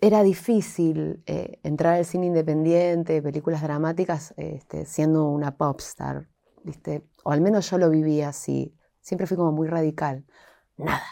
era 0.00 0.24
difícil 0.24 1.22
eh, 1.26 1.60
entrar 1.62 1.94
al 1.94 2.04
cine 2.04 2.26
independiente, 2.26 3.22
películas 3.22 3.62
dramáticas, 3.62 4.34
este, 4.36 4.84
siendo 4.84 5.28
una 5.28 5.56
pop 5.56 5.78
star, 5.78 6.28
¿viste? 6.64 7.04
O 7.22 7.30
al 7.30 7.40
menos 7.40 7.70
yo 7.70 7.78
lo 7.78 7.88
vivía 7.88 8.30
así. 8.30 8.74
Siempre 9.02 9.26
fui 9.26 9.36
como 9.36 9.52
muy 9.52 9.68
radical. 9.68 10.24
Nada. 10.78 11.02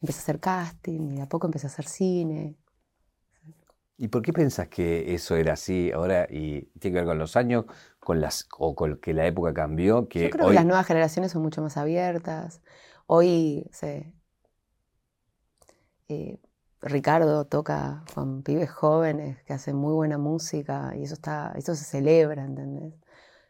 Empecé 0.00 0.20
a 0.20 0.22
hacer 0.22 0.40
casting 0.40 1.12
y 1.12 1.16
de 1.16 1.22
a 1.22 1.28
poco 1.28 1.46
empecé 1.46 1.66
a 1.66 1.70
hacer 1.70 1.86
cine. 1.86 2.56
¿Y 3.96 4.08
por 4.08 4.22
qué 4.22 4.32
pensás 4.32 4.68
que 4.68 5.12
eso 5.14 5.36
era 5.36 5.54
así 5.54 5.90
ahora 5.92 6.26
y 6.30 6.62
tiene 6.78 6.94
que 6.94 7.00
ver 7.00 7.04
con 7.04 7.18
los 7.18 7.36
años, 7.36 7.66
con 7.98 8.20
las 8.20 8.48
o 8.56 8.74
con 8.74 8.98
que 8.98 9.12
la 9.12 9.26
época 9.26 9.52
cambió? 9.52 10.08
Que 10.08 10.22
Yo 10.22 10.30
creo 10.30 10.48
que 10.48 10.54
las 10.54 10.64
nuevas 10.64 10.86
generaciones 10.86 11.32
son 11.32 11.42
mucho 11.42 11.60
más 11.60 11.76
abiertas. 11.76 12.62
Hoy, 13.06 13.68
sé, 13.72 14.14
eh, 16.08 16.38
Ricardo 16.82 17.46
toca 17.46 18.04
con 18.14 18.42
pibes 18.42 18.70
jóvenes 18.70 19.42
que 19.44 19.52
hacen 19.52 19.76
muy 19.76 19.92
buena 19.92 20.18
música 20.18 20.92
y 20.96 21.04
eso 21.04 21.14
está, 21.14 21.52
eso 21.56 21.74
se 21.74 21.84
celebra, 21.84 22.44
¿entendés? 22.44 22.94
En 22.94 23.00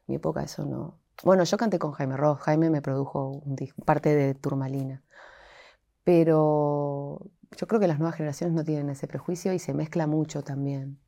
mi 0.08 0.14
época 0.16 0.42
eso 0.42 0.64
no, 0.66 0.99
bueno, 1.24 1.44
yo 1.44 1.56
canté 1.56 1.78
con 1.78 1.92
Jaime 1.92 2.16
Ross, 2.16 2.40
Jaime 2.40 2.70
me 2.70 2.82
produjo 2.82 3.42
parte 3.84 4.14
de 4.14 4.34
Turmalina. 4.34 5.02
Pero 6.04 7.20
yo 7.56 7.66
creo 7.66 7.80
que 7.80 7.86
las 7.86 7.98
nuevas 7.98 8.16
generaciones 8.16 8.54
no 8.54 8.64
tienen 8.64 8.90
ese 8.90 9.06
prejuicio 9.06 9.52
y 9.52 9.58
se 9.58 9.74
mezcla 9.74 10.06
mucho 10.06 10.42
también. 10.42 10.98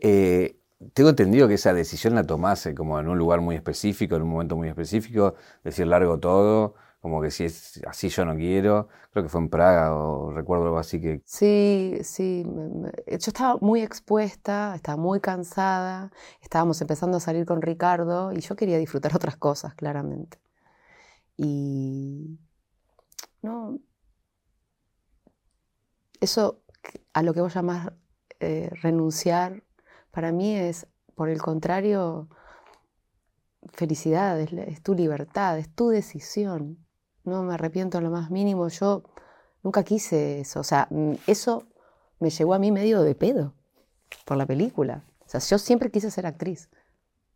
Eh, 0.00 0.56
tengo 0.94 1.10
entendido 1.10 1.46
que 1.46 1.54
esa 1.54 1.74
decisión 1.74 2.14
la 2.14 2.24
tomase 2.24 2.74
como 2.74 2.98
en 2.98 3.08
un 3.08 3.18
lugar 3.18 3.40
muy 3.40 3.54
específico, 3.54 4.16
en 4.16 4.22
un 4.22 4.30
momento 4.30 4.56
muy 4.56 4.68
específico, 4.68 5.34
decir 5.62 5.86
largo 5.86 6.18
todo, 6.18 6.74
como 7.00 7.22
que 7.22 7.30
si 7.30 7.44
es 7.44 7.80
así 7.86 8.10
yo 8.10 8.24
no 8.24 8.36
quiero. 8.36 8.88
Creo 9.10 9.24
que 9.24 9.30
fue 9.30 9.40
en 9.40 9.48
Praga 9.48 9.94
o 9.96 10.32
recuerdo 10.32 10.66
algo 10.66 10.78
así 10.78 11.00
que... 11.00 11.22
Sí, 11.24 11.98
sí. 12.02 12.44
Yo 12.44 13.16
estaba 13.16 13.56
muy 13.60 13.82
expuesta, 13.82 14.74
estaba 14.74 14.96
muy 15.00 15.20
cansada, 15.20 16.12
estábamos 16.42 16.80
empezando 16.80 17.16
a 17.16 17.20
salir 17.20 17.46
con 17.46 17.62
Ricardo 17.62 18.32
y 18.32 18.40
yo 18.40 18.54
quería 18.54 18.78
disfrutar 18.78 19.14
otras 19.16 19.36
cosas, 19.36 19.74
claramente. 19.74 20.38
Y... 21.36 22.38
No... 23.42 23.78
Eso 26.20 26.62
a 27.14 27.22
lo 27.22 27.32
que 27.32 27.40
vos 27.40 27.54
llamás 27.54 27.92
eh, 28.40 28.70
renunciar, 28.82 29.64
para 30.10 30.32
mí 30.32 30.54
es, 30.54 30.86
por 31.14 31.30
el 31.30 31.40
contrario, 31.40 32.28
felicidad, 33.72 34.38
es 34.38 34.82
tu 34.82 34.94
libertad, 34.94 35.58
es 35.58 35.74
tu 35.74 35.88
decisión 35.88 36.86
no 37.24 37.42
me 37.42 37.54
arrepiento 37.54 37.98
en 37.98 38.04
lo 38.04 38.10
más 38.10 38.30
mínimo. 38.30 38.68
Yo 38.68 39.02
nunca 39.62 39.82
quise 39.82 40.40
eso. 40.40 40.60
O 40.60 40.64
sea, 40.64 40.86
mm, 40.90 41.14
eso 41.26 41.64
me 42.18 42.30
llegó 42.30 42.54
a 42.54 42.58
mí 42.58 42.72
medio 42.72 43.02
de 43.02 43.14
pedo 43.14 43.54
por 44.24 44.36
la 44.36 44.46
película. 44.46 45.04
O 45.20 45.28
sea, 45.28 45.40
yo 45.40 45.58
siempre 45.58 45.90
quise 45.90 46.10
ser 46.10 46.26
actriz. 46.26 46.70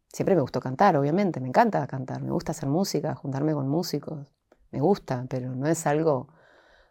Siempre 0.08 0.34
me 0.34 0.40
gustó 0.40 0.60
cantar, 0.60 0.96
obviamente. 0.96 1.40
Me 1.40 1.48
encanta 1.48 1.86
cantar. 1.86 2.22
Me 2.22 2.30
gusta 2.30 2.52
hacer 2.52 2.68
música, 2.68 3.14
juntarme 3.14 3.52
con 3.52 3.68
músicos. 3.68 4.32
Me 4.70 4.80
gusta, 4.80 5.26
pero 5.28 5.54
no 5.54 5.66
es 5.66 5.86
algo. 5.86 6.28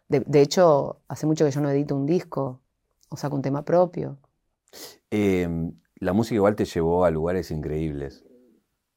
De, 0.08 0.40
hecho, 0.40 1.00
hace 1.08 1.26
mucho 1.26 1.44
que 1.44 1.50
yo 1.50 1.60
no 1.60 1.70
edito 1.70 1.96
un 1.96 2.06
disco 2.06 2.60
o 3.08 3.16
saco 3.16 3.34
un 3.34 3.42
tema 3.42 3.64
propio. 3.64 4.18
Em, 5.10 5.72
la 5.96 6.12
música 6.12 6.36
igual 6.36 6.56
te 6.56 6.66
llevó 6.66 7.04
a 7.04 7.10
lugares 7.10 7.50
increíbles. 7.50 8.24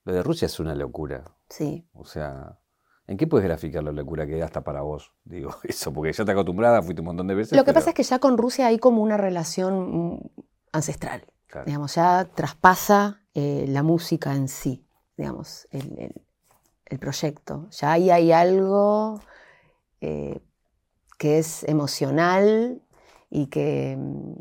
Lo 0.03 0.13
de 0.13 0.23
Rusia 0.23 0.45
es 0.45 0.59
una 0.59 0.75
locura. 0.75 1.23
Sí. 1.49 1.87
O 1.93 2.05
sea, 2.05 2.59
¿En 3.07 3.15
qué 3.15 3.25
puedes 3.25 3.47
graficar 3.47 3.83
la 3.83 3.93
locura 3.93 4.27
que 4.27 4.43
hasta 4.43 4.63
para 4.63 4.81
vos? 4.81 5.13
Digo, 5.23 5.55
eso, 5.63 5.93
porque 5.93 6.11
ya 6.11 6.25
te 6.25 6.31
acostumbrada, 6.31 6.81
fuiste 6.81 7.01
un 7.01 7.07
montón 7.07 7.27
de 7.27 7.35
veces. 7.35 7.57
Lo 7.57 7.63
que 7.63 7.73
pasa 7.73 7.89
es 7.89 7.95
que 7.95 8.03
ya 8.03 8.19
con 8.19 8.37
Rusia 8.37 8.67
hay 8.67 8.79
como 8.79 9.01
una 9.01 9.17
relación 9.17 10.13
mm, 10.13 10.19
ancestral. 10.73 11.25
Digamos, 11.65 11.95
ya 11.95 12.25
traspasa 12.35 13.21
eh, 13.33 13.65
la 13.69 13.81
música 13.81 14.35
en 14.35 14.47
sí, 14.47 14.85
digamos, 15.15 15.67
el, 15.71 16.13
proyecto. 16.99 17.67
Ya 17.71 17.93
ahí 17.93 18.11
hay 18.11 18.31
algo 18.31 19.21
eh, 20.01 20.39
que 21.17 21.39
es 21.39 21.63
emocional 21.63 22.81
y 23.29 23.47
que, 23.47 23.95
mm, 23.97 24.33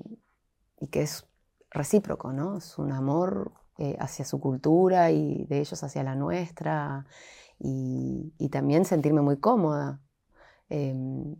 y 0.81 0.87
que 0.89 1.03
es 1.03 1.27
recíproco, 1.71 2.33
¿no? 2.33 2.59
Es 2.59 2.77
un 2.77 2.93
amor 2.93 3.53
eh, 3.79 3.97
hacia 4.01 4.25
su 4.25 4.41
cultura 4.41 5.11
y 5.11 5.45
de 5.45 5.61
ellos 5.61 5.83
hacia 5.83 6.03
la 6.03 6.15
nuestra 6.15 7.07
y, 7.59 8.49
también 8.51 8.85
sentirme 8.85 9.23
muy 9.23 9.39
cómoda. 9.39 10.01
Em, 10.69 11.37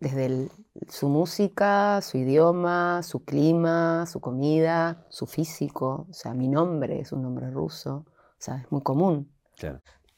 desde 0.00 0.48
su 0.88 1.08
música, 1.08 2.00
su 2.02 2.18
idioma, 2.18 3.02
su 3.02 3.24
clima, 3.24 4.04
su 4.06 4.20
comida, 4.20 5.06
su 5.08 5.26
físico. 5.26 6.06
O 6.10 6.12
sea, 6.12 6.34
mi 6.34 6.48
nombre 6.48 7.00
es 7.00 7.12
un 7.12 7.22
nombre 7.22 7.50
ruso. 7.50 8.04
O 8.06 8.44
sea, 8.44 8.56
es 8.56 8.72
muy 8.72 8.82
común. 8.82 9.30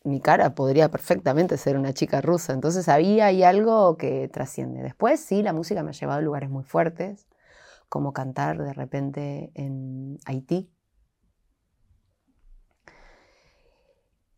Mi 0.05 0.21
cara 0.21 0.55
podría 0.55 0.91
perfectamente 0.91 1.57
ser 1.59 1.77
una 1.77 1.93
chica 1.93 2.21
rusa. 2.21 2.55
Entonces 2.55 2.89
había 2.89 3.27
ahí 3.27 3.43
algo 3.43 3.97
que 3.97 4.29
trasciende. 4.29 4.83
Después 4.83 5.21
sí, 5.21 5.43
la 5.43 5.53
música 5.53 5.83
me 5.83 5.91
ha 5.91 5.93
llevado 5.93 6.19
a 6.19 6.23
lugares 6.23 6.51
muy 6.51 6.65
fuertes, 6.65 7.27
como 7.91 8.13
cantar 8.13 8.63
de 8.63 8.73
repente 8.73 9.51
en 9.55 10.19
Haití, 10.25 10.71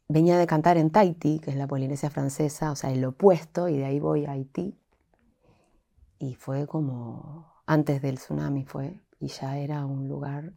venía 0.09 0.39
de 0.39 0.47
cantar 0.47 0.77
en 0.77 0.91
Tahití, 0.91 1.41
que 1.41 1.51
es 1.51 1.57
la 1.57 1.67
Polinesia 1.67 2.11
francesa, 2.11 2.71
o 2.71 2.77
sea, 2.77 2.91
el 2.91 3.05
opuesto, 3.05 3.69
y 3.69 3.77
de 3.77 3.85
ahí 3.85 4.01
voy 4.01 4.25
a 4.27 4.33
Haití. 4.33 4.79
Y 6.19 6.35
fue 6.35 6.67
como 6.67 7.53
antes 7.67 8.01
del 8.01 8.17
tsunami 8.17 8.65
fue, 8.65 9.01
y 9.19 9.29
ya 9.29 9.59
era 9.59 9.85
un 9.85 10.09
lugar 10.09 10.53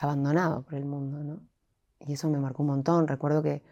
abandonado 0.00 0.62
por 0.62 0.74
el 0.74 0.84
mundo, 0.84 1.24
¿no? 1.24 1.40
Y 2.00 2.12
eso 2.12 2.28
me 2.28 2.38
marcó 2.38 2.62
un 2.62 2.68
montón. 2.68 3.08
Recuerdo 3.08 3.42
que 3.42 3.62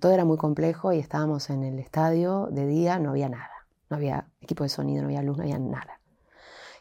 todo 0.00 0.12
era 0.12 0.24
muy 0.24 0.38
complejo 0.38 0.92
y 0.92 0.98
estábamos 0.98 1.50
en 1.50 1.64
el 1.64 1.78
estadio 1.78 2.48
de 2.50 2.66
día, 2.66 2.98
no 2.98 3.10
había 3.10 3.28
nada. 3.28 3.50
No 3.90 3.96
había 3.96 4.30
equipo 4.40 4.62
de 4.62 4.70
sonido, 4.70 5.02
no 5.02 5.08
había 5.08 5.22
luz, 5.22 5.36
no 5.36 5.42
había 5.42 5.58
nada. 5.58 6.00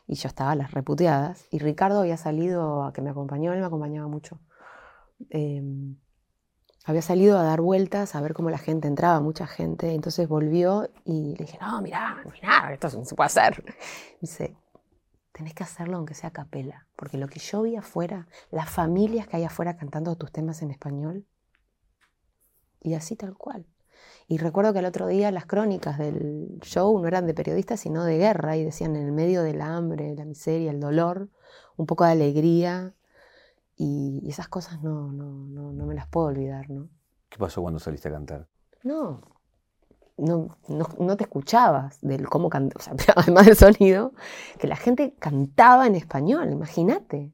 Y 0.07 0.15
yo 0.15 0.29
estaba 0.29 0.51
a 0.51 0.55
las 0.55 0.71
reputeadas. 0.71 1.45
Y 1.51 1.59
Ricardo 1.59 1.99
había 1.99 2.15
salido 2.15 2.83
a 2.83 2.93
que 2.93 3.01
me 3.01 3.09
acompañó, 3.09 3.51
él 3.51 3.59
me 3.59 3.65
acompañaba 3.65 4.07
mucho 4.07 4.39
Em, 5.29 5.95
había 6.83 7.01
salido 7.01 7.37
a 7.37 7.43
dar 7.43 7.61
vueltas 7.61 8.15
a 8.15 8.21
ver 8.21 8.33
cómo 8.33 8.49
la 8.49 8.57
gente 8.57 8.87
entraba, 8.87 9.19
mucha 9.19 9.45
gente, 9.45 9.93
entonces 9.93 10.27
volvió 10.27 10.89
y 11.05 11.35
le 11.35 11.45
dije, 11.45 11.57
no, 11.61 11.81
mirá, 11.81 12.23
nada, 12.41 12.73
esto 12.73 12.89
no 12.97 13.05
se 13.05 13.15
puede 13.15 13.27
hacer. 13.27 13.63
dice, 14.21 14.57
tenés 15.31 15.53
que 15.53 15.63
hacerlo 15.63 15.97
aunque 15.97 16.15
sea 16.15 16.29
a 16.29 16.33
capela, 16.33 16.87
porque 16.95 17.17
lo 17.17 17.27
que 17.27 17.39
yo 17.39 17.61
vi 17.61 17.75
afuera, 17.75 18.27
las 18.49 18.69
familias 18.69 19.27
que 19.27 19.37
hay 19.37 19.43
afuera 19.43 19.77
cantando 19.77 20.15
tus 20.15 20.31
temas 20.31 20.61
en 20.63 20.71
español, 20.71 21.25
y 22.81 22.95
así 22.95 23.15
tal 23.15 23.37
cual. 23.37 23.67
Y 24.27 24.39
recuerdo 24.39 24.73
que 24.73 24.79
el 24.79 24.85
otro 24.85 25.05
día 25.07 25.29
las 25.31 25.45
crónicas 25.45 25.99
del 25.99 26.59
show 26.61 26.99
no 26.99 27.07
eran 27.07 27.27
de 27.27 27.35
periodistas, 27.35 27.79
sino 27.79 28.03
de 28.05 28.17
guerra, 28.17 28.57
y 28.57 28.63
decían 28.63 28.95
en 28.95 29.05
el 29.05 29.11
medio 29.11 29.43
del 29.43 29.61
hambre, 29.61 30.15
la 30.15 30.25
miseria, 30.25 30.71
el 30.71 30.79
dolor, 30.79 31.29
un 31.77 31.85
poco 31.85 32.05
de 32.05 32.11
alegría, 32.11 32.95
y, 33.75 34.27
esas 34.29 34.47
cosas 34.47 34.81
no, 34.81 35.11
no, 35.11 35.47
no, 35.47 35.71
no, 35.71 35.85
me 35.85 35.95
las 35.95 36.07
puedo 36.07 36.27
olvidar, 36.27 36.69
¿no? 36.69 36.89
¿Qué 37.29 37.37
pasó 37.37 37.61
cuando 37.61 37.79
saliste 37.79 38.09
a 38.09 38.11
cantar? 38.11 38.47
No, 38.83 39.21
no, 40.17 40.57
no, 40.67 41.17
te 41.17 41.23
escuchabas 41.23 41.99
del 42.01 42.27
cómo 42.29 42.49
cantar, 42.49 42.77
o 42.79 42.83
sea, 42.83 42.93
además 43.15 43.45
del 43.45 43.55
sonido, 43.55 44.13
que 44.59 44.67
la 44.67 44.75
gente 44.75 45.15
cantaba 45.19 45.87
en 45.87 45.95
español, 45.95 46.51
imagínate. 46.51 47.31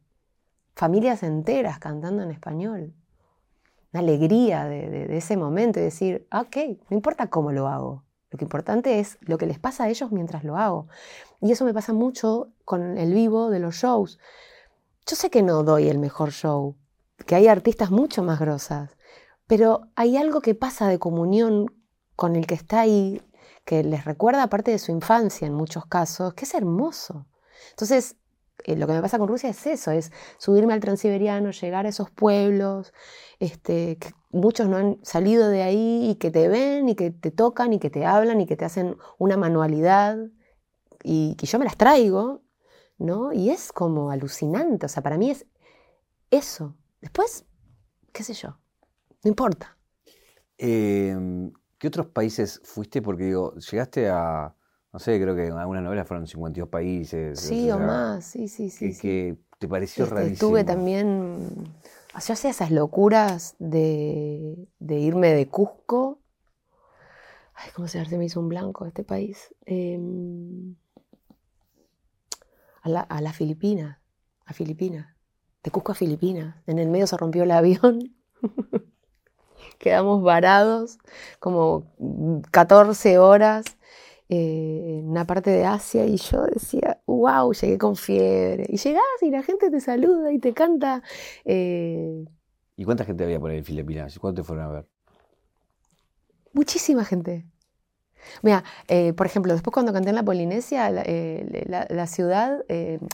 Familias 0.76 1.24
enteras 1.24 1.80
cantando 1.80 2.24
en 2.24 2.32
español. 2.32 2.94
Una 3.92 4.02
alegría 4.02 4.66
de, 4.66 4.90
de, 4.90 5.18
ese 5.18 5.38
momento 5.38 5.80
y 5.80 5.84
decir, 5.84 6.28
ah, 6.30 6.42
ok, 6.42 6.58
no 6.90 6.96
importa 6.96 7.30
cómo 7.30 7.52
lo 7.52 7.68
hago. 7.68 8.04
Lo 8.30 8.38
que 8.38 8.46
importante 8.46 9.00
es 9.00 9.18
lo 9.22 9.38
que 9.38 9.48
les 9.48 9.58
pasa 9.58 9.86
a 9.86 9.90
ellos 9.90 10.12
mientras 10.12 10.44
lo 10.44 10.58
hago. 10.58 10.88
Y 11.42 11.52
eso 11.52 11.66
me 11.66 11.74
pasa 11.74 11.94
mucho 11.94 12.50
con 12.66 12.98
el 12.98 13.14
vivo 13.14 13.50
de 13.50 13.60
los 13.60 13.76
shows. 13.76 14.20
Yo 15.10 15.16
sé 15.16 15.30
que 15.30 15.42
no 15.42 15.64
doy 15.64 15.88
el 15.88 16.00
mejor 16.00 16.32
show, 16.32 16.76
que 17.26 17.36
hay 17.36 17.48
artistas 17.48 17.92
mucho 17.92 18.24
más 18.24 18.40
grosas, 18.42 18.98
pero 19.48 19.88
hay 19.96 20.18
algo 20.18 20.42
que 20.42 20.54
pasa 20.54 20.90
de 20.90 21.00
comunión 21.00 21.68
con 22.18 22.36
el 22.36 22.46
que 22.46 22.56
está 22.56 22.82
ahí, 22.82 23.22
que 23.64 23.86
les 23.86 24.04
recuerda 24.04 24.48
parte 24.48 24.72
de 24.72 24.80
su 24.80 24.92
infancia 24.92 25.48
en 25.48 25.54
muchos 25.54 25.86
casos, 25.86 26.34
que 26.34 26.44
es 26.44 26.54
hermoso. 26.54 27.26
Entonces, 27.70 28.18
eh, 28.66 28.76
lo 28.76 28.86
que 28.86 28.92
me 28.92 29.02
pasa 29.02 29.18
con 29.18 29.30
Rusia 29.30 29.50
es 29.50 29.66
eso, 29.66 29.92
es 29.92 30.12
subirme 30.40 30.74
al 30.74 30.82
transiberiano, 30.82 31.52
llegar 31.52 31.86
a 31.86 31.90
esos 31.90 32.12
pueblos, 32.12 32.92
este, 33.40 33.98
que 34.00 34.10
muchos 34.32 34.68
no 34.68 34.76
han 34.76 35.00
salido 35.04 35.48
de 35.48 35.64
ahí 35.64 36.10
y 36.10 36.16
que 36.16 36.32
te 36.32 36.50
ven 36.50 36.90
y 36.90 36.96
que 36.96 37.12
te 37.12 37.32
tocan 37.32 37.72
y 37.72 37.80
que 37.80 37.90
te 37.90 38.06
hablan 38.06 38.42
y 38.42 38.46
que 38.46 38.58
te 38.58 38.66
hacen 38.66 38.98
una 39.20 39.38
manualidad 39.38 40.18
y 41.02 41.36
que 41.36 41.46
yo 41.46 41.60
me 41.60 41.66
las 41.66 41.78
traigo, 41.78 42.42
¿no? 42.98 43.34
Y 43.34 43.50
es 43.50 43.72
como 43.72 44.12
alucinante, 44.12 44.86
o 44.86 44.90
sea, 44.90 45.04
para 45.04 45.18
mí 45.18 45.32
es 45.32 45.46
eso. 46.32 46.76
Después, 47.02 47.46
qué 48.12 48.24
sé 48.24 48.34
yo, 48.34 48.58
no 49.24 49.30
importa. 49.30 49.78
Em, 50.58 51.52
¿Qué 51.78 51.88
otros 51.88 52.08
países 52.08 52.60
fuiste? 52.64 53.02
Porque 53.02 53.26
digo, 53.26 53.54
llegaste 53.56 54.10
a, 54.10 54.56
no 54.92 55.00
sé, 55.00 55.22
creo 55.22 55.36
que 55.36 55.46
en 55.46 55.54
algunas 55.54 55.84
novelas 55.84 56.08
fueron 56.08 56.26
52 56.26 56.70
países. 56.70 57.40
Sí, 57.40 57.70
o, 57.70 57.78
más, 57.78 58.26
sí, 58.26 58.48
sí, 58.48 58.70
sí. 58.70 58.98
Que, 58.98 59.38
te 59.60 59.68
pareció 59.68 60.04
este, 60.04 60.16
rarísimo. 60.16 60.34
Estuve 60.34 60.64
también, 60.64 61.66
yo 62.14 62.34
hacía 62.34 62.50
esas 62.50 62.72
locuras 62.72 63.56
de, 63.60 64.68
de, 64.80 64.96
irme 65.00 65.34
de 65.34 65.48
Cusco. 65.48 66.20
Ay, 67.54 67.72
¿cómo 67.76 67.88
se 67.88 68.18
me 68.18 68.26
hizo 68.26 68.40
un 68.40 68.50
blanco 68.50 68.86
este 68.86 69.04
país? 69.04 69.54
Em, 69.66 70.76
a 72.88 72.90
la, 72.90 73.02
a 73.02 73.22
la 73.22 73.34
Filipina, 73.34 74.02
a 74.46 74.54
Filipinas, 74.54 75.08
de 75.64 75.72
Cusco 75.72 75.92
a 75.92 75.96
Filipinas. 75.96 76.56
En 76.66 76.80
el 76.80 76.88
medio 76.88 77.06
se 77.08 77.18
rompió 77.18 77.44
el 77.44 77.52
avión. 77.52 78.16
Quedamos 79.78 80.24
varados 80.24 80.98
como 81.40 81.92
14 82.52 83.20
horas 83.20 83.66
eh, 84.30 85.00
en 85.00 85.10
una 85.10 85.26
parte 85.26 85.52
de 85.52 85.66
Asia 85.66 86.06
y 86.06 86.18
yo 86.18 86.46
decía, 86.46 87.02
wow, 87.06 87.54
llegué 87.54 87.78
con 87.78 87.96
fiebre. 87.96 88.66
Y 88.70 88.78
llegás 88.78 89.04
y 89.22 89.30
la 89.30 89.44
gente 89.44 89.70
te 89.70 89.82
saluda 89.82 90.32
y 90.32 90.40
te 90.40 90.54
canta. 90.54 91.04
Eh, 91.46 92.26
¿Y 92.76 92.86
cuánta 92.86 93.04
gente 93.04 93.24
había 93.24 93.40
por 93.40 93.52
ahí 93.52 93.58
en 93.58 93.66
Filipinas? 93.66 94.18
¿Cuántos 94.20 94.44
te 94.44 94.48
fueron 94.48 94.66
a 94.66 94.70
ver? 94.70 94.88
Muchísima 96.54 97.04
gente. 97.04 97.46
Mira, 98.42 98.64
eh, 98.88 99.14
por 99.14 99.26
ejemplo, 99.26 99.54
después 99.54 99.74
cuando 99.74 99.94
canté 99.94 100.10
en 100.10 100.16
la 100.16 100.24
Polinesia, 100.24 100.90
la, 100.90 102.08
ciudad, 102.08 102.64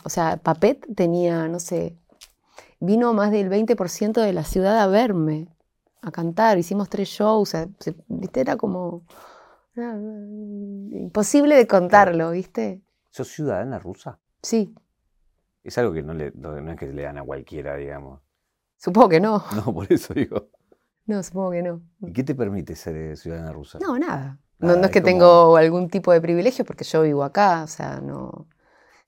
o 0.03 0.09
sea, 0.09 0.37
Papet 0.37 0.85
tenía, 0.95 1.47
no 1.47 1.59
sé, 1.59 1.95
vino 2.79 3.13
más 3.13 3.31
del 3.31 3.49
20% 3.49 4.21
de 4.21 4.33
la 4.33 4.43
ciudad 4.43 4.79
a 4.79 4.87
verme, 4.87 5.47
a 6.01 6.11
cantar. 6.11 6.57
Hicimos 6.57 6.89
tres 6.89 7.09
shows, 7.09 7.55
¿viste? 8.07 8.41
Era 8.41 8.57
como 8.57 9.03
imposible 9.75 11.55
de 11.55 11.67
contarlo, 11.67 12.31
¿viste? 12.31 12.81
¿Sos 13.09 13.27
ciudadana 13.29 13.79
rusa? 13.79 14.19
Sí. 14.41 14.73
Es 15.63 15.77
algo 15.77 15.93
que 15.93 16.03
no, 16.03 16.13
le, 16.13 16.27
es 16.27 16.77
que 16.77 16.87
le 16.87 17.03
dan 17.03 17.17
a 17.17 17.23
cualquiera, 17.23 17.75
digamos. 17.77 18.21
Supongo 18.77 19.09
que 19.09 19.19
no. 19.19 19.43
No, 19.55 19.73
por 19.73 19.91
eso 19.91 20.13
digo. 20.13 20.49
No, 21.05 21.23
supongo 21.23 21.51
que 21.51 21.63
no. 21.63 21.81
¿Y 22.01 22.13
qué 22.13 22.23
te 22.23 22.35
permite 22.35 22.75
ser 22.75 22.95
eh, 22.95 23.15
ciudadana 23.15 23.51
rusa? 23.51 23.79
No, 23.79 23.97
nada. 23.97 24.39
No, 24.63 24.85
es 24.85 24.91
que 24.91 25.01
tengo 25.01 25.55
algún 25.57 25.89
tipo 25.89 26.11
de 26.11 26.21
privilegio 26.21 26.65
porque 26.65 26.83
yo 26.83 27.01
vivo 27.01 27.23
acá, 27.23 27.63
o 27.63 27.67
sea, 27.67 27.99
no. 28.01 28.47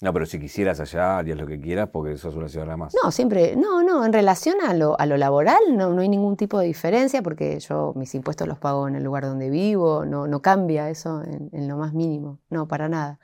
No, 0.02 0.12
pero 0.12 0.26
si 0.26 0.40
quisieras 0.40 0.80
allá, 0.82 1.18
harías 1.18 1.38
lo 1.38 1.48
que 1.48 1.60
quieras 1.60 1.90
porque 1.92 2.18
sos 2.18 2.36
una 2.36 2.50
ciudadana 2.50 2.76
más. 2.76 2.96
No, 3.02 3.12
siempre, 3.12 3.56
no, 3.56 3.82
no, 3.82 4.06
en 4.06 4.12
relación 4.12 4.58
a 4.62 4.74
lo, 4.74 5.00
a 5.00 5.06
lo 5.06 5.16
laboral 5.16 5.62
no, 5.72 5.94
no 5.94 6.02
hay 6.02 6.10
ningún 6.10 6.36
tipo 6.36 6.60
de 6.60 6.68
diferencia 6.68 7.24
porque 7.24 7.60
yo 7.60 7.94
mis 7.96 8.14
impuestos 8.14 8.48
los 8.48 8.60
pago 8.60 8.88
en 8.90 8.96
el 8.96 9.04
lugar 9.04 9.24
donde 9.24 9.50
vivo, 9.50 10.06
no, 10.06 10.28
no 10.28 10.42
cambia 10.42 10.90
eso 10.90 11.24
en, 11.24 11.68
lo 11.68 11.78
más 11.78 11.94
mínimo, 11.94 12.40
no, 12.50 12.68
para 12.68 12.90
nada. 12.90 13.20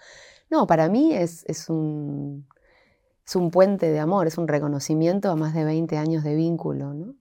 No, 0.50 0.66
para 0.66 0.88
mí 0.88 1.14
es, 1.14 1.44
es, 1.48 1.70
un, 1.70 2.48
es 3.28 3.36
un 3.36 3.52
puente 3.52 3.92
de 3.92 4.00
amor, 4.00 4.28
es 4.28 4.38
un 4.38 4.48
reconocimiento 4.48 5.30
a 5.30 5.36
más 5.36 5.54
de 5.54 5.66
20 5.66 5.98
años 5.98 6.24
de 6.24 6.36
vínculo, 6.36 6.94
¿no? 6.94 7.16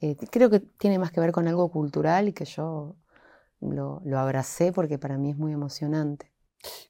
Eh, 0.00 0.16
creo 0.30 0.50
que 0.50 0.60
tiene 0.60 0.98
más 0.98 1.10
que 1.10 1.20
ver 1.20 1.32
con 1.32 1.48
algo 1.48 1.70
cultural 1.70 2.28
y 2.28 2.34
que 2.34 2.44
yo 2.44 2.96
lo, 3.60 4.00
lo 4.04 4.18
abracé 4.18 4.72
porque 4.72 4.98
para 4.98 5.18
mí 5.18 5.30
es 5.30 5.36
muy 5.36 5.52
emocionante. 5.52 6.32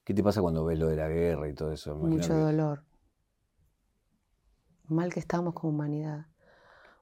¿Qué 0.05 0.15
te 0.15 0.23
pasa 0.23 0.41
cuando 0.41 0.65
ves 0.65 0.79
lo 0.79 0.89
de 0.89 0.97
la 0.97 1.09
guerra 1.09 1.49
y 1.49 1.55
todo 1.55 1.73
eso? 1.73 1.97
Mucho 1.97 2.35
dolor. 2.35 2.85
Mal 4.89 5.13
que 5.13 5.21
estamos 5.21 5.55
como 5.55 5.73
humanidad. 5.73 6.27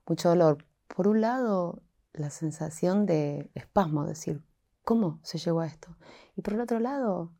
Mucho 0.07 0.31
dolor. 0.31 0.65
Por 0.89 1.09
un 1.09 1.21
lado, 1.21 1.83
la 2.13 2.31
sensación 2.31 3.07
de 3.07 3.51
espasmo, 3.55 4.07
decir, 4.07 4.43
¿cómo 4.85 5.21
se 5.23 5.39
llegó 5.39 5.61
a 5.61 5.67
esto? 5.67 5.97
Y 6.37 6.43
por 6.43 6.55
el 6.55 6.61
otro 6.61 6.81
lado, 6.81 7.33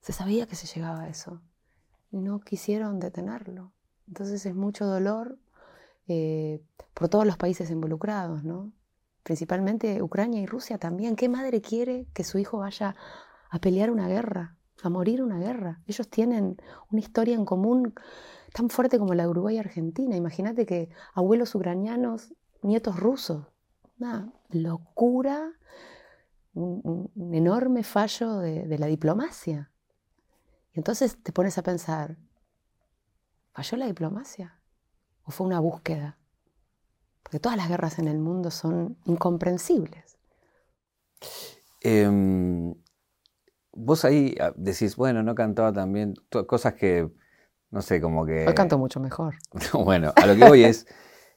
se 0.00 0.12
sabía 0.12 0.46
que 0.46 0.56
se 0.56 0.66
llegaba 0.66 1.02
a 1.02 1.08
eso. 1.08 1.40
Y 2.10 2.20
no 2.20 2.40
quisieron 2.40 2.98
detenerlo. 2.98 3.72
Entonces 4.08 4.44
es 4.44 4.54
mucho 4.54 4.86
dolor 4.86 5.38
eh, 6.08 6.60
por 6.94 7.08
todos 7.08 7.24
los 7.24 7.36
países 7.36 7.70
involucrados, 7.70 8.42
¿no? 8.42 8.72
Principalmente 9.22 10.02
Ucrania 10.02 10.40
y 10.40 10.46
Rusia 10.46 10.78
también. 10.78 11.16
¿Qué 11.16 11.28
madre 11.28 11.60
quiere 11.60 12.06
que 12.14 12.24
su 12.24 12.38
hijo 12.38 12.58
vaya 12.58 12.96
a 13.50 13.58
pelear 13.58 13.90
una 13.90 14.08
guerra, 14.08 14.56
a 14.82 14.88
morir 14.88 15.22
una 15.22 15.38
guerra. 15.38 15.82
Ellos 15.86 16.08
tienen 16.08 16.56
una 16.90 17.00
historia 17.00 17.34
en 17.34 17.44
común 17.44 17.94
tan 18.54 18.70
fuerte 18.70 18.98
como 18.98 19.14
la 19.14 19.24
de 19.24 19.28
Uruguay 19.28 19.56
y 19.56 19.58
Argentina. 19.58 20.16
Imagínate 20.16 20.64
que 20.64 20.88
abuelos 21.14 21.54
ucranianos, 21.54 22.32
nietos 22.62 22.98
rusos. 22.98 23.46
Una 23.98 24.32
locura, 24.50 25.52
un, 26.54 27.10
enorme 27.34 27.82
fallo 27.82 28.38
de, 28.38 28.66
de 28.66 28.78
la 28.78 28.86
diplomacia. 28.86 29.70
Y 30.72 30.78
entonces 30.78 31.20
te 31.22 31.32
pones 31.32 31.58
a 31.58 31.62
pensar, 31.62 32.16
¿falló 33.52 33.76
la 33.76 33.86
diplomacia? 33.86 34.60
¿O 35.24 35.32
fue 35.32 35.46
una 35.46 35.60
búsqueda? 35.60 36.19
Porque 37.30 37.38
todas 37.38 37.56
las 37.56 37.68
guerras 37.68 38.00
en 38.00 38.08
el 38.08 38.18
mundo 38.18 38.50
son 38.50 38.96
incomprensibles. 39.04 40.18
Eh, 41.80 42.74
vos 43.70 44.04
ahí 44.04 44.34
ah, 44.40 44.52
decís, 44.56 44.96
bueno, 44.96 45.22
no 45.22 45.36
cantaba 45.36 45.72
tan 45.72 45.92
bien, 45.92 46.14
cosas 46.48 46.74
que, 46.74 47.08
no 47.70 47.82
sé, 47.82 48.00
como 48.00 48.26
que... 48.26 48.48
Hoy 48.48 48.54
canto 48.54 48.78
mucho 48.78 48.98
mejor. 48.98 49.36
bueno, 49.72 50.12
a 50.16 50.26
lo 50.26 50.34
que 50.34 50.44
voy 50.44 50.64
es, 50.64 50.88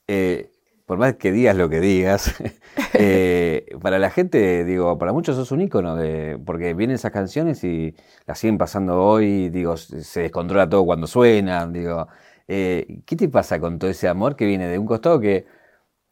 eh, 0.08 0.52
por 0.88 0.98
más 0.98 1.14
que 1.18 1.32
digas 1.32 1.56
lo 1.56 1.70
que 1.70 1.80
digas, 1.80 2.34
eh, 2.96 3.68
para 3.80 4.00
la 4.00 4.10
gente, 4.10 4.66
digo, 4.66 4.98
para 4.98 5.14
muchos 5.14 5.36
sos 5.36 5.52
un 5.52 5.62
ícono, 5.62 5.96
de, 5.96 6.39
porque 6.44 6.74
vienen 6.74 6.96
esas 6.96 7.12
canciones 7.12 7.64
y 7.64 7.96
las 8.26 8.39
siguen 8.39 8.58
pasando 8.58 9.00
hoy, 9.00 9.50
digo, 9.50 9.78
se 9.78 10.22
descontrola 10.22 10.68
todo 10.68 10.86
cuando 10.86 11.06
suenan, 11.06 11.72
digo, 11.72 12.08
eh, 12.48 13.04
¿qué 13.06 13.16
te 13.16 13.30
pasa 13.30 13.60
con 13.60 13.78
todo 13.78 13.91
ese 13.91 14.08
amor 14.08 14.36
que 14.36 14.48
viene 14.48 14.68
de 14.68 14.80
un 14.80 14.88
costado 14.88 15.20
que 15.20 15.46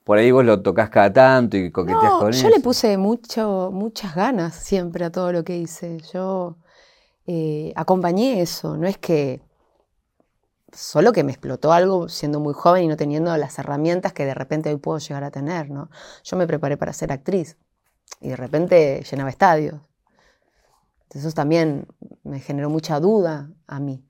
por 0.03 0.17
ahí 0.17 0.31
vos 0.31 0.43
lo 0.43 0.61
tocas 0.61 0.89
cada 0.89 1.13
tanto 1.13 1.57
y 1.57 1.71
coqueteas 1.71 2.13
con 2.13 2.29
eso. 2.31 2.43
Yo 2.43 2.49
le 2.49 2.59
puse 2.59 2.97
mucho, 2.97 3.69
muchas 3.71 4.15
ganas 4.15 4.55
siempre 4.55 5.05
a 5.05 5.11
todo 5.11 5.31
lo 5.31 5.43
que 5.43 5.57
hice. 5.57 5.99
Yo 6.13 6.57
eh, 7.27 7.71
acompañé 7.75 8.41
eso, 8.41 8.77
no 8.77 8.87
es 8.87 8.97
que 8.97 9.41
solo 10.73 11.11
que 11.11 11.23
me 11.23 11.31
explotó 11.31 11.73
algo 11.73 12.09
siendo 12.09 12.39
muy 12.39 12.53
joven 12.53 12.83
y 12.83 12.87
no 12.87 12.97
teniendo 12.97 13.35
las 13.37 13.59
herramientas 13.59 14.13
que 14.13 14.25
de 14.25 14.33
repente 14.33 14.69
hoy 14.69 14.77
puedo 14.77 14.97
llegar 14.97 15.23
a 15.23 15.31
tener, 15.31 15.69
¿no? 15.69 15.89
Yo 16.23 16.37
me 16.37 16.47
preparé 16.47 16.77
para 16.77 16.93
ser 16.93 17.11
actriz 17.11 17.57
y 18.19 18.29
de 18.29 18.35
repente 18.35 19.03
llenaba 19.09 19.29
estadios. 19.29 19.79
Eso 21.09 21.31
también 21.31 21.87
me 22.23 22.39
generó 22.39 22.69
mucha 22.69 22.99
duda 22.99 23.51
a 23.67 23.79
mí. 23.79 24.03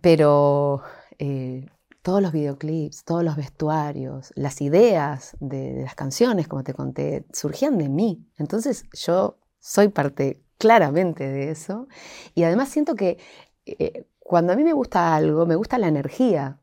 Pero 0.00 0.82
eh, 1.18 1.68
todos 2.02 2.22
los 2.22 2.32
videoclips, 2.32 3.04
todos 3.04 3.22
los 3.22 3.36
vestuarios, 3.36 4.32
las 4.34 4.60
ideas 4.60 5.36
de, 5.40 5.82
las 5.82 5.94
canciones, 5.94 6.48
como 6.48 6.64
te 6.64 6.74
conté, 6.74 7.26
surgían 7.32 7.78
de 7.78 7.88
mí. 7.88 8.26
Entonces 8.38 8.84
yo 8.92 9.38
soy 9.58 9.88
parte 9.88 10.42
claramente 10.58 11.28
de 11.28 11.50
eso. 11.50 11.88
Y 12.34 12.44
además 12.44 12.70
siento 12.70 12.94
que 12.94 13.18
eh, 13.66 14.06
cuando 14.18 14.52
a 14.52 14.56
mí 14.56 14.64
me 14.64 14.72
gusta 14.72 15.14
algo, 15.14 15.46
me 15.46 15.56
gusta 15.56 15.78
la 15.78 15.88
energía. 15.88 16.58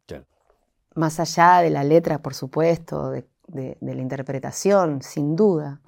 Más 0.96 1.20
allá 1.20 1.62
de 1.62 1.70
la 1.70 1.84
letra, 1.84 2.20
por 2.20 2.34
supuesto, 2.34 3.12
de, 3.12 3.28
la 3.48 4.02
interpretación, 4.02 5.04
sin 5.04 5.36
duda. 5.36 5.82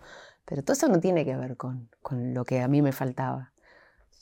Pero 0.46 0.64
todo 0.64 0.74
eso 0.74 0.88
no 0.88 1.00
tiene 1.00 1.26
que 1.26 1.36
ver 1.36 1.58
con, 1.58 1.90
con 2.02 2.34
lo 2.34 2.46
que 2.46 2.62
a 2.62 2.68
mí 2.68 2.82
me 2.84 2.92
faltaba. 2.92 3.54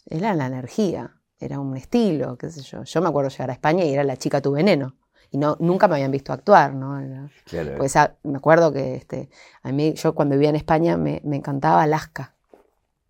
Era 0.06 0.34
la 0.34 0.46
energía, 0.46 1.20
era 1.40 1.60
un 1.60 1.76
estilo, 1.76 2.38
qué 2.38 2.50
sé 2.50 2.62
yo. 2.62 2.84
Yo 2.84 3.02
me 3.02 3.10
acuerdo 3.10 3.30
llegar 3.30 3.50
a 3.50 3.54
España 3.54 3.84
y 3.84 3.94
era 3.94 4.06
la 4.06 4.16
chica 4.16 4.42
tu 4.42 4.52
veneno 4.52 4.96
y 5.32 5.38
no, 5.38 5.58
nunca 5.60 5.88
me 5.88 5.96
habían 5.96 6.12
visto 6.12 6.34
actuar, 6.34 6.74
¿no? 6.74 7.30
Pues 7.78 7.96
me 8.24 8.38
acuerdo 8.38 8.72
que 8.72 8.96
este, 8.96 9.30
a 9.64 9.72
mí, 9.72 9.94
yo 9.94 10.14
cuando 10.16 10.36
vivía 10.36 10.50
en 10.50 10.56
España 10.56 10.98
me, 10.98 11.22
me 11.24 11.38
encantaba 11.38 11.84
Alaska. 11.84 12.36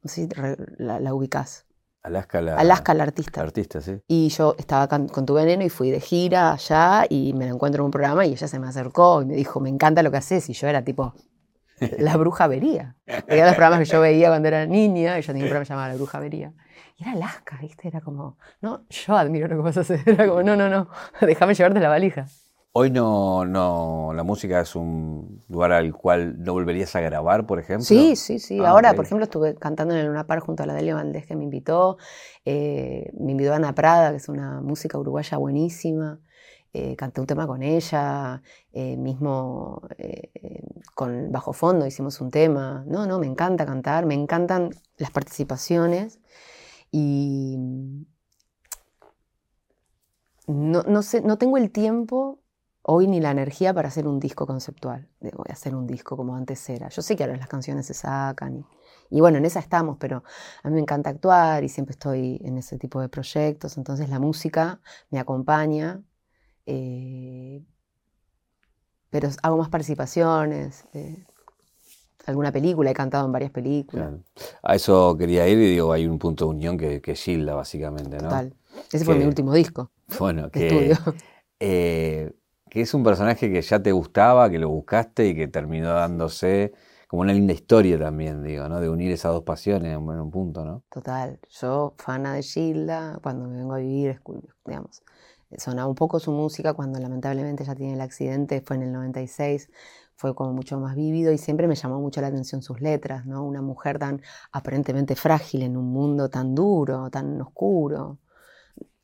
No 0.04 0.10
sé 0.10 0.28
si 0.28 0.30
la, 0.78 1.00
la 1.00 1.14
ubicás. 1.14 1.66
Alaska 2.04 2.42
la, 2.42 2.56
Alaska, 2.56 2.94
la 2.94 3.04
artista. 3.04 3.42
artista, 3.42 3.82
sí. 3.82 4.00
Y 4.08 4.30
yo 4.30 4.56
estaba 4.58 4.88
con, 4.88 5.10
con 5.10 5.26
tu 5.26 5.34
veneno 5.34 5.64
y 5.64 5.70
fui 5.70 5.92
de 5.92 6.00
gira 6.00 6.54
allá 6.54 7.06
y 7.10 7.34
me 7.34 7.46
la 7.46 7.52
encuentro 7.52 7.82
en 7.82 7.86
un 7.86 7.92
programa 7.92 8.26
y 8.26 8.32
ella 8.32 8.48
se 8.48 8.60
me 8.60 8.68
acercó 8.68 9.22
y 9.22 9.26
me 9.26 9.36
dijo, 9.36 9.60
me 9.60 9.70
encanta 9.70 10.02
lo 10.04 10.12
que 10.12 10.18
haces. 10.18 10.50
Y 10.50 10.54
yo 10.54 10.68
era 10.68 10.84
tipo, 10.84 11.14
la 12.00 12.16
bruja 12.18 12.48
vería. 12.48 12.96
Eran 13.06 13.48
los 13.48 13.56
programas 13.56 13.80
que 13.80 13.86
yo 13.86 14.02
veía 14.02 14.30
cuando 14.30 14.48
era 14.48 14.66
niña, 14.66 15.18
ella 15.18 15.28
tenía 15.28 15.44
un 15.44 15.50
programa 15.50 15.66
llamado 15.66 15.90
La 15.90 15.96
bruja 15.96 16.20
vería. 16.20 16.54
Y 16.98 17.04
era 17.04 17.12
Alaska, 17.12 17.60
¿viste? 17.62 17.88
Era 17.88 18.02
como, 18.02 18.38
no, 18.60 18.86
yo 18.90 19.16
admiro 19.16 19.48
lo 19.48 19.58
que 19.58 19.62
vas 19.62 19.78
a 19.78 19.82
hacer. 19.82 20.02
Era 20.08 20.28
como, 20.28 20.42
no, 20.42 20.56
no, 20.56 20.68
no, 20.68 20.90
déjame 21.22 21.54
llevarte 21.54 21.80
la 21.80 21.90
valija. 21.90 22.26
Hoy 22.72 22.92
no, 22.92 23.46
no, 23.46 24.14
la 24.16 24.24
música 24.24 24.62
es 24.62 24.76
un 24.76 25.44
lugar 25.48 25.72
al 25.72 25.94
cual 25.94 26.44
no 26.44 26.54
volverías 26.54 26.96
a 26.96 27.02
grabar, 27.02 27.46
por 27.46 27.60
ejemplo. 27.60 27.86
Sí, 27.86 28.16
sí, 28.16 28.40
sí. 28.40 28.60
Ah, 28.60 28.70
Ahora, 28.70 28.94
por 28.94 29.06
ejemplo, 29.06 29.24
estuve 29.24 29.56
cantando 29.56 29.94
en 29.94 30.02
el 30.02 30.08
Luna 30.08 30.26
Park 30.28 30.44
junto 30.44 30.64
a 30.64 30.66
la 30.66 30.74
Delia 30.74 30.96
Valdés 30.96 31.26
que 31.26 31.36
me 31.36 31.44
invitó. 31.44 31.98
Eh, 32.46 33.12
me 33.20 33.32
invitó 33.32 33.54
Ana 33.54 33.74
Prada, 33.74 34.12
que 34.12 34.18
es 34.18 34.30
una 34.30 34.62
música 34.62 34.98
uruguaya 34.98 35.38
buenísima. 35.38 36.20
Eh, 36.74 36.96
canté 36.96 37.22
un 37.22 37.26
tema 37.28 37.48
con 37.48 37.64
ella, 37.64 38.44
eh, 38.72 38.98
mismo 38.98 39.82
con 40.94 41.32
Bajo 41.32 41.54
Fondo 41.54 41.86
hicimos 41.88 42.22
un 42.22 42.30
tema. 42.30 42.84
No, 42.88 43.08
no, 43.08 43.18
me 43.18 43.26
encanta 43.26 43.66
cantar, 43.66 44.06
me 44.06 44.14
encantan 44.14 44.70
las 44.98 45.10
participaciones 45.10 46.20
y 46.92 47.58
no, 50.48 50.84
no 50.84 51.02
sé, 51.04 51.22
no 51.22 51.38
tengo 51.38 51.58
el 51.58 51.72
tiempo 51.72 52.40
hoy 52.82 53.08
ni 53.08 53.20
la 53.20 53.32
energía 53.32 53.74
para 53.74 53.90
hacer 53.90 54.08
un 54.08 54.20
disco 54.20 54.48
conceptual. 54.48 55.10
Voy 55.20 55.46
a 55.50 55.54
hacer 55.54 55.76
un 55.76 55.88
disco 55.88 56.16
como 56.16 56.36
antes 56.36 56.70
era. 56.70 56.88
Yo 56.90 57.02
sé 57.02 57.16
que 57.18 57.24
ahora 57.24 57.36
las 57.38 57.50
canciones 57.50 57.86
se 57.86 57.94
sacan 57.94 58.56
y, 58.58 58.66
y 59.18 59.20
bueno, 59.22 59.38
en 59.40 59.46
esa 59.46 59.60
estamos, 59.60 59.98
pero 60.00 60.24
a 60.64 60.70
mí 60.70 60.76
me 60.76 60.82
encanta 60.82 61.10
actuar 61.10 61.64
y 61.64 61.70
siempre 61.70 61.92
estoy 61.94 62.40
en 62.44 62.58
ese 62.58 62.78
tipo 62.78 63.02
de 63.02 63.10
proyectos, 63.10 63.78
entonces 63.78 64.10
la 64.10 64.20
música 64.20 64.80
me 65.10 65.20
acompaña. 65.20 66.02
eh, 66.66 67.64
pero 69.10 69.30
hago 69.44 69.58
más 69.58 69.70
participaciones, 69.70 70.86
eh, 70.94 71.26
alguna 72.28 72.52
película, 72.52 72.92
he 72.92 72.94
cantado 72.94 73.26
en 73.26 73.32
varias 73.32 73.52
películas. 73.52 74.08
Claro. 74.08 74.24
A 74.64 74.76
eso 74.76 75.16
quería 75.18 75.48
ir 75.48 75.58
y 75.58 75.72
digo, 75.72 75.92
hay 75.92 76.08
un 76.08 76.20
punto 76.20 76.46
de 76.46 76.52
unión 76.52 76.78
que, 76.78 77.02
que 77.02 77.14
es 77.14 77.24
Gilda, 77.24 77.56
básicamente, 77.56 78.18
¿no? 78.18 78.24
Total. 78.24 78.54
Ese 78.92 79.06
fue 79.06 79.16
mi 79.16 79.26
último 79.26 79.54
disco 79.54 79.92
Bueno, 80.20 80.44
de 80.44 80.52
que, 80.52 80.68
estudio. 80.68 81.16
eh, 81.60 82.34
que 82.70 82.82
es 82.82 82.94
un 82.94 83.04
personaje 83.04 83.52
que 83.52 83.62
ya 83.62 83.82
te 83.82 83.92
gustaba, 83.92 84.50
que 84.50 84.60
lo 84.60 84.70
buscaste 84.70 85.28
y 85.28 85.36
que 85.36 85.48
terminó 85.48 85.94
dándose 85.94 86.74
como 87.08 87.22
una 87.22 87.34
linda 87.34 87.54
historia 87.54 87.98
también, 87.98 88.44
digo, 88.44 88.68
¿no? 88.68 88.82
De 88.82 88.90
unir 88.90 89.12
esas 89.12 89.32
dos 89.32 89.44
pasiones 89.44 89.94
en 89.94 90.02
un 90.02 90.30
punto, 90.30 90.66
¿no? 90.66 90.84
Total, 90.90 91.40
yo 91.50 91.96
fana 91.98 92.34
de 92.34 92.44
Gilda, 92.44 93.20
cuando 93.24 93.48
me 93.48 93.58
vengo 93.58 93.74
a 93.74 93.78
vivir, 93.78 94.22
digamos, 94.66 95.02
sonaba 95.58 95.88
un 95.88 95.96
poco 95.96 96.20
su 96.20 96.32
música 96.32 96.74
cuando 96.74 97.00
lamentablemente 97.00 97.64
ella 97.64 97.76
tiene 97.76 97.94
el 97.94 98.02
accidente, 98.02 98.62
fue 98.62 98.76
en 98.76 98.84
el 98.84 98.92
96, 98.92 99.70
fue 100.18 100.34
como 100.36 100.52
mucho 100.52 100.80
más 100.80 100.96
vívido 100.96 101.32
y 101.32 101.38
siempre 101.38 101.68
me 101.68 101.76
llamó 101.76 102.02
mucho 102.02 102.22
la 102.22 102.28
atención 102.28 102.64
sus 102.64 102.82
letras, 102.82 103.26
¿no? 103.28 103.44
Una 103.44 103.62
mujer 103.62 104.00
tan 104.00 104.22
aparentemente 104.52 105.16
frágil 105.16 105.62
en 105.62 105.78
un 105.78 105.92
mundo 105.94 106.30
tan 106.30 106.56
duro, 106.56 107.10
tan 107.12 107.40
oscuro, 107.40 108.18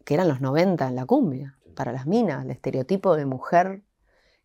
que 0.03 0.15
eran 0.15 0.27
los 0.27 0.41
90 0.41 0.87
en 0.87 0.95
la 0.95 1.05
cumbia, 1.05 1.59
para 1.75 1.91
las 1.91 2.07
minas, 2.07 2.43
el 2.43 2.51
estereotipo 2.51 3.15
de 3.15 3.25
mujer 3.25 3.83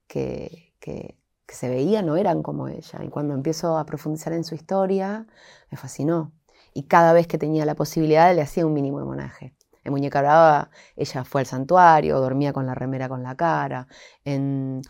que, 0.07 0.75
que, 0.79 1.19
que 1.47 1.55
se 1.55 1.71
veía 1.71 2.03
no 2.03 2.17
eran 2.17 2.43
como 2.43 2.69
ella. 2.69 3.03
Y 3.03 3.09
cuando 3.09 3.35
empiezo 3.35 3.79
a 3.79 3.87
profundizar 3.87 4.35
en 4.35 4.45
su 4.45 4.55
historia, 4.55 5.27
me 5.71 5.79
fascinó. 5.79 6.33
Y 6.75 6.85
cada 6.85 7.15
vez 7.15 7.27
que 7.27 7.39
tenía 7.39 7.65
la 7.65 7.75
posibilidad 7.75 8.35
le 8.35 8.43
hacía 8.43 8.67
un 8.67 8.75
mínimo 8.75 8.99
homenaje. 8.99 9.55
En 9.85 9.93
Muñeca 9.93 10.21
Brava 10.21 10.71
ella 10.97 11.25
fue 11.25 11.41
al 11.41 11.47
santuario, 11.47 12.21
dormía 12.21 12.53
con 12.53 12.67
la 12.67 12.75
remera 12.75 13.09
con 13.09 13.23
la 13.23 13.35
cara. 13.37 13.89
En, 14.23 14.83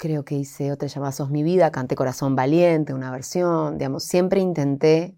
creo 0.00 0.24
que 0.24 0.34
hice 0.34 0.72
otra 0.72 0.88
llamada 0.88 1.12
Sos 1.12 1.30
mi 1.30 1.42
vida, 1.42 1.70
canté 1.70 1.94
Corazón 1.94 2.34
Valiente, 2.34 2.94
una 2.94 3.10
versión. 3.10 3.76
Digamos, 3.76 4.04
siempre 4.04 4.40
intenté 4.40 5.14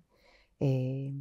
eh, 0.58 1.14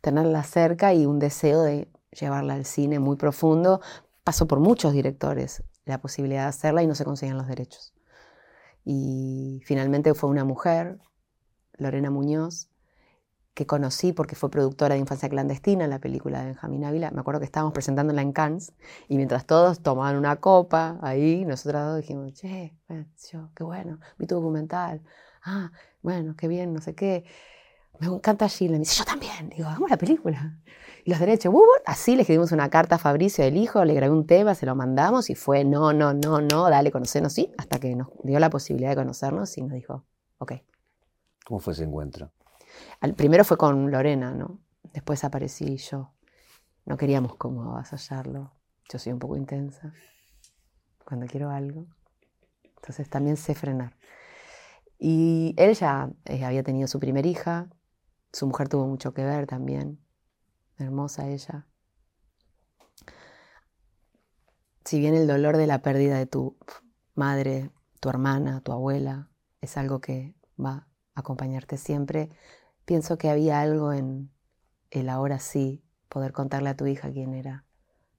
tenerla 0.00 0.42
cerca 0.42 0.92
y 0.92 1.06
un 1.06 1.20
deseo 1.20 1.62
de 1.62 1.88
llevarla 2.10 2.54
al 2.54 2.64
cine 2.64 2.98
muy 2.98 3.16
profundo. 3.16 3.80
Pasó 4.24 4.48
por 4.48 4.58
muchos 4.58 4.92
directores 4.92 5.62
la 5.84 6.00
posibilidad 6.00 6.42
de 6.42 6.48
hacerla 6.48 6.82
y 6.82 6.88
no 6.88 6.96
se 6.96 7.04
conseguían 7.04 7.38
los 7.38 7.46
derechos. 7.46 7.94
Y 8.84 9.62
finalmente 9.64 10.12
fue 10.14 10.28
una 10.28 10.44
mujer, 10.44 10.98
Lorena 11.74 12.10
Muñoz, 12.10 12.70
que 13.54 13.66
conocí 13.66 14.12
porque 14.12 14.34
fue 14.34 14.50
productora 14.50 14.94
de 14.94 15.00
Infancia 15.00 15.28
Clandestina 15.28 15.84
en 15.84 15.90
la 15.90 16.00
película 16.00 16.40
de 16.40 16.46
Benjamín 16.46 16.84
Ávila. 16.84 17.10
Me 17.12 17.20
acuerdo 17.20 17.40
que 17.40 17.46
estábamos 17.46 17.72
presentándola 17.72 18.20
en 18.20 18.32
Cannes 18.32 18.72
y 19.08 19.16
mientras 19.16 19.46
todos 19.46 19.80
tomaban 19.80 20.16
una 20.16 20.36
copa 20.36 20.98
ahí, 21.02 21.44
nosotros 21.44 21.82
dos 21.84 21.96
dijimos, 21.98 22.32
che, 22.34 22.76
yo, 23.32 23.50
qué 23.54 23.62
bueno, 23.62 24.00
vi 24.18 24.26
tu 24.26 24.34
documental. 24.34 25.02
Ah, 25.44 25.70
bueno, 26.02 26.34
qué 26.36 26.48
bien, 26.48 26.72
no 26.72 26.80
sé 26.80 26.94
qué. 26.94 27.24
Me 28.00 28.08
encanta 28.08 28.48
Gilda. 28.48 28.72
Me 28.72 28.80
dice, 28.80 28.96
yo 28.96 29.04
también. 29.04 29.50
Digo, 29.50 29.68
hagamos 29.68 29.88
la 29.88 29.96
película. 29.96 30.58
Y 31.04 31.10
los 31.10 31.20
derechos, 31.20 31.54
así 31.86 32.16
le 32.16 32.22
escribimos 32.22 32.50
una 32.50 32.70
carta 32.70 32.96
a 32.96 32.98
Fabricio, 32.98 33.44
el 33.44 33.56
hijo, 33.56 33.84
le 33.84 33.94
grabé 33.94 34.12
un 34.12 34.26
tema, 34.26 34.54
se 34.54 34.66
lo 34.66 34.74
mandamos 34.74 35.28
y 35.28 35.34
fue, 35.34 35.62
no, 35.62 35.92
no, 35.92 36.14
no, 36.14 36.40
no, 36.40 36.70
dale, 36.70 36.90
conocernos, 36.90 37.34
sí, 37.34 37.52
hasta 37.58 37.78
que 37.78 37.94
nos 37.94 38.08
dio 38.22 38.38
la 38.38 38.48
posibilidad 38.48 38.90
de 38.90 38.96
conocernos 38.96 39.56
y 39.58 39.62
nos 39.62 39.72
dijo, 39.72 40.04
ok. 40.38 40.52
¿Cómo 41.44 41.60
fue 41.60 41.74
ese 41.74 41.84
encuentro? 41.84 42.32
Primero 43.16 43.44
fue 43.44 43.56
con 43.56 43.90
Lorena, 43.90 44.32
¿no? 44.32 44.60
Después 44.92 45.24
aparecí 45.24 45.76
yo. 45.76 46.12
No 46.84 46.96
queríamos 46.96 47.36
como 47.36 47.72
avasallarlo. 47.72 48.52
Yo 48.88 48.98
soy 48.98 49.12
un 49.12 49.18
poco 49.18 49.36
intensa 49.36 49.92
cuando 51.04 51.26
quiero 51.26 51.50
algo. 51.50 51.86
Entonces 52.76 53.08
también 53.08 53.36
sé 53.36 53.54
frenar. 53.54 53.96
Y 54.98 55.54
él 55.56 55.74
ya 55.74 56.10
eh, 56.24 56.44
había 56.44 56.62
tenido 56.62 56.88
su 56.88 57.00
primer 57.00 57.26
hija. 57.26 57.68
Su 58.32 58.46
mujer 58.46 58.68
tuvo 58.68 58.86
mucho 58.86 59.14
que 59.14 59.24
ver 59.24 59.46
también. 59.46 60.00
Hermosa 60.78 61.28
ella. 61.28 61.66
Si 64.84 64.98
bien 64.98 65.14
el 65.14 65.26
dolor 65.26 65.56
de 65.56 65.66
la 65.66 65.80
pérdida 65.80 66.18
de 66.18 66.26
tu 66.26 66.58
madre, 67.14 67.70
tu 68.00 68.10
hermana, 68.10 68.60
tu 68.60 68.72
abuela, 68.72 69.30
es 69.62 69.78
algo 69.78 70.00
que 70.00 70.34
va 70.62 70.88
a 71.14 71.20
acompañarte 71.20 71.78
siempre, 71.78 72.28
pienso 72.84 73.18
que 73.18 73.30
había 73.30 73.60
algo 73.60 73.92
en 73.92 74.30
el 74.90 75.08
ahora 75.08 75.38
sí, 75.38 75.82
poder 76.08 76.32
contarle 76.32 76.70
a 76.70 76.76
tu 76.76 76.86
hija 76.86 77.10
quién 77.10 77.34
era 77.34 77.64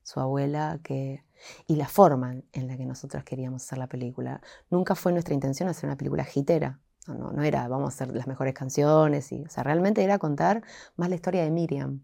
su 0.06 0.20
abuela 0.20 0.80
que, 0.84 1.26
y 1.66 1.76
la 1.76 1.88
forma 1.88 2.36
en 2.54 2.68
la 2.68 2.78
que 2.78 2.86
nosotros 2.86 3.24
queríamos 3.24 3.64
hacer 3.64 3.80
la 3.80 3.88
película. 3.88 4.40
Nunca 4.70 4.94
fue 4.94 5.12
nuestra 5.12 5.34
intención 5.34 5.68
hacer 5.68 5.90
una 5.90 5.98
película 5.98 6.26
hitera. 6.34 6.80
No, 7.08 7.16
no, 7.16 7.32
no 7.32 7.44
era 7.44 7.68
vamos 7.68 7.86
a 7.86 7.96
hacer 7.96 8.16
las 8.16 8.28
mejores 8.28 8.54
canciones. 8.54 9.32
Y, 9.32 9.44
o 9.44 9.50
sea, 9.50 9.64
realmente 9.64 10.04
era 10.04 10.20
contar 10.20 10.64
más 10.96 11.10
la 11.10 11.16
historia 11.16 11.44
de 11.44 11.50
Miriam. 11.50 12.04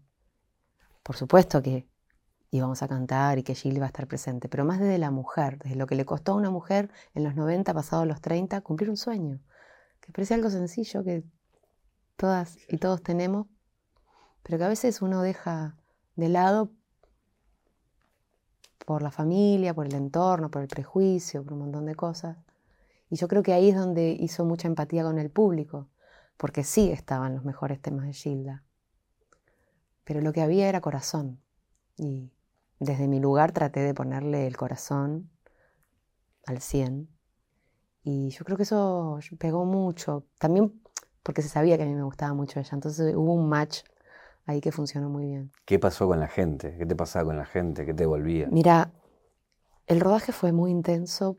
Por 1.04 1.16
supuesto 1.16 1.62
que 1.62 1.88
íbamos 2.50 2.82
a 2.82 2.88
cantar 2.88 3.38
y 3.38 3.44
que 3.44 3.54
Jill 3.54 3.76
iba 3.76 3.86
a 3.86 3.88
estar 3.88 4.08
presente, 4.08 4.48
pero 4.48 4.64
más 4.64 4.80
desde 4.80 4.98
la 4.98 5.12
mujer, 5.12 5.58
desde 5.58 5.76
lo 5.76 5.86
que 5.86 5.94
le 5.94 6.04
costó 6.04 6.32
a 6.32 6.34
una 6.34 6.50
mujer 6.50 6.90
en 7.14 7.22
los 7.22 7.36
90, 7.36 7.72
pasados 7.72 8.06
los 8.06 8.20
30, 8.20 8.60
cumplir 8.62 8.90
un 8.90 8.96
sueño. 8.96 9.40
Que 10.00 10.12
parece 10.12 10.34
algo 10.34 10.50
sencillo 10.50 11.04
que 11.04 11.22
todas 12.16 12.58
y 12.68 12.78
todos 12.78 13.02
tenemos, 13.02 13.46
pero 14.42 14.58
que 14.58 14.64
a 14.64 14.68
veces 14.68 15.02
uno 15.02 15.22
deja 15.22 15.76
de 16.16 16.28
lado 16.28 16.70
por 18.84 19.02
la 19.02 19.10
familia, 19.10 19.74
por 19.74 19.86
el 19.86 19.94
entorno, 19.94 20.50
por 20.50 20.62
el 20.62 20.68
prejuicio, 20.68 21.42
por 21.42 21.54
un 21.54 21.60
montón 21.60 21.86
de 21.86 21.94
cosas. 21.94 22.36
Y 23.08 23.16
yo 23.16 23.28
creo 23.28 23.42
que 23.42 23.52
ahí 23.52 23.70
es 23.70 23.76
donde 23.76 24.16
hizo 24.18 24.44
mucha 24.44 24.68
empatía 24.68 25.04
con 25.04 25.18
el 25.18 25.30
público, 25.30 25.88
porque 26.36 26.64
sí 26.64 26.90
estaban 26.90 27.34
los 27.34 27.44
mejores 27.44 27.80
temas 27.80 28.06
de 28.06 28.12
Gilda. 28.12 28.64
Pero 30.04 30.20
lo 30.20 30.32
que 30.32 30.42
había 30.42 30.68
era 30.68 30.80
corazón. 30.80 31.40
Y 31.96 32.32
desde 32.80 33.06
mi 33.06 33.20
lugar 33.20 33.52
traté 33.52 33.80
de 33.80 33.94
ponerle 33.94 34.46
el 34.46 34.56
corazón 34.56 35.30
al 36.46 36.60
100. 36.60 37.08
Y 38.02 38.30
yo 38.30 38.44
creo 38.44 38.56
que 38.56 38.64
eso 38.64 39.20
pegó 39.38 39.64
mucho. 39.64 40.26
También 40.38 40.81
porque 41.22 41.42
se 41.42 41.48
sabía 41.48 41.76
que 41.76 41.84
a 41.84 41.86
mí 41.86 41.94
me 41.94 42.02
gustaba 42.02 42.34
mucho 42.34 42.58
ella. 42.60 42.70
Entonces 42.72 43.14
hubo 43.14 43.34
un 43.34 43.48
match 43.48 43.82
ahí 44.46 44.60
que 44.60 44.72
funcionó 44.72 45.08
muy 45.08 45.26
bien. 45.26 45.52
¿Qué 45.64 45.78
pasó 45.78 46.06
con 46.06 46.20
la 46.20 46.28
gente? 46.28 46.76
¿Qué 46.78 46.86
te 46.86 46.96
pasaba 46.96 47.26
con 47.26 47.36
la 47.36 47.46
gente? 47.46 47.86
¿Qué 47.86 47.94
te 47.94 48.06
volvía? 48.06 48.48
Mira, 48.50 48.92
el 49.86 50.00
rodaje 50.00 50.32
fue 50.32 50.52
muy 50.52 50.70
intenso, 50.70 51.38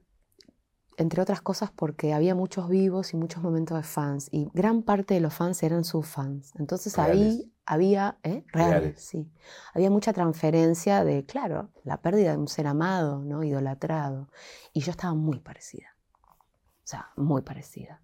entre 0.98 1.22
otras 1.22 1.42
cosas 1.42 1.72
porque 1.72 2.14
había 2.14 2.36
muchos 2.36 2.70
vivos 2.70 3.14
y 3.14 3.18
muchos 3.18 3.42
momentos 3.44 3.78
de 3.78 3.84
fans. 3.84 4.30
Y 4.32 4.50
gran 4.54 4.84
parte 4.84 5.16
de 5.16 5.20
los 5.20 5.34
fans 5.34 5.64
eran 5.64 5.84
sus 5.84 6.08
fans. 6.08 6.54
Entonces 6.58 6.96
Reales. 6.96 7.18
ahí 7.18 7.54
había, 7.66 8.20
¿eh? 8.24 8.46
Reales, 8.54 8.80
Reales. 8.82 9.02
sí. 9.02 9.32
Había 9.74 9.90
mucha 9.90 10.14
transferencia 10.14 11.04
de, 11.04 11.26
claro, 11.26 11.72
la 11.84 12.02
pérdida 12.02 12.32
de 12.32 12.38
un 12.38 12.48
ser 12.48 12.68
amado, 12.68 13.24
¿no? 13.24 13.44
Idolatrado. 13.44 14.30
Y 14.72 14.82
yo 14.82 14.92
estaba 14.92 15.14
muy 15.14 15.40
parecida. 15.40 15.88
O 16.22 16.86
sea, 16.86 17.10
muy 17.16 17.42
parecida. 17.42 18.03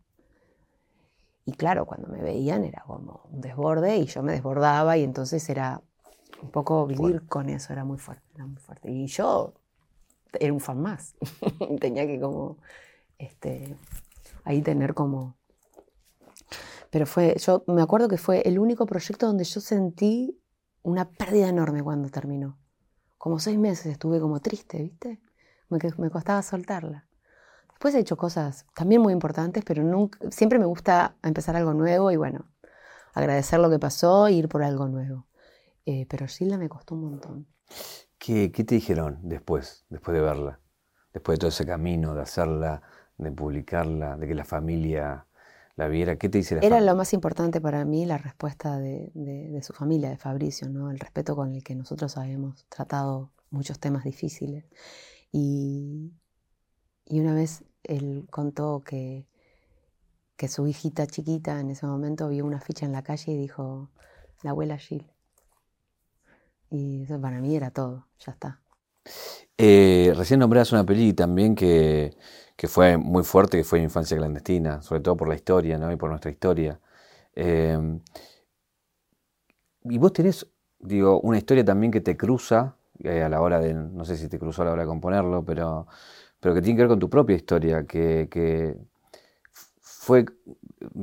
Y 1.49 1.51
claro, 1.53 1.87
cuando 1.87 2.07
me 2.09 2.21
veían 2.21 2.63
era 2.63 2.83
como 2.85 3.21
un 3.31 3.41
desborde 3.41 3.97
y 3.97 4.05
yo 4.05 4.21
me 4.21 4.33
desbordaba 4.33 4.97
y 4.97 5.03
entonces 5.03 5.49
era 5.49 5.81
un 6.43 6.51
poco 6.51 6.85
vivir 6.85 7.25
con 7.27 7.49
eso 7.49 7.73
era 7.73 7.83
muy 7.83 7.97
fuerte, 7.97 8.23
era 8.35 8.45
muy 8.45 8.57
fuerte. 8.57 8.91
Y 8.91 9.07
yo 9.07 9.55
era 10.39 10.53
un 10.53 10.59
fan 10.59 10.79
más. 10.79 11.15
Tenía 11.81 12.05
que 12.05 12.19
como, 12.19 12.59
este, 13.17 13.75
ahí 14.43 14.61
tener 14.61 14.93
como... 14.93 15.37
Pero 16.91 17.07
fue, 17.07 17.35
yo 17.39 17.63
me 17.65 17.81
acuerdo 17.81 18.07
que 18.07 18.17
fue 18.17 18.43
el 18.47 18.59
único 18.59 18.85
proyecto 18.85 19.25
donde 19.25 19.43
yo 19.43 19.59
sentí 19.59 20.39
una 20.83 21.09
pérdida 21.09 21.49
enorme 21.49 21.81
cuando 21.81 22.09
terminó. 22.09 22.59
Como 23.17 23.39
seis 23.39 23.57
meses 23.57 23.87
estuve 23.87 24.19
como 24.19 24.39
triste, 24.39 24.83
¿viste? 24.83 25.19
Me, 25.69 25.79
me 25.97 26.11
costaba 26.11 26.43
soltarla. 26.43 27.07
Después 27.79 27.95
he 27.95 27.99
hecho 27.99 28.17
cosas 28.17 28.65
también 28.75 29.01
muy 29.01 29.13
importantes, 29.13 29.63
pero 29.65 29.83
nunca, 29.83 30.19
siempre 30.31 30.59
me 30.59 30.65
gusta 30.65 31.15
empezar 31.23 31.55
algo 31.55 31.73
nuevo 31.73 32.11
y 32.11 32.17
bueno, 32.17 32.45
agradecer 33.13 33.57
lo 33.61 33.69
que 33.69 33.79
pasó 33.79 34.27
e 34.27 34.33
ir 34.33 34.49
por 34.49 34.63
algo 34.63 34.89
nuevo. 34.89 35.27
Eh, 35.85 36.05
pero 36.09 36.27
Gilda 36.27 36.57
me 36.57 36.67
costó 36.67 36.95
un 36.95 37.05
montón. 37.05 37.47
¿Qué, 38.17 38.51
¿Qué, 38.51 38.65
te 38.65 38.75
dijeron 38.75 39.19
después, 39.21 39.85
después 39.87 40.13
de 40.13 40.19
verla? 40.19 40.59
Después 41.13 41.37
de 41.37 41.39
todo 41.39 41.47
ese 41.47 41.65
camino, 41.65 42.13
de 42.13 42.21
hacerla, 42.21 42.81
de 43.17 43.31
publicarla, 43.31 44.17
de 44.17 44.27
que 44.27 44.35
la 44.35 44.43
familia 44.43 45.25
la 45.77 45.87
viera. 45.87 46.17
¿Qué 46.17 46.27
te 46.27 46.39
dice 46.39 46.55
la 46.55 46.61
Era 46.61 46.81
lo 46.81 46.95
más 46.95 47.13
importante 47.13 47.61
para 47.61 47.85
mí 47.85 48.05
la 48.05 48.17
respuesta 48.17 48.77
de, 48.77 49.09
de, 49.13 49.63
su 49.63 49.71
familia, 49.71 50.09
de 50.09 50.17
Fabricio, 50.17 50.67
¿no? 50.67 50.91
el 50.91 50.99
respeto 50.99 51.33
con 51.33 51.55
el 51.55 51.63
que 51.63 51.75
nosotros 51.75 52.17
habíamos 52.17 52.65
tratado 52.67 53.31
muchos 53.51 53.79
temas 53.79 54.03
difíciles. 54.03 54.65
Y, 55.31 56.11
y 57.05 57.21
una 57.21 57.33
vez 57.33 57.63
él 57.83 58.27
contó 58.29 58.81
que, 58.85 59.25
que 60.35 60.47
su 60.47 60.67
hijita 60.67 61.07
chiquita 61.07 61.59
en 61.59 61.71
ese 61.71 61.85
momento 61.85 62.29
vio 62.29 62.45
una 62.45 62.61
ficha 62.61 62.85
en 62.85 62.91
la 62.91 63.03
calle 63.03 63.31
y 63.31 63.37
dijo, 63.37 63.89
la 64.41 64.51
abuela 64.51 64.77
Gil. 64.77 65.11
Y 66.69 67.03
eso 67.03 67.19
para 67.19 67.39
mí 67.39 67.55
era 67.55 67.71
todo, 67.71 68.07
ya 68.19 68.31
está. 68.31 68.61
Eh, 69.57 70.13
recién 70.15 70.39
nombrás 70.39 70.71
una 70.71 70.85
peli 70.85 71.13
también 71.13 71.55
que, 71.55 72.15
que, 72.55 72.67
fue 72.67 72.97
muy 72.97 73.23
fuerte, 73.23 73.57
que 73.57 73.63
fue 73.63 73.81
Infancia 73.81 74.15
Clandestina, 74.15 74.81
sobre 74.81 75.01
todo 75.01 75.17
por 75.17 75.27
la 75.27 75.35
historia 75.35 75.77
¿no? 75.77 75.91
y 75.91 75.95
por 75.95 76.09
nuestra 76.09 76.31
historia. 76.31 76.79
Em, 77.33 77.99
y 79.83 79.97
vos 79.97 80.13
tenés, 80.13 80.47
digo, 80.79 81.19
una 81.21 81.37
historia 81.37 81.65
también 81.65 81.91
que 81.91 82.01
te 82.01 82.15
cruza 82.15 82.77
eh, 83.03 83.23
a 83.23 83.29
la 83.29 83.41
hora 83.41 83.59
de, 83.59 83.73
no 83.73 84.05
sé 84.05 84.17
si 84.17 84.27
te 84.29 84.39
cruzó 84.39 84.61
a 84.61 84.65
la 84.65 84.71
hora 84.71 84.83
de 84.83 84.87
componerlo, 84.87 85.43
pero, 85.43 85.87
pero 86.39 86.55
que 86.55 86.61
tiene 86.61 86.77
que 86.77 86.83
ver 86.83 86.89
con 86.89 86.99
tu 86.99 87.09
propia 87.09 87.35
historia, 87.35 87.85
que, 87.85 88.27
que 88.29 88.75
fue, 89.81 90.25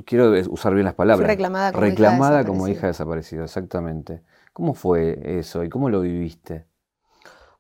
quiero 0.05 0.33
usar 0.51 0.75
bien 0.75 0.85
las 0.85 0.95
palabras, 0.95 1.29
reclamada 1.29 1.73
como, 1.73 1.83
reclamada 1.83 2.41
hija, 2.41 2.49
como 2.49 2.69
hija 2.69 2.87
desaparecida, 2.87 3.45
exactamente. 3.45 4.23
¿Cómo 4.53 4.75
fue 4.75 5.39
eso 5.39 5.63
y 5.65 5.69
cómo 5.69 5.91
lo 5.91 6.01
viviste? 6.01 6.67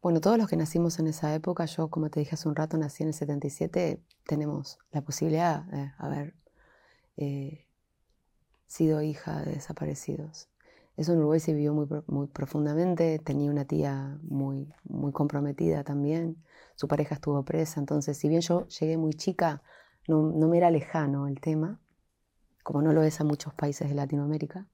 Bueno, 0.02 0.20
todos 0.20 0.38
los 0.38 0.48
que 0.48 0.56
nacimos 0.56 0.98
en 0.98 1.08
esa 1.08 1.34
época, 1.34 1.66
yo 1.66 1.88
como 1.88 2.10
te 2.10 2.20
dije 2.20 2.36
hace 2.36 2.48
un 2.48 2.54
rato, 2.54 2.78
nací 2.78 3.02
en 3.02 3.08
el 3.08 3.14
77, 3.14 4.00
tenemos 4.24 4.78
la 4.92 5.02
posibilidad 5.02 5.64
de 5.64 5.92
haber 5.98 6.34
eh, 7.16 7.66
sido 8.66 9.02
hija 9.02 9.42
de 9.42 9.52
desaparecidos. 9.52 10.48
Eso 10.96 11.12
en 11.12 11.18
Uruguay 11.18 11.40
se 11.40 11.52
vivió 11.52 11.74
muy, 11.74 11.86
muy 12.06 12.26
profundamente, 12.28 13.18
tenía 13.18 13.50
una 13.50 13.64
tía 13.64 14.18
muy, 14.22 14.72
muy 14.84 15.12
comprometida 15.12 15.84
también, 15.84 16.36
su 16.76 16.88
pareja 16.88 17.16
estuvo 17.16 17.42
presa, 17.44 17.80
entonces 17.80 18.16
si 18.16 18.28
bien 18.28 18.42
yo 18.42 18.66
llegué 18.68 18.96
muy 18.96 19.14
chica, 19.14 19.62
no, 20.06 20.22
me 20.22 20.58
era 20.58 20.70
lejano 20.70 21.26
el 21.26 21.40
tema, 21.40 21.80
como 22.62 22.82
no 22.82 22.92
lo 22.92 23.02
es 23.02 23.20
a 23.20 23.24
muchos 23.24 23.54
países 23.54 23.88
de 23.88 23.94
Latinoamérica. 23.94 24.68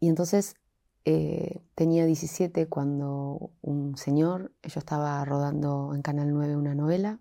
Y 0.00 0.08
entonces 0.08 0.56
eh, 1.04 1.62
tenía 1.74 2.06
17 2.06 2.68
cuando 2.68 3.52
un 3.60 3.96
señor, 3.96 4.52
yo 4.62 4.80
estaba 4.80 5.24
rodando 5.24 5.92
en 5.94 6.02
Canal 6.02 6.32
9 6.32 6.56
una 6.56 6.74
novela 6.74 7.20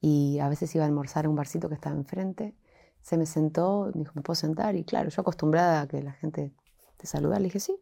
y 0.00 0.38
a 0.40 0.48
veces 0.48 0.74
iba 0.74 0.84
a 0.84 0.86
almorzar 0.86 1.26
a 1.26 1.28
un 1.28 1.36
barcito 1.36 1.68
que 1.68 1.74
estaba 1.74 1.94
enfrente. 1.94 2.56
Se 3.02 3.16
me 3.16 3.26
sentó, 3.26 3.90
me 3.94 4.00
dijo, 4.00 4.12
¿me 4.14 4.22
puedo 4.22 4.34
sentar? 4.34 4.74
Y 4.76 4.84
claro, 4.84 5.10
yo 5.10 5.20
acostumbrada 5.20 5.82
a 5.82 5.86
que 5.86 6.02
la 6.02 6.12
gente 6.12 6.52
te 6.96 7.06
saludara, 7.06 7.40
le 7.40 7.44
dije 7.44 7.60
sí. 7.60 7.78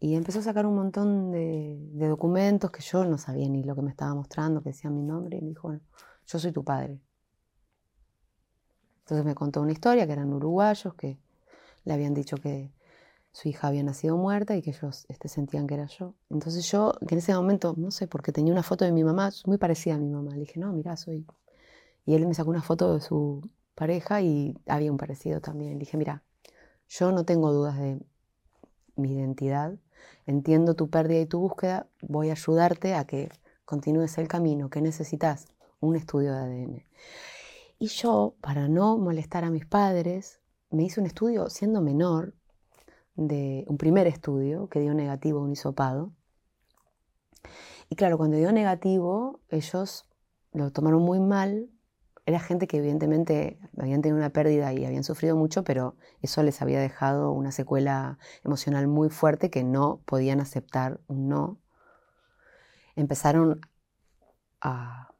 Y 0.00 0.14
empezó 0.14 0.38
a 0.38 0.42
sacar 0.42 0.64
un 0.66 0.76
montón 0.76 1.32
de, 1.32 2.08
documentos 2.08 2.70
que 2.70 2.82
yo 2.82 3.04
no 3.04 3.18
sabía 3.18 3.48
ni 3.48 3.64
lo 3.64 3.74
que 3.74 3.82
me 3.82 3.90
estaba 3.90 4.14
mostrando, 4.14 4.62
que 4.62 4.70
decían 4.70 4.94
mi 4.94 5.02
nombre, 5.02 5.38
y 5.38 5.42
me 5.42 5.48
dijo, 5.48 5.68
bueno, 5.68 5.82
yo 6.26 6.38
soy 6.38 6.52
tu 6.52 6.62
padre. 6.62 7.00
Entonces 9.00 9.24
me 9.24 9.34
contó 9.34 9.60
una 9.60 9.72
historia 9.72 10.06
que 10.06 10.12
eran 10.12 10.32
uruguayos, 10.32 10.94
que 10.94 11.18
le 11.84 11.92
habían 11.92 12.14
dicho 12.14 12.36
que 12.36 12.70
su 13.32 13.48
hija 13.48 13.68
había 13.68 13.82
nacido 13.82 14.16
muerta 14.16 14.56
y 14.56 14.62
que 14.62 14.70
ellos 14.70 15.06
este, 15.08 15.28
sentían 15.28 15.66
que 15.66 15.74
era 15.74 15.86
yo. 15.86 16.14
Entonces 16.30 16.70
yo, 16.70 16.92
que 17.06 17.14
en 17.14 17.18
ese 17.18 17.34
momento, 17.34 17.74
no 17.76 17.90
sé, 17.90 18.06
porque 18.06 18.32
tenía 18.32 18.52
una 18.52 18.62
foto 18.62 18.84
de 18.84 18.92
mi 18.92 19.04
mamá 19.04 19.30
muy 19.46 19.58
parecida 19.58 19.94
a 19.94 19.98
mi 19.98 20.10
mamá, 20.10 20.32
le 20.32 20.40
dije, 20.40 20.60
no, 20.60 20.72
mira, 20.72 20.96
soy... 20.96 21.26
Y 22.04 22.14
él 22.14 22.26
me 22.26 22.34
sacó 22.34 22.50
una 22.50 22.62
foto 22.62 22.94
de 22.94 23.00
su 23.00 23.48
pareja 23.74 24.22
y 24.22 24.56
había 24.66 24.90
un 24.90 24.96
parecido 24.98 25.40
también. 25.40 25.72
Le 25.74 25.80
dije, 25.80 25.96
mira, 25.96 26.22
yo 26.88 27.12
no 27.12 27.24
tengo 27.24 27.52
dudas 27.52 27.78
de 27.78 28.00
mi 28.96 29.12
identidad, 29.14 29.78
entiendo 30.26 30.74
tu 30.74 30.90
pérdida 30.90 31.20
y 31.20 31.26
tu 31.26 31.40
búsqueda, 31.40 31.88
voy 32.02 32.30
a 32.30 32.32
ayudarte 32.32 32.94
a 32.94 33.06
que 33.06 33.30
continúes 33.64 34.18
el 34.18 34.28
camino 34.28 34.70
que 34.70 34.80
necesitas, 34.80 35.48
un 35.80 35.96
estudio 35.96 36.32
de 36.32 36.38
ADN. 36.38 36.84
Y 37.78 37.86
yo, 37.88 38.34
para 38.40 38.68
no 38.68 38.98
molestar 38.98 39.44
a 39.44 39.50
mis 39.50 39.66
padres, 39.66 40.40
me 40.70 40.84
hice 40.84 41.00
un 41.00 41.06
estudio 41.06 41.48
siendo 41.48 41.80
menor, 41.80 42.34
de 43.18 43.64
un 43.66 43.78
primer 43.78 44.06
estudio 44.06 44.68
que 44.68 44.78
dio 44.78 44.94
negativo 44.94 45.40
un 45.40 45.50
hisopado. 45.50 46.12
Y 47.90 47.96
claro, 47.96 48.16
cuando 48.16 48.36
dio 48.36 48.52
negativo, 48.52 49.40
ellos 49.48 50.08
lo 50.52 50.70
tomaron 50.70 51.02
muy 51.02 51.18
mal. 51.18 51.68
Era 52.28 52.40
gente 52.40 52.66
que 52.66 52.76
evidentemente 52.76 53.58
habían 53.78 54.02
tenido 54.02 54.18
una 54.18 54.28
pérdida 54.28 54.70
y 54.74 54.84
habían 54.84 55.02
sufrido 55.02 55.34
mucho, 55.34 55.64
pero 55.64 55.96
eso 56.20 56.42
les 56.42 56.60
había 56.60 56.78
dejado 56.78 57.32
una 57.32 57.52
secuela 57.52 58.18
emocional 58.44 58.86
muy 58.86 59.08
fuerte 59.08 59.48
que 59.48 59.64
no 59.64 60.02
podían 60.04 60.38
aceptar 60.38 61.00
un 61.06 61.30
no. 61.30 61.58
Empezaron 62.96 63.62
a, 64.60 65.14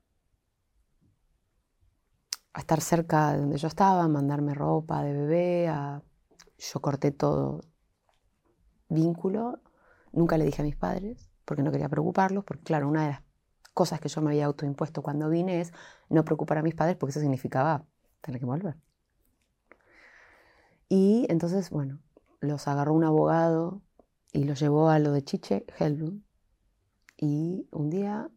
estar 2.54 2.82
cerca 2.82 3.32
de 3.32 3.38
donde 3.38 3.56
yo 3.56 3.68
estaba, 3.68 4.04
a 4.04 4.08
mandarme 4.08 4.52
ropa 4.52 5.02
de 5.02 5.14
bebé, 5.14 5.68
a, 5.68 6.02
yo 6.58 6.80
corté 6.82 7.10
todo, 7.10 7.62
vínculo. 8.90 9.62
Nunca 10.12 10.36
le 10.36 10.44
dije 10.44 10.60
a 10.60 10.66
mis 10.66 10.76
padres, 10.76 11.30
porque 11.46 11.62
no 11.62 11.70
quería 11.70 11.88
preocuparlos, 11.88 12.44
porque 12.44 12.64
claro, 12.64 12.86
una 12.86 13.04
de 13.04 13.12
las 13.12 13.27
cosas 13.78 14.00
que 14.00 14.08
yo 14.08 14.20
me 14.22 14.30
había 14.30 14.46
autoimpuesto 14.46 15.02
cuando 15.02 15.30
vine 15.30 15.60
es 15.60 15.72
no 16.08 16.24
preocupar 16.24 16.58
a 16.58 16.62
mis 16.62 16.74
padres, 16.74 16.96
porque 16.96 17.12
eso 17.12 17.20
significaba 17.20 17.86
tener 18.22 18.40
que 18.40 18.44
volver. 18.44 18.74
Y 20.88 21.26
entonces, 21.28 21.70
bueno, 21.70 22.00
los 22.40 22.66
agarró 22.66 22.92
un 22.92 23.04
abogado 23.04 23.80
y 24.32 24.42
los 24.42 24.58
llevó 24.58 24.88
a 24.88 24.98
lo 24.98 25.12
de 25.12 25.22
Chiche 25.22 25.64
Helblum. 25.78 26.22
Y 27.16 27.68
un 27.70 27.88
día 27.88 28.28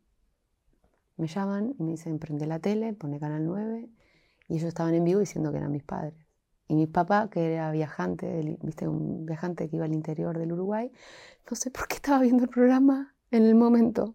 me 1.17 1.25
llaman 1.25 1.73
y 1.79 1.81
me 1.85 1.93
dicen, 1.93 2.19
prende 2.19 2.45
la 2.45 2.59
tele, 2.59 2.93
pone 2.93 3.19
Canal 3.19 3.43
9, 3.43 3.89
y 4.47 4.53
ellos 4.53 4.67
estaban 4.67 4.93
en 4.93 5.03
vivo 5.03 5.21
diciendo 5.21 5.51
que 5.51 5.57
eran 5.57 5.71
mis 5.71 5.83
padres. 5.83 6.13
Y 6.67 6.75
mi 6.75 6.85
papá, 6.85 7.31
que 7.31 7.51
era 7.51 7.71
viajante, 7.71 8.59
viste, 8.61 8.87
un 8.87 9.25
viajante 9.25 9.67
que 9.67 9.77
iba 9.77 9.85
al 9.85 9.93
interior 9.93 10.37
del 10.37 10.53
Uruguay, 10.53 10.91
no 11.49 11.55
sé 11.55 11.71
por 11.71 11.87
qué 11.87 11.95
estaba 11.95 12.19
viendo 12.19 12.43
el 12.43 12.49
programa 12.51 13.15
en 13.31 13.43
el 13.43 13.55
momento. 13.55 14.13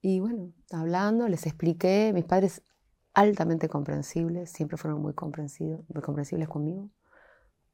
Y 0.00 0.20
bueno, 0.20 0.52
hablando, 0.70 1.28
les 1.28 1.46
expliqué, 1.46 2.12
mis 2.14 2.24
padres 2.24 2.62
altamente 3.14 3.68
comprensibles, 3.68 4.50
siempre 4.50 4.76
fueron 4.76 5.02
muy 5.02 5.12
comprensivos, 5.12 5.80
muy 5.92 6.02
comprensibles 6.02 6.48
conmigo, 6.48 6.88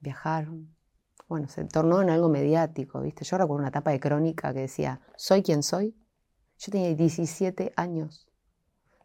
viajaron. 0.01 0.75
Bueno, 1.29 1.49
se 1.49 1.64
tornó 1.64 2.01
en 2.03 2.11
algo 2.11 2.29
mediático, 2.29 3.01
¿viste? 3.01 3.25
Yo 3.25 3.37
recuerdo 3.39 3.61
una 3.61 3.68
etapa 3.68 3.91
de 3.91 4.01
crónica 4.01 4.53
que 4.55 4.61
decía, 4.61 5.01
soy 5.16 5.43
quien 5.43 5.62
soy. 5.62 5.95
Yo 6.59 6.72
tenía 6.72 6.95
17 6.95 7.72
años. 7.77 8.27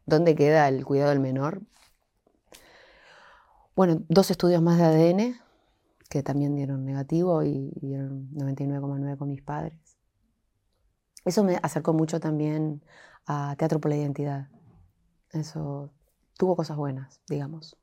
¿Dónde 0.06 0.36
queda 0.36 0.68
el 0.68 0.86
cuidado 0.86 1.10
del 1.10 1.20
menor? 1.20 1.62
Bueno, 3.76 4.02
dos 4.10 4.32
estudios 4.32 4.62
más 4.62 4.78
de 4.78 4.86
ADN 4.86 5.40
que 6.10 6.24
también 6.24 6.56
dieron 6.56 6.84
negativo 6.84 7.44
y 7.44 7.72
dieron 7.82 8.30
99,9 8.32 9.18
con 9.18 9.30
mis 9.30 9.42
padres. 9.42 9.99
Eso 11.30 11.44
me 11.44 11.60
acercó 11.62 11.94
mucho 11.94 12.20
también 12.20 12.82
a 13.28 13.56
Teatro 13.56 13.80
por 13.80 13.92
la 13.92 13.98
Identidad. 13.98 14.48
Eso 15.32 15.92
tuvo 16.40 16.56
cosas 16.56 16.76
buenas, 16.76 17.22
digamos. 17.30 17.78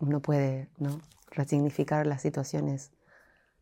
Uno 0.00 0.20
puede 0.20 0.68
¿no? 0.78 1.00
resignificar 1.30 2.08
las 2.08 2.20
situaciones 2.20 2.90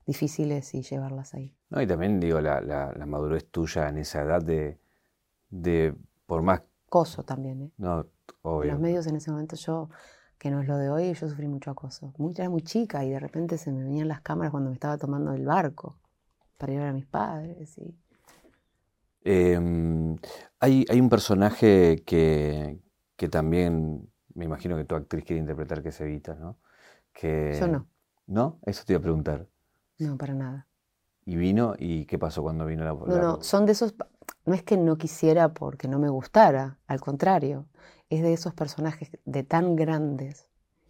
difíciles 0.06 0.74
y 0.74 0.80
llevarlas 0.80 1.34
ahí. 1.34 1.54
No, 1.68 1.82
y 1.82 1.86
también 1.86 2.18
digo, 2.18 2.40
la, 2.40 2.62
la, 2.62 3.04
madurez 3.04 3.44
tuya 3.50 3.90
en 3.90 3.98
esa 3.98 4.22
edad 4.22 4.40
de, 4.42 4.78
de 5.50 5.94
por 6.24 6.40
más... 6.40 6.62
Coso 6.88 7.24
también, 7.24 7.60
¿eh? 7.60 7.72
No, 7.76 8.06
obvio. 8.40 8.72
los 8.72 8.80
medios 8.80 9.06
en 9.06 9.16
ese 9.16 9.30
momento 9.30 9.56
yo 9.56 9.90
que 10.38 10.50
no 10.50 10.62
es 10.62 10.66
lo 10.66 10.78
de 10.78 10.88
hoy, 10.88 11.12
yo 11.12 11.28
sufrí 11.28 11.46
mucho 11.46 11.70
acoso. 11.70 12.14
Muy, 12.16 12.32
era 12.34 12.48
muy 12.48 12.62
chica 12.62 13.04
y 13.04 13.10
de 13.10 13.20
repente 13.20 13.58
se 13.58 13.70
me 13.70 13.84
venían 13.84 14.08
las 14.08 14.22
cámaras 14.22 14.50
cuando 14.50 14.70
me 14.70 14.74
estaba 14.74 14.96
tomando 14.96 15.34
el 15.34 15.44
barco. 15.44 15.98
para 16.56 16.72
ir 16.72 16.78
a 16.78 16.84
ver 16.84 16.90
a 16.92 16.94
mis 16.94 17.04
padres. 17.04 17.76
Y... 17.76 17.94
Em, 19.28 20.16
hay, 20.60 20.84
hay, 20.88 21.00
un 21.00 21.08
personaje 21.08 22.04
que, 22.06 22.78
que, 23.16 23.28
también 23.28 24.08
me 24.34 24.44
imagino 24.44 24.76
que 24.76 24.84
tu 24.84 24.94
actriz 24.94 25.24
quiere 25.24 25.40
interpretar, 25.40 25.82
que 25.82 25.88
es 25.88 26.00
Evita, 26.00 26.36
¿no? 26.36 26.58
Que, 27.12 27.56
Yo 27.58 27.66
no. 27.66 27.88
¿No? 28.28 28.60
Eso 28.64 28.84
te 28.86 28.92
iba 28.92 29.00
a 29.00 29.02
preguntar. 29.02 29.48
No, 29.98 30.16
para 30.16 30.34
nada. 30.34 30.68
¿Y 31.24 31.34
vino? 31.34 31.74
¿Y 31.76 32.06
qué 32.06 32.20
pasó 32.20 32.42
cuando 32.42 32.66
vino 32.66 32.84
la 32.84 32.92
No, 32.92 33.20
no, 33.20 33.42
son 33.42 33.66
de 33.66 33.72
esos. 33.72 33.96
No 34.44 34.54
es 34.54 34.62
que 34.62 34.76
no 34.76 34.96
quisiera 34.96 35.52
porque 35.54 35.88
no 35.88 35.98
me 35.98 36.08
gustara, 36.08 36.78
al 36.86 37.00
contrario. 37.00 37.66
Es 38.10 38.22
de 38.22 38.32
esos 38.32 38.54
personajes 38.54 39.10
de 39.24 39.42
tan 39.42 39.74
grandes 39.74 40.48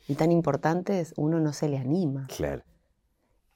y 0.09 0.15
tan 0.15 0.31
importantes, 0.31 1.15
uno 1.17 1.41
no 1.41 1.55
se 1.55 1.71
le 1.71 1.79
anima. 1.79 2.27
Claro. 2.37 2.63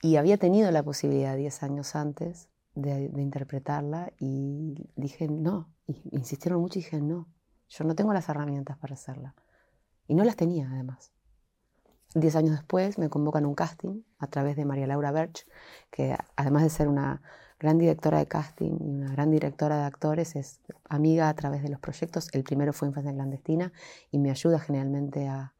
Y 0.01 0.17
había 0.17 0.39
tenido 0.39 0.71
la 0.71 0.83
posibilidad 0.83 1.37
10 1.37 1.63
años 1.63 1.95
antes 1.95 2.50
de, 2.75 3.11
interpretarla 3.17 4.13
y 4.19 4.91
dije 4.97 5.29
no. 5.29 5.69
Y 5.87 6.01
insistieron 6.13 6.61
mucho 6.61 6.79
y 6.79 6.83
dije 6.83 7.01
no. 7.01 7.29
Yo 7.69 7.85
no 7.85 7.95
tengo 7.95 8.13
las 8.13 8.29
herramientas 8.29 8.77
para 8.79 8.95
hacerla. 8.95 9.35
Y 10.07 10.15
no 10.15 10.25
las 10.25 10.37
tenía 10.37 10.69
además. 10.71 11.13
Diez 12.15 12.35
años 12.35 12.57
después 12.57 12.99
me 12.99 13.09
convocan 13.09 13.47
un 13.47 13.55
casting 13.55 14.03
a 14.19 14.27
través 14.27 14.57
de 14.57 14.65
María 14.65 14.89
Laura 14.89 15.13
Berch, 15.13 15.47
que 15.91 16.17
además 16.35 16.65
de 16.65 16.71
ser 16.71 16.89
una 16.89 17.23
gran 17.61 17.79
directora 17.79 18.19
de 18.19 18.27
casting 18.27 18.79
y 18.81 18.91
una 18.91 19.13
gran 19.13 19.31
directora 19.31 19.77
de 19.77 19.85
actores, 19.85 20.35
es 20.35 20.61
amiga 20.89 21.29
a 21.29 21.35
través 21.35 21.63
de 21.63 21.69
los 21.69 21.79
proyectos. 21.79 22.29
El 22.33 22.43
primero 22.43 22.73
fue 22.73 22.89
Infancia 22.89 23.13
Clandestina 23.13 23.73
y 24.11 24.19
me 24.19 24.31
ayuda 24.31 24.59
generalmente 24.59 25.29
a, 25.29 25.55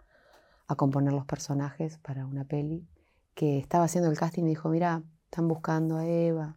a 0.67 0.75
componer 0.75 1.13
los 1.13 1.27
personajes 1.27 1.99
para 1.99 2.27
una 2.27 2.45
peli. 2.45 2.89
Que 3.35 3.59
estaba 3.59 3.85
haciendo 3.85 4.11
el 4.11 4.19
casting 4.19 4.41
y 4.41 4.45
me 4.45 4.51
dijo, 4.51 4.69
mira, 4.71 5.03
están 5.27 5.47
buscando 5.47 5.97
a 5.97 6.07
Eva. 6.07 6.57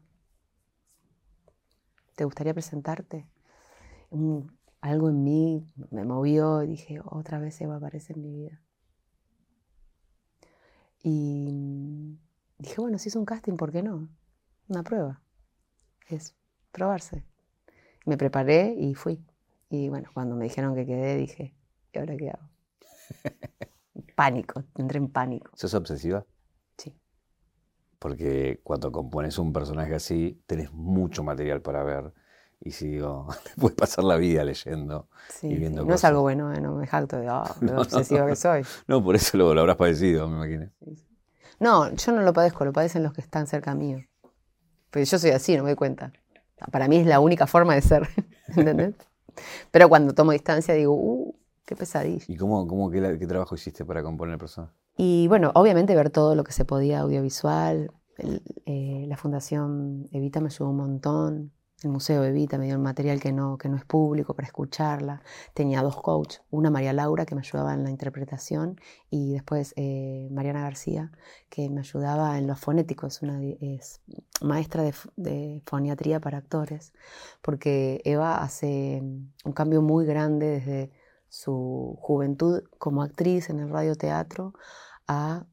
¿Te 2.15 2.25
gustaría 2.25 2.53
presentarte? 2.53 3.27
algo 4.81 5.09
en 5.09 5.23
mí 5.23 5.65
me 5.89 6.03
movió 6.05 6.61
y 6.61 6.67
dije, 6.67 6.99
otra 7.03 7.39
vez 7.39 7.59
Eva 7.61 7.77
aparece 7.77 8.13
en 8.13 8.21
mi 8.21 8.31
vida. 8.31 8.61
Y 11.01 12.19
dije, 12.59 12.79
bueno, 12.79 12.99
si 12.99 13.09
es 13.09 13.15
un 13.15 13.25
casting, 13.25 13.57
¿por 13.57 13.71
qué 13.71 13.81
no? 13.81 14.07
Una 14.67 14.83
prueba. 14.83 15.21
Es 16.07 16.35
probarse. 16.71 17.23
Me 18.05 18.17
preparé 18.17 18.75
y 18.77 18.93
fui. 18.93 19.25
Y 19.69 19.89
bueno, 19.89 20.09
cuando 20.13 20.35
me 20.35 20.43
dijeron 20.43 20.75
que 20.75 20.85
quedé, 20.85 21.15
dije, 21.15 21.55
¿y 21.91 21.97
ahora 21.97 22.15
qué 22.15 22.29
hago? 22.29 22.49
pánico, 24.15 24.63
entré 24.77 24.99
en 24.99 25.09
pánico. 25.09 25.51
¿Sos 25.55 25.73
obsesiva? 25.73 26.25
Porque 28.03 28.59
cuando 28.65 28.91
compones 28.91 29.37
un 29.37 29.53
personaje 29.53 29.95
así, 29.95 30.43
tenés 30.45 30.73
mucho 30.73 31.23
material 31.23 31.61
para 31.61 31.85
ver. 31.85 32.13
Y 32.59 32.71
si 32.71 32.89
digo, 32.89 33.29
puedes 33.57 33.77
pasar 33.77 34.03
la 34.03 34.17
vida 34.17 34.43
leyendo 34.43 35.07
y 35.41 35.55
viendo 35.55 35.83
sí. 35.83 35.87
No 35.87 35.95
es 35.95 36.03
algo 36.03 36.19
bueno, 36.19 36.53
¿eh? 36.53 36.59
no 36.59 36.75
me 36.75 36.85
jacto 36.85 37.15
de 37.15 37.29
oh, 37.31 37.45
lo 37.61 37.79
obsesiva 37.79 38.27
que 38.27 38.35
soy. 38.35 38.65
No, 38.87 39.01
por 39.01 39.15
eso 39.15 39.37
lo, 39.37 39.53
lo 39.53 39.61
habrás 39.61 39.77
padecido, 39.77 40.27
me 40.27 40.35
imagino. 40.35 40.69
No, 41.61 41.93
yo 41.93 42.11
no 42.11 42.23
lo 42.23 42.33
padezco, 42.33 42.65
lo 42.65 42.73
padecen 42.73 43.03
los 43.03 43.13
que 43.13 43.21
están 43.21 43.47
cerca 43.47 43.73
mío. 43.73 43.99
Pues 44.91 45.09
yo 45.09 45.17
soy 45.17 45.31
así, 45.31 45.55
no 45.55 45.63
me 45.63 45.69
doy 45.69 45.77
cuenta. 45.77 46.11
Para 46.73 46.89
mí 46.89 46.97
es 46.97 47.07
la 47.07 47.21
única 47.21 47.47
forma 47.47 47.73
de 47.73 47.83
ser, 47.83 48.09
¿entendés? 48.49 48.95
Pero 49.71 49.87
cuando 49.87 50.13
tomo 50.13 50.33
distancia 50.33 50.73
digo, 50.73 50.93
uh, 50.93 51.33
qué 51.65 51.77
pesadilla. 51.77 52.25
¿Y 52.27 52.35
cómo, 52.35 52.67
cómo 52.67 52.91
qué, 52.91 52.99
trabajo 53.25 53.55
hiciste 53.55 53.85
para 53.85 54.03
componer 54.03 54.37
personas? 54.37 54.71
Y 54.95 55.27
bueno, 55.27 55.51
obviamente 55.55 55.95
ver 55.95 56.09
todo 56.09 56.35
lo 56.35 56.43
que 56.43 56.51
se 56.51 56.65
podía 56.65 56.99
audiovisual. 56.99 57.91
Eh, 58.65 59.05
la 59.07 59.17
Fundación 59.17 60.07
Evita 60.11 60.39
me 60.39 60.47
ayudó 60.47 60.69
un 60.69 60.77
montón. 60.77 61.53
El 61.81 61.89
Museo 61.89 62.23
Evita 62.23 62.57
me 62.57 62.65
dio 62.65 62.77
un 62.77 62.83
material 62.83 63.19
que 63.19 63.33
no, 63.33 63.57
que 63.57 63.67
no 63.67 63.75
es 63.75 63.83
público 63.83 64.35
para 64.35 64.47
escucharla. 64.47 65.21
Tenía 65.53 65.81
dos 65.81 66.01
coaches, 66.01 66.41
una 66.49 66.69
María 66.69 66.93
Laura 66.93 67.25
que 67.25 67.35
me 67.35 67.41
ayudaba 67.41 67.73
en 67.73 67.83
la 67.83 67.89
interpretación 67.89 68.79
y 69.09 69.33
después 69.33 69.73
eh, 69.75 70.29
Mariana 70.31 70.61
García 70.61 71.11
que 71.49 71.69
me 71.69 71.81
ayudaba 71.81 72.37
en 72.37 72.47
lo 72.47 72.55
fonético, 72.55 73.07
es, 73.07 73.21
una, 73.21 73.41
es 73.43 74.01
maestra 74.41 74.83
de, 74.83 74.93
de, 75.17 75.61
foniatría 75.65 76.21
para 76.21 76.37
actores, 76.37 76.93
porque 77.41 78.01
Eva 78.05 78.41
hace 78.41 79.01
un 79.43 79.53
cambio 79.53 79.81
muy 79.81 80.05
grande 80.05 80.47
desde 80.47 80.91
su 81.33 81.97
juventud 81.99 82.61
como 82.77 83.01
actriz 83.01 83.49
en 83.49 83.57
el 83.57 83.67
radioteatro 83.67 84.53
a 85.07 85.47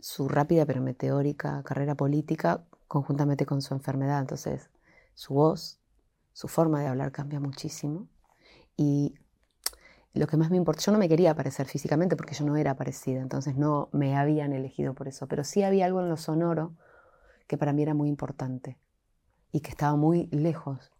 su 0.00 0.26
rápida 0.26 0.64
pero 0.64 0.80
meteórica 0.80 1.62
carrera 1.64 1.94
política 1.94 2.64
conjuntamente 2.86 3.44
con 3.44 3.60
su 3.60 3.74
enfermedad. 3.74 4.20
Entonces, 4.20 4.70
su 5.12 5.34
voz, 5.34 5.80
su 6.32 6.48
forma 6.48 6.80
de 6.80 6.86
hablar 6.86 7.12
cambia 7.12 7.40
muchísimo. 7.40 8.08
Y 8.74 9.16
lo 10.14 10.26
que 10.26 10.38
más 10.38 10.50
me 10.50 10.56
importa, 10.56 10.80
yo 10.80 10.92
no 10.92 10.98
me 10.98 11.10
quería 11.10 11.34
parecer 11.34 11.66
físicamente 11.66 12.16
porque 12.16 12.34
yo 12.34 12.46
no 12.46 12.56
era 12.56 12.74
parecida, 12.74 13.20
entonces 13.20 13.54
no 13.54 13.90
me 13.92 14.16
habían 14.16 14.54
elegido 14.54 14.94
por 14.94 15.08
eso, 15.08 15.26
pero 15.26 15.44
sí 15.44 15.62
había 15.62 15.84
algo 15.84 16.00
en 16.00 16.08
lo 16.08 16.16
sonoro 16.16 16.74
que 17.46 17.58
para 17.58 17.74
mí 17.74 17.82
era 17.82 17.92
muy 17.92 18.08
importante 18.08 18.78
y 19.52 19.60
que 19.60 19.72
estaba 19.72 19.94
muy 19.94 20.28
lejos. 20.28 20.90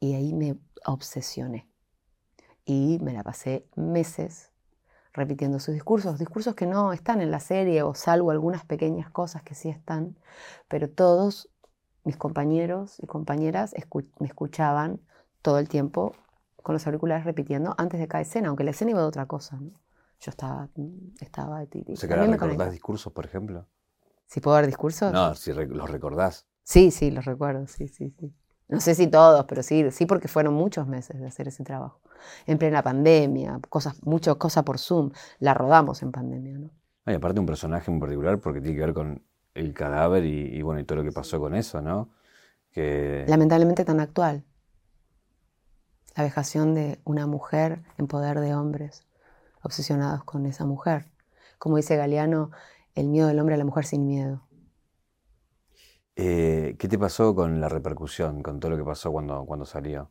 Y 0.00 0.14
ahí 0.14 0.34
me 0.34 0.58
obsesioné. 0.84 1.68
Y 2.66 2.98
me 3.00 3.14
la 3.14 3.22
pasé 3.22 3.64
meses 3.76 4.50
repitiendo 5.14 5.58
sus 5.60 5.72
discursos, 5.72 6.18
discursos 6.18 6.54
que 6.54 6.66
no 6.66 6.92
están 6.92 7.22
en 7.22 7.30
la 7.30 7.40
serie 7.40 7.82
o 7.82 7.94
salvo 7.94 8.30
algunas 8.30 8.66
pequeñas 8.66 9.08
cosas 9.08 9.42
que 9.42 9.54
sí 9.54 9.70
están, 9.70 10.14
pero 10.68 10.90
todos 10.90 11.48
mis 12.04 12.18
compañeros 12.18 12.98
y 13.00 13.06
compañeras 13.06 13.74
me 14.18 14.26
escuchaban 14.26 15.00
todo 15.40 15.58
el 15.58 15.68
tiempo 15.68 16.14
con 16.62 16.74
los 16.74 16.86
auriculares 16.86 17.24
repitiendo 17.24 17.74
antes 17.78 17.98
de 17.98 18.08
cada 18.08 18.22
escena, 18.22 18.48
aunque 18.48 18.64
la 18.64 18.72
escena 18.72 18.90
iba 18.90 19.00
de 19.00 19.06
otra 19.06 19.26
cosa. 19.26 19.58
Yo 20.20 20.30
estaba... 20.30 20.68
estaba 21.20 21.62
¿O 21.62 21.96
sea, 21.96 22.08
que 22.08 22.16
recordás 22.16 22.72
discursos, 22.72 23.12
por 23.12 23.24
ejemplo? 23.24 23.66
¿Si 24.26 24.40
puedo 24.40 24.56
dar 24.56 24.66
discursos? 24.66 25.12
No, 25.12 25.34
si 25.34 25.52
los 25.52 25.90
recordás. 25.90 26.46
Sí, 26.64 26.90
sí, 26.90 27.10
los 27.10 27.24
recuerdo, 27.24 27.66
sí, 27.68 27.86
sí, 27.86 28.12
sí. 28.18 28.34
No 28.68 28.80
sé 28.80 28.96
si 28.96 29.06
todos, 29.06 29.44
pero 29.46 29.62
sí, 29.62 29.88
sí 29.92 30.06
porque 30.06 30.26
fueron 30.26 30.54
muchos 30.54 30.88
meses 30.88 31.20
de 31.20 31.26
hacer 31.26 31.46
ese 31.48 31.62
trabajo. 31.62 32.00
En 32.46 32.58
plena 32.58 32.82
pandemia, 32.82 33.60
cosas, 33.68 34.02
muchas 34.04 34.36
cosas 34.36 34.64
por 34.64 34.78
Zoom. 34.78 35.10
La 35.38 35.54
rodamos 35.54 36.02
en 36.02 36.12
pandemia, 36.12 36.58
¿no? 36.58 36.70
Y 37.06 37.14
aparte 37.14 37.38
un 37.38 37.46
personaje 37.46 37.90
en 37.90 38.00
particular 38.00 38.38
porque 38.40 38.60
tiene 38.60 38.76
que 38.76 38.84
ver 38.84 38.94
con 38.94 39.22
el 39.54 39.72
cadáver 39.72 40.24
y, 40.24 40.60
bueno, 40.62 40.80
y 40.80 40.84
todo 40.84 40.98
lo 40.98 41.04
que 41.04 41.12
pasó 41.12 41.40
con 41.40 41.54
eso, 41.54 41.80
¿no? 41.80 42.10
Que... 42.72 43.24
Lamentablemente 43.28 43.84
tan 43.84 44.00
actual. 44.00 44.44
La 46.14 46.24
vejación 46.24 46.74
de 46.74 47.00
una 47.04 47.26
mujer 47.26 47.82
en 47.98 48.06
poder 48.06 48.40
de 48.40 48.54
hombres 48.54 49.06
obsesionados 49.62 50.24
con 50.24 50.46
esa 50.46 50.64
mujer. 50.64 51.06
Como 51.58 51.76
dice 51.76 51.96
Galeano, 51.96 52.50
el 52.94 53.08
miedo 53.08 53.28
del 53.28 53.38
hombre 53.38 53.54
a 53.54 53.58
la 53.58 53.64
mujer 53.64 53.84
sin 53.84 54.06
miedo. 54.06 54.42
Eh, 56.16 56.76
¿Qué 56.78 56.88
te 56.88 56.98
pasó 56.98 57.34
con 57.34 57.60
la 57.60 57.68
repercusión, 57.68 58.42
con 58.42 58.58
todo 58.58 58.70
lo 58.70 58.78
que 58.78 58.84
pasó 58.84 59.12
cuando, 59.12 59.44
cuando 59.44 59.66
salió? 59.66 60.10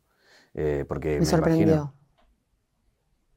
Eh, 0.54 0.84
porque 0.86 1.18
me, 1.18 1.26
sorprendió. 1.26 1.92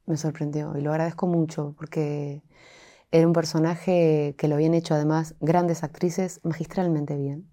Me 0.10 0.18
sorprendió 0.18 0.76
y 0.76 0.82
lo 0.82 0.89
agradezco 0.89 1.28
mucho 1.28 1.76
porque 1.78 2.41
era 3.12 3.28
un 3.28 3.34
personaje 3.34 4.34
que 4.39 4.47
lo 4.47 4.55
habían 4.55 4.74
hecho 4.74 4.95
además 4.95 5.36
grandes 5.39 5.84
actrices 5.84 6.39
magistralmente 6.41 7.16
bien, 7.16 7.47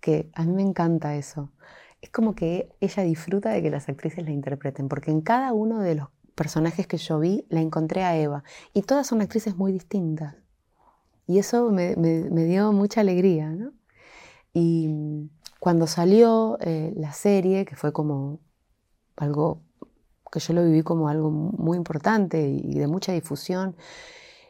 que 0.00 0.30
a 0.34 0.44
mí 0.44 0.52
me 0.52 0.62
encanta 0.62 1.16
eso. 1.16 1.50
Es 2.00 2.10
como 2.10 2.36
que 2.36 2.68
ella 2.80 3.02
disfruta 3.02 3.50
de 3.50 3.60
que 3.60 3.70
las 3.70 3.88
actrices 3.88 4.24
la 4.24 4.30
interpreten, 4.30 4.88
porque 4.88 5.10
en 5.10 5.20
cada 5.20 5.52
uno 5.52 5.80
de 5.80 5.96
los 5.96 6.10
personajes 6.36 6.86
que 6.86 6.96
yo 6.96 7.18
vi 7.18 7.44
la 7.48 7.60
encontré 7.60 8.04
a 8.04 8.16
Eva, 8.16 8.44
y 8.72 8.82
todas 8.82 9.08
son 9.08 9.20
actrices 9.20 9.56
muy 9.56 9.72
distintas. 9.72 10.36
Y 11.26 11.40
eso 11.40 11.72
me, 11.72 11.96
dio 11.96 12.70
mucha 12.72 13.00
alegría, 13.00 13.50
¿no? 13.50 13.72
Y 14.52 15.28
cuando 15.58 15.88
salió 15.88 16.56
eh, 16.60 16.92
la 16.96 17.12
serie, 17.12 17.64
que 17.64 17.74
fue 17.74 17.92
como 17.92 18.38
algo 19.16 19.60
que 20.30 20.40
yo 20.40 20.54
lo 20.54 20.64
viví 20.64 20.82
como 20.82 21.08
algo 21.08 21.30
muy 21.30 21.76
importante 21.76 22.48
y 22.48 22.78
de 22.78 22.86
mucha 22.86 23.12
difusión, 23.12 23.76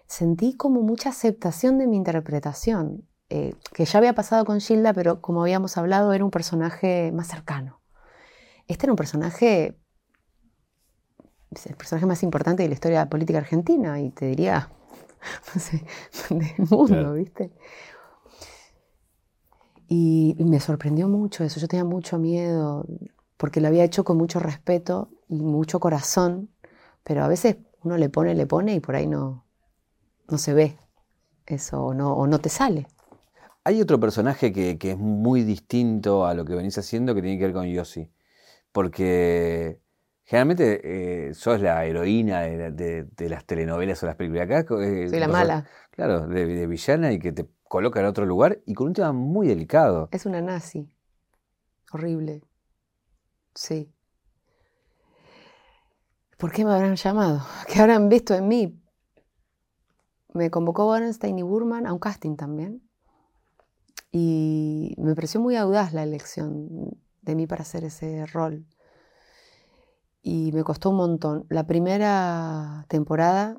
sentí 0.06 0.56
como 0.56 0.82
mucha 0.82 1.10
aceptación 1.10 1.78
de 1.78 1.86
mi 1.86 1.96
interpretación, 1.96 3.06
eh, 3.28 3.54
que 3.72 3.84
ya 3.84 3.98
había 3.98 4.12
pasado 4.12 4.44
con 4.44 4.60
Gilda, 4.60 4.92
pero 4.92 5.20
como 5.20 5.42
habíamos 5.42 5.76
hablado, 5.76 6.12
era 6.12 6.24
un 6.24 6.32
personaje 6.32 7.12
más 7.12 7.28
cercano. 7.28 7.80
Este 8.66 8.86
era 8.86 8.92
un 8.92 8.96
personaje, 8.96 9.78
el 11.64 11.76
personaje 11.76 12.06
más 12.06 12.24
importante 12.24 12.64
de 12.64 12.68
la 12.68 12.74
historia 12.74 13.08
política 13.08 13.38
argentina, 13.38 14.00
y 14.00 14.10
te 14.10 14.26
diría, 14.26 14.70
no 15.54 15.60
sé, 15.60 15.84
del 16.28 16.68
mundo, 16.68 17.12
¿viste? 17.12 17.52
Y, 19.86 20.34
y 20.38 20.44
me 20.44 20.58
sorprendió 20.58 21.06
mucho 21.08 21.44
eso, 21.44 21.60
yo 21.60 21.68
tenía 21.68 21.84
mucho 21.84 22.18
miedo, 22.18 22.84
porque 23.36 23.60
lo 23.60 23.68
había 23.68 23.84
hecho 23.84 24.02
con 24.02 24.16
mucho 24.16 24.40
respeto 24.40 25.08
y 25.30 25.40
mucho 25.40 25.78
corazón, 25.78 26.50
pero 27.04 27.22
a 27.24 27.28
veces 27.28 27.56
uno 27.82 27.96
le 27.96 28.08
pone, 28.08 28.34
le 28.34 28.46
pone 28.46 28.74
y 28.74 28.80
por 28.80 28.96
ahí 28.96 29.06
no, 29.06 29.46
no 30.28 30.38
se 30.38 30.52
ve 30.52 30.76
eso 31.46 31.82
o 31.82 31.94
no, 31.94 32.12
o 32.12 32.26
no 32.26 32.40
te 32.40 32.48
sale. 32.48 32.86
Hay 33.64 33.80
otro 33.80 34.00
personaje 34.00 34.52
que, 34.52 34.76
es 34.80 34.98
muy 34.98 35.42
distinto 35.42 36.26
a 36.26 36.34
lo 36.34 36.44
que 36.44 36.54
venís 36.54 36.76
haciendo 36.78 37.14
que 37.14 37.22
tiene 37.22 37.38
que 37.38 37.44
ver 37.44 37.54
con 37.54 37.66
Yossi. 37.66 38.10
Porque 38.72 39.80
generalmente 40.24 41.28
eh, 41.28 41.34
sos 41.34 41.60
la 41.60 41.84
heroína 41.84 42.40
de, 42.42 43.28
las 43.28 43.44
telenovelas 43.44 44.02
o 44.02 44.06
las 44.06 44.16
películas. 44.16 44.44
Acá, 44.44 44.60
eh, 44.82 45.08
Soy 45.08 45.20
la 45.20 45.28
mala. 45.28 45.66
Claro, 45.90 46.26
de, 46.26 46.66
villana 46.66 47.12
y 47.12 47.18
que 47.18 47.32
te 47.32 47.46
coloca 47.64 48.00
en 48.00 48.06
otro 48.06 48.24
lugar 48.26 48.60
y 48.64 48.74
con 48.74 48.88
un 48.88 48.92
tema 48.94 49.12
muy 49.12 49.46
delicado. 49.46 50.08
Es 50.10 50.26
una 50.26 50.40
nazi. 50.40 50.88
Horrible. 51.92 52.42
Sí. 53.54 53.92
¿Por 56.40 56.52
qué 56.52 56.64
me 56.64 56.72
habrán 56.72 56.96
llamado? 56.96 57.42
¿Qué 57.68 57.80
habrán 57.80 58.08
visto 58.08 58.34
en 58.34 58.48
mí? 58.48 58.82
Me 60.32 60.50
convocó 60.50 60.86
Borenstein 60.86 61.38
y 61.38 61.42
Burman 61.42 61.86
a 61.86 61.92
un 61.92 61.98
casting 61.98 62.36
también. 62.36 62.82
Y 64.10 64.94
me 64.96 65.14
pareció 65.14 65.38
muy 65.38 65.56
audaz 65.56 65.92
la 65.92 66.02
elección 66.02 66.98
de 67.20 67.34
mí 67.34 67.46
para 67.46 67.60
hacer 67.60 67.84
ese 67.84 68.24
rol. 68.24 68.66
Y 70.22 70.50
me 70.52 70.64
costó 70.64 70.88
un 70.88 70.96
montón. 70.96 71.46
La 71.50 71.66
primera 71.66 72.86
temporada 72.88 73.58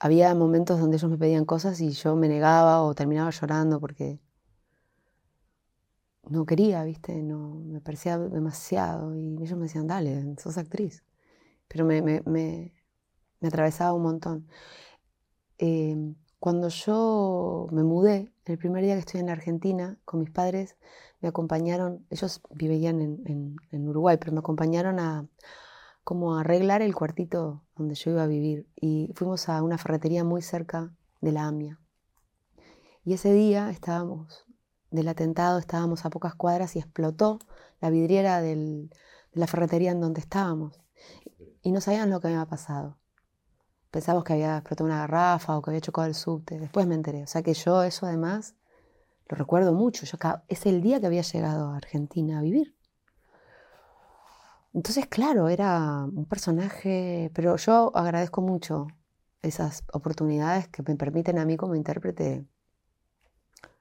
había 0.00 0.34
momentos 0.34 0.80
donde 0.80 0.96
ellos 0.96 1.10
me 1.10 1.16
pedían 1.16 1.44
cosas 1.44 1.80
y 1.80 1.90
yo 1.90 2.16
me 2.16 2.28
negaba 2.28 2.82
o 2.82 2.92
terminaba 2.96 3.30
llorando 3.30 3.78
porque 3.78 4.18
no 6.28 6.44
quería, 6.44 6.82
¿viste? 6.82 7.22
No, 7.22 7.54
me 7.54 7.80
parecía 7.80 8.18
demasiado. 8.18 9.14
Y 9.14 9.36
ellos 9.40 9.56
me 9.56 9.66
decían, 9.66 9.86
dale, 9.86 10.34
sos 10.38 10.58
actriz. 10.58 11.05
Pero 11.68 11.84
me, 11.84 12.72
atravesaba 13.42 13.92
un 13.92 14.02
montón. 14.02 14.48
Em, 15.58 16.16
cuando 16.38 16.68
yo 16.68 17.68
me 17.72 17.82
mudé, 17.82 18.32
el 18.44 18.58
primer 18.58 18.84
día 18.84 18.94
que 18.94 19.00
estoy 19.00 19.20
en 19.20 19.30
Argentina, 19.30 19.98
con 20.04 20.20
mis 20.20 20.30
padres, 20.30 20.76
me 21.20 21.28
acompañaron, 21.28 22.06
ellos 22.10 22.40
vivían 22.50 23.00
en, 23.00 23.56
en, 23.70 23.88
Uruguay, 23.88 24.16
pero 24.18 24.32
me 24.32 24.40
acompañaron 24.40 25.00
a 25.00 25.26
como 26.04 26.36
a 26.36 26.42
arreglar 26.42 26.82
el 26.82 26.94
cuartito 26.94 27.64
donde 27.74 27.96
yo 27.96 28.12
iba 28.12 28.22
a 28.22 28.28
vivir. 28.28 28.68
Y 28.76 29.10
fuimos 29.16 29.48
a 29.48 29.60
una 29.62 29.76
ferretería 29.76 30.22
muy 30.22 30.40
cerca 30.40 30.94
de 31.20 31.32
la 31.32 31.46
AMIA. 31.46 31.80
Y 33.04 33.14
ese 33.14 33.32
día 33.32 33.70
estábamos, 33.70 34.46
del 34.90 35.08
atentado, 35.08 35.58
estábamos 35.58 36.04
a 36.04 36.10
pocas 36.10 36.34
cuadras 36.36 36.76
y 36.76 36.78
explotó 36.78 37.40
la 37.80 37.90
vidriera 37.90 38.40
de 38.40 38.88
la 39.32 39.46
ferretería 39.46 39.90
en 39.90 40.00
donde 40.00 40.20
estábamos. 40.20 40.80
Y 41.66 41.72
no 41.72 41.80
sabían 41.80 42.10
lo 42.10 42.20
que 42.20 42.28
había 42.28 42.46
pasado. 42.46 42.96
Pensábamos 43.90 44.22
que 44.22 44.34
había 44.34 44.58
explotado 44.58 44.86
una 44.86 45.00
garrafa 45.00 45.56
o 45.56 45.62
que 45.62 45.70
había 45.70 45.80
chocado 45.80 46.06
el 46.06 46.14
subte. 46.14 46.60
Después 46.60 46.86
me 46.86 46.94
enteré. 46.94 47.24
O 47.24 47.26
sea 47.26 47.42
que 47.42 47.54
yo 47.54 47.82
eso 47.82 48.06
además 48.06 48.54
lo 49.28 49.36
recuerdo 49.36 49.72
mucho. 49.72 50.06
Es 50.46 50.64
el 50.66 50.80
día 50.80 51.00
que 51.00 51.06
había 51.06 51.22
llegado 51.22 51.72
a 51.72 51.76
Argentina 51.76 52.38
a 52.38 52.42
vivir. 52.42 52.76
Entonces, 54.74 55.06
claro, 55.08 55.48
era 55.48 56.04
un 56.04 56.26
personaje, 56.26 57.32
pero 57.34 57.56
yo 57.56 57.90
agradezco 57.96 58.42
mucho 58.42 58.86
esas 59.42 59.82
oportunidades 59.92 60.68
que 60.68 60.84
me 60.84 60.94
permiten 60.94 61.36
a 61.40 61.44
mí 61.44 61.56
como 61.56 61.74
intérprete 61.74 62.46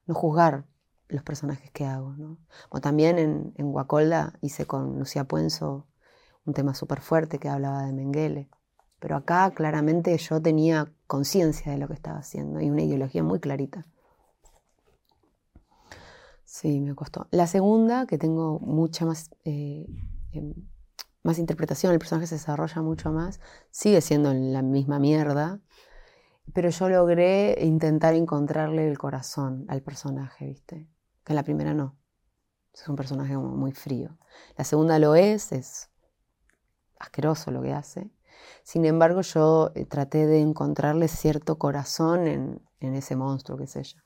no 0.08 0.16
juzgar 0.16 0.66
los 1.08 1.22
personajes 1.22 1.70
que 1.70 1.86
hago. 1.86 2.16
¿no? 2.18 2.40
O 2.70 2.82
también 2.82 3.20
en, 3.20 3.54
en 3.58 3.72
Guacolda 3.72 4.34
hice 4.42 4.66
con 4.66 4.98
Lucía 4.98 5.26
Puenzo 5.26 5.86
un 6.46 6.54
tema 6.54 6.74
súper 6.74 7.02
fuerte 7.02 7.40
que 7.40 7.50
hablaba 7.50 7.86
de 7.86 7.94
Mengele. 7.94 8.50
Pero 9.00 9.18
acá 9.18 9.52
claramente 9.52 10.18
yo 10.18 10.42
tenía 10.42 10.92
conciencia 11.08 11.72
de 11.72 11.78
lo 11.78 11.88
que 11.88 11.94
estaba 11.94 12.20
haciendo 12.20 12.62
y 12.62 12.70
una 12.70 12.84
ideología 12.84 13.24
muy 13.24 13.40
clarita. 13.40 13.86
Sí, 16.46 16.80
me 16.80 16.96
costó. 16.96 17.28
La 17.32 17.48
segunda, 17.48 18.06
que 18.06 18.18
tengo 18.18 18.60
mucha 18.60 19.06
más, 19.06 19.30
eh, 19.44 19.86
em, 20.32 20.54
más 21.22 21.38
interpretación, 21.38 21.92
el 21.92 22.00
personaje 22.00 22.28
se 22.28 22.36
desarrolla 22.36 22.82
mucho 22.82 23.12
más, 23.12 23.42
sigue 23.72 24.00
siendo 24.00 24.34
la 24.34 24.62
misma 24.62 25.00
mierda, 25.00 25.60
pero 26.54 26.70
yo 26.70 26.90
logré 26.90 27.58
intentar 27.62 28.14
encontrarle 28.14 28.88
el 28.88 28.98
corazón 28.98 29.66
al 29.68 29.82
personaje, 29.82 30.46
¿viste? 30.46 30.88
Que 31.24 31.34
en 31.34 31.36
la 31.36 31.44
primera 31.44 31.74
no. 31.74 31.98
Es 32.74 32.88
un 32.88 32.96
personaje 32.96 33.38
muy 33.38 33.72
frío. 33.72 34.18
La 34.58 34.64
segunda 34.64 35.00
lo 35.00 35.16
es, 35.16 35.52
es 35.52 35.90
asqueroso 37.00 37.52
lo 37.52 37.62
que 37.62 37.74
hace. 37.74 38.10
Sin 38.64 38.86
embargo, 38.86 39.22
yo 39.22 39.72
eh, 39.76 39.86
traté 39.86 40.26
de 40.26 40.40
encontrarle 40.40 41.08
cierto 41.08 41.58
corazón 41.58 42.28
en, 42.28 42.62
ese 42.80 43.16
monstruo 43.16 43.58
que 43.58 43.64
es 43.64 43.76
ella. 43.76 44.04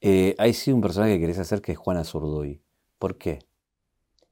Eh, 0.00 0.34
hay 0.38 0.52
sí 0.52 0.72
un 0.72 0.80
personaje 0.80 1.14
que 1.14 1.20
querés 1.20 1.38
hacer 1.38 1.62
que 1.62 1.72
es 1.72 1.78
Juana 1.78 2.04
Zurduy. 2.04 2.62
¿Por 2.98 3.18
qué? 3.18 3.38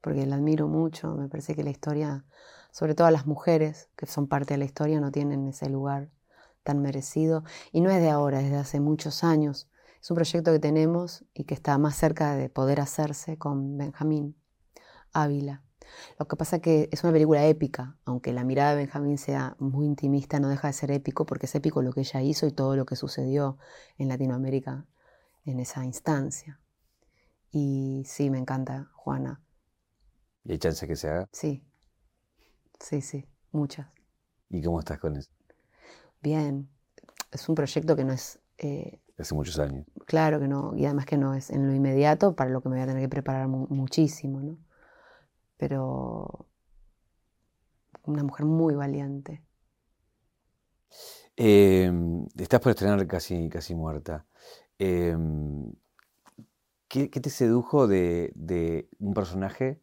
Porque 0.01 0.25
la 0.25 0.35
admiro 0.35 0.67
mucho. 0.67 1.15
Me 1.15 1.29
parece 1.29 1.55
que 1.55 1.63
la 1.63 1.69
historia, 1.69 2.25
sobre 2.71 2.93
todo 2.93 3.09
las 3.09 3.25
mujeres 3.25 3.89
que 3.95 4.05
son 4.05 4.27
parte 4.27 4.53
de 4.53 4.57
la 4.57 4.65
historia, 4.65 4.99
no 4.99 5.11
tienen 5.11 5.47
ese 5.47 5.69
lugar 5.69 6.09
tan 6.63 6.81
merecido. 6.81 7.43
Y 7.71 7.81
no 7.81 7.89
es 7.89 8.01
de 8.01 8.09
ahora, 8.09 8.41
es 8.41 8.51
de 8.51 8.57
hace 8.57 8.81
muchos 8.81 9.23
años. 9.23 9.69
Es 10.01 10.11
un 10.11 10.15
proyecto 10.15 10.51
que 10.51 10.59
tenemos 10.59 11.25
y 11.33 11.45
que 11.45 11.53
está 11.53 11.77
más 11.77 11.95
cerca 11.95 12.35
de 12.35 12.49
poder 12.49 12.81
hacerse 12.81 13.37
con 13.37 13.77
Benjamín 13.77 14.35
Ávila. 15.13 15.66
Lo 16.19 16.27
que 16.27 16.35
pasa 16.35 16.57
es 16.57 16.61
que 16.61 16.89
es 16.91 17.03
una 17.03 17.13
película 17.13 17.45
épica, 17.45 17.97
aunque 18.05 18.33
la 18.33 18.43
mirada 18.43 18.71
de 18.71 18.77
Benjamín 18.77 19.17
sea 19.17 19.55
muy 19.59 19.85
intimista, 19.85 20.39
no 20.39 20.49
deja 20.49 20.67
de 20.67 20.73
ser 20.73 20.91
épico 20.91 21.25
porque 21.25 21.45
es 21.45 21.55
épico 21.55 21.81
lo 21.81 21.91
que 21.91 22.01
ella 22.01 22.21
hizo 22.21 22.47
y 22.47 22.51
todo 22.51 22.75
lo 22.75 22.85
que 22.85 22.95
sucedió 22.95 23.57
en 23.97 24.07
Latinoamérica 24.07 24.85
en 25.45 25.59
esa 25.59 25.85
instancia. 25.85 26.59
Y 27.51 28.03
sí, 28.05 28.29
me 28.29 28.37
encanta 28.37 28.89
Juana. 28.93 29.41
¿Y 30.43 30.51
hay 30.53 30.57
chance 30.59 30.87
que 30.87 30.95
se 30.95 31.09
haga? 31.09 31.29
Sí, 31.31 31.63
sí, 32.79 33.01
sí, 33.01 33.25
muchas. 33.51 33.87
¿Y 34.49 34.61
cómo 34.61 34.79
estás 34.79 34.99
con 34.99 35.15
eso? 35.15 35.31
Bien, 36.21 36.69
es 37.31 37.47
un 37.49 37.55
proyecto 37.55 37.95
que 37.95 38.03
no 38.03 38.13
es... 38.13 38.39
Eh, 38.57 39.01
Hace 39.17 39.33
muchos 39.33 39.57
años. 39.59 39.85
Claro 40.05 40.39
que 40.39 40.47
no, 40.47 40.75
y 40.75 40.85
además 40.85 41.05
que 41.05 41.17
no 41.17 41.33
es 41.33 41.49
en 41.49 41.67
lo 41.67 41.73
inmediato, 41.73 42.35
para 42.35 42.49
lo 42.51 42.61
que 42.61 42.69
me 42.69 42.75
voy 42.75 42.83
a 42.83 42.87
tener 42.87 43.01
que 43.01 43.09
preparar 43.09 43.47
muchísimo, 43.47 44.41
¿no? 44.41 44.57
Pero 45.57 46.47
una 48.03 48.23
mujer 48.23 48.45
muy 48.45 48.75
valiente. 48.75 49.43
Em, 51.35 52.25
estás 52.37 52.59
por 52.59 52.71
estrenar 52.71 53.05
casi, 53.05 53.49
casi 53.49 53.75
muerta. 53.75 54.25
Em, 54.79 55.73
¿qué, 56.87 57.07
te 57.09 57.29
sedujo 57.29 57.87
de, 57.87 58.89
un 58.99 59.13
personaje 59.13 59.81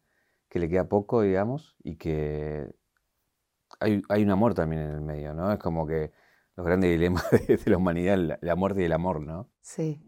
que 0.48 0.58
le 0.58 0.68
queda 0.68 0.88
poco, 0.88 1.22
digamos, 1.22 1.76
y 1.82 1.96
que 1.96 2.74
hay, 3.80 4.02
un 4.22 4.30
amor 4.30 4.54
también 4.54 4.82
en 4.82 4.90
el 4.92 5.00
medio, 5.00 5.34
¿no? 5.34 5.52
Es 5.52 5.58
como 5.58 5.86
que 5.86 6.12
los 6.56 6.66
grandes 6.66 6.90
dilemas 6.90 7.24
de, 7.48 7.60
la 7.66 7.76
humanidad, 7.76 8.16
la, 8.18 8.38
la, 8.40 8.56
muerte 8.56 8.82
y 8.82 8.84
el 8.84 8.92
amor, 8.92 9.20
¿no? 9.20 9.50
Sí. 9.60 10.00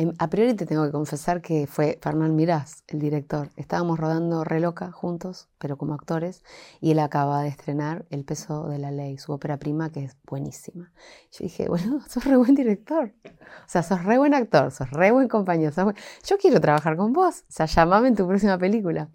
Em, 0.00 0.14
a 0.18 0.30
priori 0.30 0.54
te 0.54 0.64
tengo 0.64 0.86
que 0.86 0.92
confesar 0.92 1.42
que 1.42 1.66
fue 1.66 1.98
Fernán 2.00 2.34
Mirás, 2.34 2.84
el 2.88 3.00
director. 3.00 3.50
Estábamos 3.56 4.00
rodando 4.00 4.44
Reloca 4.44 4.90
juntos, 4.92 5.50
pero 5.58 5.76
como 5.76 5.92
actores, 5.92 6.42
y 6.80 6.92
él 6.92 7.00
acaba 7.00 7.42
de 7.42 7.48
estrenar 7.48 8.06
El 8.08 8.24
peso 8.24 8.66
de 8.70 8.78
la 8.78 8.90
ley, 8.92 9.18
su 9.18 9.30
ópera 9.30 9.58
prima, 9.58 9.92
que 9.92 10.04
es 10.04 10.16
buenísima. 10.26 10.90
Yo 11.32 11.40
dije, 11.40 11.68
bueno, 11.68 12.00
sos 12.08 12.24
re 12.24 12.38
buen 12.38 12.54
director. 12.54 13.12
O 13.26 13.68
sea, 13.68 13.82
sos 13.82 14.02
re 14.02 14.16
buen 14.16 14.32
actor, 14.32 14.70
sos 14.70 14.88
re 14.88 15.10
buen 15.10 15.28
compañero. 15.28 15.70
Yo 16.24 16.38
quiero 16.38 16.62
trabajar 16.62 16.96
con 16.96 17.12
vos. 17.12 17.40
O 17.40 17.52
sea, 17.52 17.66
llamame 17.66 18.08
en 18.08 18.16
tu 18.16 18.26
próxima 18.26 18.56
película. 18.56 19.10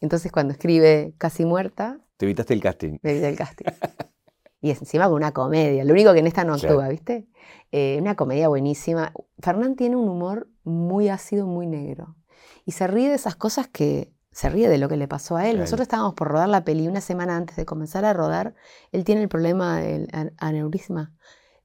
Entonces, 0.00 0.30
cuando 0.30 0.52
escribe 0.52 1.14
Casi 1.18 1.46
Muerta... 1.46 1.98
Te 2.16 2.26
evitaste 2.26 2.54
el 2.54 2.60
casting. 2.60 2.98
Me 3.02 3.10
evité 3.10 3.28
el 3.28 3.36
casting. 3.36 3.64
y 4.60 4.70
encima 4.70 5.06
con 5.06 5.14
una 5.14 5.32
comedia. 5.32 5.84
Lo 5.84 5.92
único 5.92 6.12
que 6.12 6.18
en 6.18 6.26
esta 6.26 6.44
no 6.44 6.54
actúa, 6.54 6.88
¿viste? 6.88 7.28
Eh, 7.70 7.98
una 8.00 8.16
comedia 8.16 8.48
buenísima. 8.48 9.12
Fernán 9.38 9.76
tiene 9.76 9.96
un 9.96 10.08
humor 10.08 10.48
muy 10.64 11.08
ácido, 11.08 11.46
muy 11.46 11.66
negro. 11.66 12.16
Y 12.64 12.72
se 12.72 12.86
ríe 12.86 13.08
de 13.08 13.14
esas 13.14 13.36
cosas 13.36 13.68
que 13.68 14.12
se 14.32 14.50
ríe 14.50 14.68
de 14.68 14.78
lo 14.78 14.88
que 14.88 14.96
le 14.96 15.08
pasó 15.08 15.36
a 15.36 15.48
él. 15.48 15.58
Nosotros 15.58 15.82
estábamos 15.82 16.14
por 16.14 16.28
rodar 16.28 16.48
la 16.48 16.64
peli 16.64 16.88
una 16.88 17.00
semana 17.00 17.36
antes 17.36 17.56
de 17.56 17.64
comenzar 17.64 18.04
a 18.04 18.12
rodar. 18.12 18.54
Él 18.92 19.04
tiene 19.04 19.22
el 19.22 19.28
problema 19.28 19.80
del 19.80 20.08
aneurisma. 20.38 21.12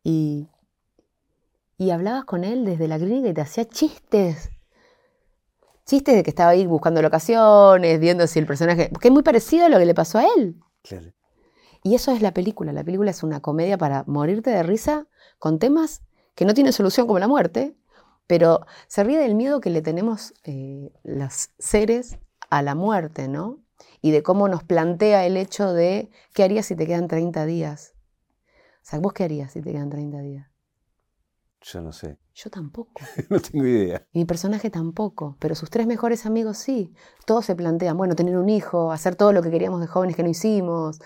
Y, 0.03 0.49
y 1.77 1.91
hablabas 1.91 2.25
con 2.25 2.43
él 2.43 2.65
desde 2.65 2.87
la 2.87 2.97
clínica 2.97 3.29
y 3.29 3.33
te 3.33 3.41
hacía 3.41 3.65
chistes. 3.65 4.49
Chistes 5.85 6.15
de 6.15 6.23
que 6.23 6.29
estaba 6.29 6.51
ahí 6.51 6.65
buscando 6.65 7.01
locaciones, 7.01 7.99
viendo 7.99 8.25
si 8.27 8.39
el 8.39 8.45
personaje. 8.45 8.89
que 8.99 9.07
es 9.07 9.13
muy 9.13 9.23
parecido 9.23 9.65
a 9.65 9.69
lo 9.69 9.77
que 9.77 9.85
le 9.85 9.93
pasó 9.93 10.19
a 10.19 10.25
él. 10.37 10.59
Y 11.83 11.95
eso 11.95 12.11
es 12.11 12.21
la 12.21 12.33
película. 12.33 12.71
La 12.71 12.83
película 12.83 13.11
es 13.11 13.23
una 13.23 13.41
comedia 13.41 13.77
para 13.77 14.03
morirte 14.07 14.49
de 14.49 14.63
risa 14.63 15.07
con 15.37 15.59
temas 15.59 16.01
que 16.33 16.45
no 16.45 16.53
tienen 16.53 16.73
solución 16.73 17.05
como 17.05 17.19
la 17.19 17.27
muerte, 17.27 17.75
pero 18.25 18.65
se 18.87 19.03
ríe 19.03 19.19
del 19.19 19.35
miedo 19.35 19.59
que 19.59 19.69
le 19.69 19.81
tenemos 19.81 20.33
eh, 20.45 20.91
los 21.03 21.49
seres 21.59 22.17
a 22.49 22.61
la 22.61 22.73
muerte, 22.73 23.27
¿no? 23.27 23.59
Y 24.01 24.11
de 24.11 24.23
cómo 24.23 24.47
nos 24.47 24.63
plantea 24.63 25.25
el 25.25 25.37
hecho 25.37 25.73
de 25.73 26.09
qué 26.33 26.43
harías 26.43 26.65
si 26.65 26.75
te 26.75 26.87
quedan 26.87 27.07
30 27.07 27.45
días. 27.45 27.93
O 28.81 28.85
sea, 28.85 28.99
¿vos 28.99 29.13
qué 29.13 29.25
harías 29.25 29.51
si 29.51 29.61
te 29.61 29.71
quedan 29.71 29.89
30 29.89 30.19
días? 30.19 30.47
Yo 31.61 31.81
no 31.81 31.93
sé. 31.93 32.17
Yo 32.33 32.49
tampoco. 32.49 33.01
no 33.29 33.39
tengo 33.39 33.65
idea. 33.65 34.05
Y 34.11 34.19
mi 34.19 34.25
personaje 34.25 34.69
tampoco, 34.69 35.37
pero 35.39 35.55
sus 35.55 35.69
tres 35.69 35.87
mejores 35.87 36.25
amigos 36.25 36.57
sí. 36.57 36.93
Todos 37.25 37.45
se 37.45 37.55
plantean, 37.55 37.97
bueno, 37.97 38.15
tener 38.15 38.37
un 38.37 38.49
hijo, 38.49 38.91
hacer 38.91 39.15
todo 39.15 39.31
lo 39.31 39.41
que 39.41 39.51
queríamos 39.51 39.79
de 39.79 39.87
jóvenes 39.87 40.15
que 40.15 40.23
no 40.23 40.29
hicimos. 40.29 40.99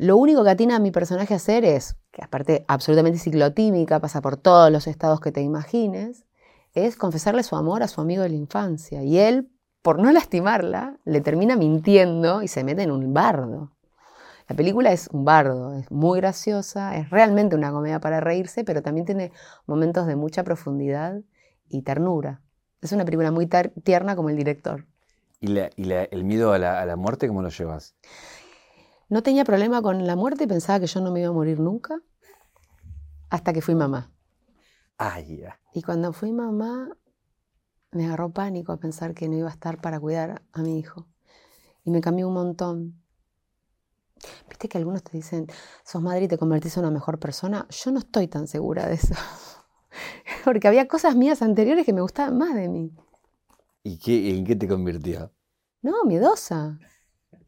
Lo 0.00 0.16
único 0.16 0.42
que 0.42 0.48
atina 0.48 0.76
a 0.76 0.78
mi 0.78 0.90
personaje 0.90 1.34
a 1.34 1.36
hacer 1.36 1.62
es, 1.62 1.94
que 2.10 2.24
aparte 2.24 2.64
absolutamente 2.68 3.18
ciclotímica, 3.18 4.00
pasa 4.00 4.22
por 4.22 4.38
todos 4.38 4.72
los 4.72 4.86
estados 4.86 5.20
que 5.20 5.30
te 5.30 5.42
imagines, 5.42 6.24
es 6.72 6.96
confesarle 6.96 7.42
su 7.42 7.54
amor 7.54 7.82
a 7.82 7.88
su 7.88 8.00
amigo 8.00 8.22
de 8.22 8.30
la 8.30 8.36
infancia. 8.36 9.02
Y 9.02 9.18
él, 9.18 9.50
por 9.82 9.98
no 9.98 10.10
lastimarla, 10.10 10.96
le 11.04 11.20
termina 11.20 11.54
mintiendo 11.54 12.40
y 12.40 12.48
se 12.48 12.64
mete 12.64 12.82
en 12.82 12.92
un 12.92 13.12
bardo. 13.12 13.72
La 14.48 14.56
película 14.56 14.90
es 14.90 15.08
un 15.12 15.26
bardo, 15.26 15.74
es 15.74 15.90
muy 15.90 16.18
graciosa, 16.18 16.96
es 16.96 17.10
realmente 17.10 17.54
una 17.54 17.70
comedia 17.70 18.00
para 18.00 18.20
reírse, 18.20 18.64
pero 18.64 18.80
también 18.80 19.04
tiene 19.04 19.32
momentos 19.66 20.06
de 20.06 20.16
mucha 20.16 20.44
profundidad 20.44 21.20
y 21.68 21.82
ternura. 21.82 22.40
Es 22.80 22.92
una 22.92 23.04
película 23.04 23.32
muy 23.32 23.50
tierna 23.84 24.16
como 24.16 24.30
el 24.30 24.38
director. 24.38 24.86
¿Y, 25.40 25.58
el 25.58 26.24
miedo 26.24 26.54
a 26.54 26.58
la, 26.58 26.80
a 26.80 26.86
la, 26.86 26.96
muerte 26.96 27.28
cómo 27.28 27.42
lo 27.42 27.50
llevas? 27.50 27.94
No 29.10 29.24
tenía 29.24 29.44
problema 29.44 29.82
con 29.82 30.06
la 30.06 30.14
muerte, 30.14 30.46
pensaba 30.46 30.78
que 30.78 30.86
yo 30.86 31.00
no 31.00 31.10
me 31.10 31.20
iba 31.20 31.28
a 31.28 31.32
morir 31.32 31.58
nunca, 31.58 32.00
hasta 33.28 33.52
que 33.52 33.60
fui 33.60 33.74
mamá. 33.74 34.12
Ay, 34.96 35.42
Y 35.74 35.82
cuando 35.82 36.12
fui 36.12 36.30
mamá, 36.30 36.96
me 37.90 38.06
agarró 38.06 38.30
pánico 38.30 38.70
a 38.70 38.76
pensar 38.76 39.12
que 39.14 39.28
no 39.28 39.36
iba 39.36 39.48
a 39.48 39.52
estar 39.52 39.80
para 39.80 39.98
cuidar 39.98 40.42
a 40.52 40.62
mi 40.62 40.78
hijo. 40.78 41.08
Y 41.82 41.90
me 41.90 42.00
cambió 42.00 42.28
un 42.28 42.34
montón. 42.34 43.02
Viste 44.48 44.68
que 44.68 44.78
algunos 44.78 45.02
te 45.02 45.16
dicen, 45.16 45.48
sos 45.84 46.02
madre 46.02 46.24
y 46.24 46.28
te 46.28 46.38
convertís 46.38 46.76
en 46.76 46.84
una 46.84 46.92
mejor 46.92 47.18
persona. 47.18 47.66
Yo 47.68 47.90
no 47.90 47.98
estoy 47.98 48.28
tan 48.28 48.46
segura 48.46 48.86
de 48.86 48.94
eso. 48.94 49.14
Porque 50.44 50.68
había 50.68 50.86
cosas 50.86 51.16
mías 51.16 51.42
anteriores 51.42 51.84
que 51.84 51.92
me 51.92 52.02
gustaban 52.02 52.38
más 52.38 52.54
de 52.54 52.68
mí. 52.68 52.94
¿Y 53.82 53.98
qué, 53.98 54.36
en 54.36 54.44
qué 54.44 54.54
te 54.54 54.68
convirtió? 54.68 55.32
No, 55.82 56.04
miedosa. 56.04 56.78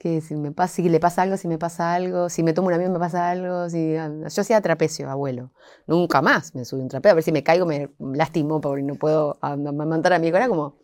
Que 0.03 0.20
si, 0.20 0.34
me 0.34 0.50
pasa, 0.50 0.74
si 0.74 0.88
le 0.88 0.98
pasa 0.98 1.22
algo, 1.22 1.36
si 1.36 1.46
me 1.46 1.59
pasa 1.59 1.94
algo, 1.94 2.28
si 2.28 2.42
me 2.42 2.53
tomo 2.53 2.66
un 2.66 2.74
avión 2.74 2.92
me 2.92 2.98
pasa 2.98 3.30
algo. 3.30 3.70
Si, 3.70 3.94
yo 3.94 4.40
hacía 4.40 4.61
trapecio, 4.61 5.09
abuelo. 5.09 5.53
Nunca 5.86 6.20
más 6.20 6.57
me 6.57 6.64
subí 6.64 6.82
un 6.82 6.88
trapeo. 6.88 7.12
A 7.12 7.14
ver 7.14 7.22
si 7.22 7.30
me 7.30 7.44
caigo 7.44 7.66
me 7.66 7.88
lastimo 8.00 8.61
porque 8.61 8.82
no 8.82 8.96
puedo 8.96 9.38
amamantar 9.40 10.12
a 10.12 10.18
mi 10.18 10.26
hijo. 10.26 10.36
Era 10.38 10.48
como, 10.48 10.74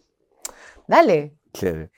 dale. 0.87 1.35
Claro. 1.53 1.91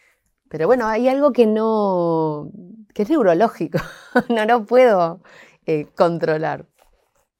Pero 0.48 0.66
bueno, 0.66 0.86
hay 0.86 1.08
algo 1.08 1.32
que 1.32 1.46
no, 1.46 2.50
que 2.94 3.02
es 3.02 3.10
neurológico, 3.10 3.78
no 4.30 4.44
lo 4.46 4.64
puedo 4.64 5.20
eh, 5.66 5.86
controlar. 5.94 6.66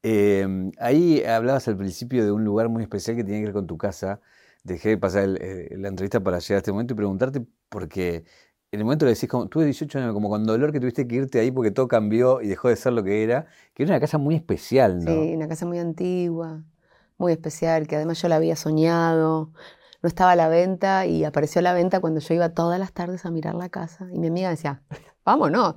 Em, 0.03 0.71
ahí 0.79 1.23
hablabas 1.23 1.67
al 1.67 1.75
principio 1.77 2.23
de 2.23 2.31
un 2.31 2.43
lugar 2.43 2.69
muy 2.69 2.83
especial 2.83 3.17
que 3.17 3.23
tenía 3.23 3.39
que 3.39 3.45
ver 3.45 3.53
con 3.53 3.67
tu 3.67 3.77
casa. 3.77 4.21
Dejé 4.63 4.89
de 4.89 4.97
pasar 4.97 5.27
eh, 5.41 5.75
la 5.77 5.89
entrevista 5.89 6.21
para 6.21 6.39
llegar 6.39 6.55
a 6.55 6.59
este 6.59 6.71
momento 6.71 6.93
y 6.93 6.97
preguntarte, 6.97 7.41
porque 7.67 8.23
en 8.71 8.79
el 8.79 8.85
momento 8.85 9.05
le 9.05 9.13
decís, 9.13 9.29
como, 9.29 9.47
tuve 9.47 9.65
18 9.65 9.99
años, 9.99 10.13
como 10.13 10.29
con 10.29 10.45
dolor 10.45 10.71
que 10.71 10.79
tuviste 10.79 11.07
que 11.07 11.15
irte 11.15 11.39
ahí 11.39 11.51
porque 11.51 11.71
todo 11.71 11.87
cambió 11.87 12.41
y 12.41 12.47
dejó 12.47 12.69
de 12.69 12.75
ser 12.75 12.93
lo 12.93 13.03
que 13.03 13.23
era, 13.23 13.47
que 13.73 13.83
era 13.83 13.93
una 13.93 13.99
casa 13.99 14.17
muy 14.17 14.35
especial, 14.35 15.03
¿no? 15.03 15.11
Sí, 15.11 15.33
una 15.35 15.47
casa 15.47 15.65
muy 15.65 15.79
antigua, 15.79 16.63
muy 17.17 17.33
especial, 17.33 17.87
que 17.87 17.97
además 17.97 18.21
yo 18.21 18.29
la 18.29 18.37
había 18.37 18.55
soñado 18.55 19.51
no 20.01 20.07
estaba 20.07 20.31
a 20.31 20.35
la 20.35 20.47
venta 20.47 21.05
y 21.05 21.23
apareció 21.23 21.59
a 21.59 21.61
la 21.61 21.73
venta 21.73 21.99
cuando 21.99 22.19
yo 22.19 22.33
iba 22.33 22.49
todas 22.49 22.79
las 22.79 22.91
tardes 22.91 23.25
a 23.25 23.31
mirar 23.31 23.55
la 23.55 23.69
casa. 23.69 24.07
Y 24.11 24.19
mi 24.19 24.27
amiga 24.27 24.49
decía, 24.49 24.81
vámonos. 25.23 25.75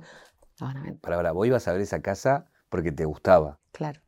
Para 1.01 1.17
ahora, 1.17 1.31
vos 1.31 1.47
ibas 1.47 1.67
a 1.67 1.73
ver 1.73 1.81
esa 1.81 2.01
casa 2.01 2.45
porque 2.69 2.91
te 2.91 3.05
gustaba. 3.05 3.59
Claro. 3.71 4.01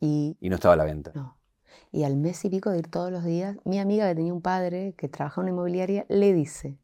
Y, 0.00 0.36
y 0.40 0.48
no 0.50 0.56
estaba 0.56 0.74
a 0.74 0.76
la 0.76 0.84
venta. 0.84 1.12
No. 1.14 1.38
Y 1.92 2.02
al 2.02 2.16
mes 2.16 2.44
y 2.44 2.50
pico 2.50 2.70
de 2.70 2.78
ir 2.78 2.90
todos 2.90 3.10
los 3.10 3.24
días, 3.24 3.56
mi 3.64 3.78
amiga 3.78 4.08
que 4.08 4.16
tenía 4.16 4.34
un 4.34 4.42
padre 4.42 4.94
que 4.98 5.08
trabajaba 5.08 5.46
en 5.46 5.54
una 5.54 5.60
inmobiliaria 5.60 6.04
le 6.08 6.32
dice, 6.32 6.76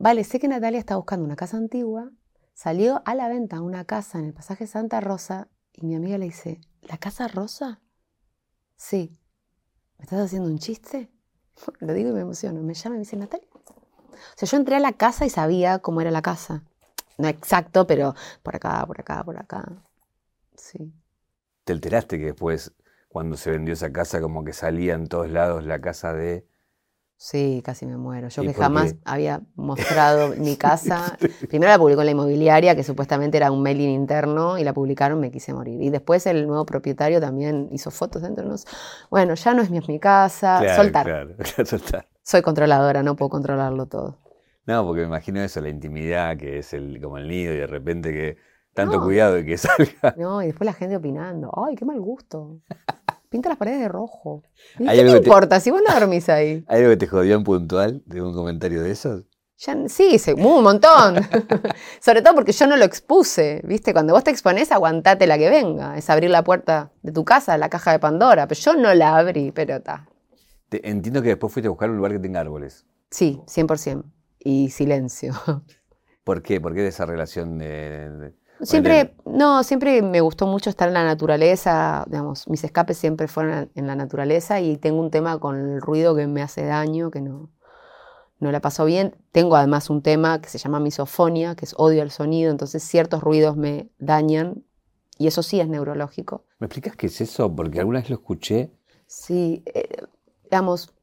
vale, 0.00 0.24
sé 0.24 0.40
que 0.40 0.48
Natalia 0.48 0.80
está 0.80 0.96
buscando 0.96 1.24
una 1.24 1.36
casa 1.36 1.56
antigua, 1.56 2.10
salió 2.54 3.02
a 3.04 3.14
la 3.14 3.28
venta 3.28 3.60
una 3.60 3.84
casa 3.84 4.18
en 4.18 4.24
el 4.24 4.32
pasaje 4.32 4.66
Santa 4.66 5.00
Rosa 5.00 5.46
y 5.72 5.86
mi 5.86 5.94
amiga 5.94 6.18
le 6.18 6.24
dice, 6.24 6.60
¿la 6.82 6.98
casa 6.98 7.28
rosa? 7.28 7.80
Sí. 8.76 9.16
¿Me 9.98 10.04
estás 10.04 10.20
haciendo 10.20 10.48
un 10.48 10.58
chiste? 10.58 11.10
Lo 11.80 11.92
digo 11.92 12.10
y 12.10 12.12
me 12.12 12.20
emociono. 12.20 12.62
Me 12.62 12.74
llama 12.74 12.96
y 12.96 12.98
me 12.98 13.04
dice, 13.04 13.16
Natalia. 13.16 13.46
O 13.54 14.36
sea, 14.36 14.48
yo 14.48 14.56
entré 14.56 14.76
a 14.76 14.80
la 14.80 14.92
casa 14.92 15.24
y 15.26 15.30
sabía 15.30 15.78
cómo 15.78 16.00
era 16.00 16.10
la 16.10 16.22
casa. 16.22 16.64
No 17.18 17.28
exacto, 17.28 17.86
pero 17.86 18.14
por 18.42 18.56
acá, 18.56 18.84
por 18.86 19.00
acá, 19.00 19.22
por 19.22 19.38
acá. 19.38 19.64
Sí. 20.56 20.92
¿Te 21.64 21.72
alteraste 21.72 22.18
que 22.18 22.26
después, 22.26 22.72
cuando 23.08 23.36
se 23.36 23.50
vendió 23.50 23.74
esa 23.74 23.92
casa, 23.92 24.20
como 24.20 24.42
que 24.44 24.52
salía 24.52 24.94
en 24.94 25.06
todos 25.06 25.30
lados 25.30 25.64
la 25.64 25.80
casa 25.80 26.14
de 26.14 26.46
Sí, 27.22 27.60
casi 27.62 27.84
me 27.84 27.98
muero. 27.98 28.30
Yo 28.30 28.40
que 28.40 28.54
jamás 28.54 28.94
había 29.04 29.42
mostrado 29.54 30.34
mi 30.36 30.56
casa. 30.56 31.18
Primero 31.50 31.70
la 31.70 31.78
publicó 31.78 32.00
en 32.00 32.06
la 32.06 32.12
inmobiliaria, 32.12 32.74
que 32.74 32.82
supuestamente 32.82 33.36
era 33.36 33.52
un 33.52 33.62
mailing 33.62 33.90
interno, 33.90 34.56
y 34.56 34.64
la 34.64 34.72
publicaron, 34.72 35.20
me 35.20 35.30
quise 35.30 35.52
morir. 35.52 35.82
Y 35.82 35.90
después 35.90 36.24
el 36.24 36.46
nuevo 36.46 36.64
propietario 36.64 37.20
también 37.20 37.68
hizo 37.72 37.90
fotos 37.90 38.22
dentro 38.22 38.44
de 38.44 38.50
nos. 38.52 38.66
Bueno, 39.10 39.34
ya 39.34 39.52
no 39.52 39.60
es 39.60 39.68
mi, 39.68 39.80
mi 39.86 40.00
casa. 40.00 40.74
soltar. 40.74 41.04
Claro, 41.04 41.34
soltar. 41.66 42.08
Soy 42.22 42.40
controladora, 42.40 43.02
no 43.02 43.16
puedo 43.16 43.28
controlarlo 43.28 43.84
todo. 43.84 44.16
No, 44.64 44.86
porque 44.86 45.02
me 45.02 45.08
imagino 45.08 45.42
eso, 45.42 45.60
la 45.60 45.68
intimidad, 45.68 46.38
que 46.38 46.60
es 46.60 46.72
el, 46.72 47.02
como 47.02 47.18
el 47.18 47.28
nido, 47.28 47.52
y 47.52 47.58
de 47.58 47.66
repente 47.66 48.12
que 48.14 48.38
tanto 48.72 48.98
cuidado 48.98 49.34
de 49.34 49.44
que 49.44 49.58
salga. 49.58 50.14
No, 50.16 50.42
y 50.42 50.46
después 50.46 50.64
la 50.64 50.72
gente 50.72 50.96
opinando. 50.96 51.52
¡Ay, 51.66 51.74
qué 51.74 51.84
mal 51.84 52.00
gusto! 52.00 52.60
Pinta 53.30 53.48
las 53.48 53.58
paredes 53.58 53.80
de 53.80 53.88
rojo. 53.88 54.42
¿Qué 54.76 54.84
te 54.84 55.16
importa 55.16 55.60
si 55.60 55.70
vos 55.70 55.80
no 55.86 55.94
dormís 55.94 56.28
ahí? 56.28 56.64
¿Hay 56.68 56.80
algo 56.80 56.90
que 56.90 56.96
te 56.96 57.06
jodió 57.06 57.36
en 57.36 57.44
puntual 57.44 58.02
de 58.04 58.20
un 58.20 58.34
comentario 58.34 58.82
de 58.82 58.90
esos? 58.90 59.24
sí, 59.86 60.16
un 60.36 60.64
montón. 60.64 61.16
Sobre 62.00 62.22
todo 62.22 62.34
porque 62.34 62.50
yo 62.50 62.66
no 62.66 62.76
lo 62.76 62.84
expuse, 62.84 63.60
¿viste? 63.64 63.92
Cuando 63.92 64.14
vos 64.14 64.24
te 64.24 64.32
exponés, 64.32 64.72
aguantate 64.72 65.28
la 65.28 65.38
que 65.38 65.48
venga. 65.48 65.96
Es 65.96 66.10
abrir 66.10 66.30
la 66.30 66.42
puerta 66.42 66.90
de 67.02 67.12
tu 67.12 67.24
casa, 67.24 67.56
la 67.56 67.68
caja 67.68 67.92
de 67.92 68.00
Pandora. 68.00 68.48
Pero 68.48 68.60
yo 68.60 68.74
no 68.74 68.92
la 68.94 69.16
abrí, 69.16 69.52
pero 69.52 69.76
está. 69.76 70.08
Entiendo 70.70 71.22
que 71.22 71.28
después 71.28 71.52
fuiste 71.52 71.68
a 71.68 71.70
buscar 71.70 71.88
un 71.88 71.98
lugar 71.98 72.12
que 72.12 72.18
tenga 72.18 72.40
árboles. 72.40 72.84
Sí, 73.10 73.40
100%. 73.46 74.02
Y 74.40 74.70
silencio. 74.70 75.34
¿Por 76.24 76.42
qué? 76.42 76.60
¿Por 76.60 76.74
qué 76.74 76.80
de 76.82 76.88
esa 76.88 77.06
relación 77.06 77.58
de, 77.58 78.32
Siempre, 78.62 79.14
no, 79.24 79.62
siempre 79.62 80.02
me 80.02 80.20
gustó 80.20 80.46
mucho 80.46 80.68
estar 80.70 80.88
en 80.88 80.94
la 80.94 81.04
naturaleza, 81.04 82.04
digamos, 82.08 82.48
mis 82.48 82.62
escapes 82.62 82.98
siempre 82.98 83.26
fueron 83.26 83.70
en 83.74 83.86
la 83.86 83.94
naturaleza 83.94 84.60
y 84.60 84.76
tengo 84.76 85.00
un 85.00 85.10
tema 85.10 85.38
con 85.38 85.56
el 85.56 85.80
ruido 85.80 86.14
que 86.14 86.26
me 86.26 86.42
hace 86.42 86.64
daño, 86.64 87.10
que 87.10 87.20
no, 87.20 87.50
no 88.38 88.52
la 88.52 88.60
paso 88.60 88.84
bien. 88.84 89.16
Tengo 89.32 89.56
además 89.56 89.88
un 89.88 90.02
tema 90.02 90.40
que 90.40 90.48
se 90.48 90.58
llama 90.58 90.80
misofonia, 90.80 91.54
que 91.54 91.64
es 91.64 91.74
odio 91.78 92.02
al 92.02 92.10
sonido, 92.10 92.50
entonces 92.50 92.82
ciertos 92.82 93.22
ruidos 93.22 93.56
me 93.56 93.90
dañan 93.98 94.64
y 95.16 95.26
eso 95.26 95.42
sí 95.42 95.60
es 95.60 95.68
neurológico. 95.68 96.44
¿Me 96.58 96.66
explicas 96.66 96.96
qué 96.96 97.06
es 97.06 97.20
eso? 97.20 97.54
Porque 97.54 97.80
alguna 97.80 98.00
vez 98.00 98.10
lo 98.10 98.16
escuché. 98.16 98.72
Sí, 99.06 99.62
eh, 99.66 100.06
digamos, 100.44 100.94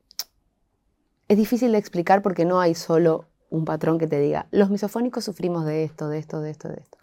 es 1.27 1.37
difícil 1.37 1.71
de 1.71 1.77
explicar 1.77 2.21
porque 2.21 2.45
no 2.45 2.59
hay 2.59 2.75
solo 2.75 3.25
un 3.49 3.65
patrón 3.65 3.97
que 3.97 4.07
te 4.07 4.19
diga, 4.19 4.47
los 4.51 4.69
misofónicos 4.69 5.23
sufrimos 5.23 5.65
de 5.65 5.83
esto, 5.83 6.09
de 6.09 6.19
esto, 6.19 6.41
de 6.41 6.51
esto, 6.51 6.67
de 6.67 6.75
esto. 6.75 6.97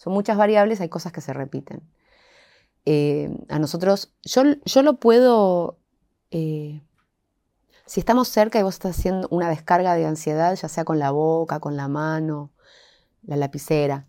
Son 0.00 0.14
muchas 0.14 0.38
variables, 0.38 0.80
hay 0.80 0.88
cosas 0.88 1.12
que 1.12 1.20
se 1.20 1.34
repiten. 1.34 1.82
Eh, 2.86 3.28
a 3.50 3.58
nosotros, 3.58 4.14
yo, 4.22 4.44
yo 4.64 4.82
lo 4.82 4.94
puedo, 4.94 5.76
eh, 6.30 6.80
si 7.84 8.00
estamos 8.00 8.28
cerca 8.28 8.58
y 8.58 8.62
vos 8.62 8.76
estás 8.76 8.98
haciendo 8.98 9.28
una 9.30 9.50
descarga 9.50 9.94
de 9.94 10.06
ansiedad, 10.06 10.56
ya 10.56 10.68
sea 10.68 10.86
con 10.86 10.98
la 10.98 11.10
boca, 11.10 11.60
con 11.60 11.76
la 11.76 11.86
mano, 11.86 12.50
la 13.24 13.36
lapicera, 13.36 14.06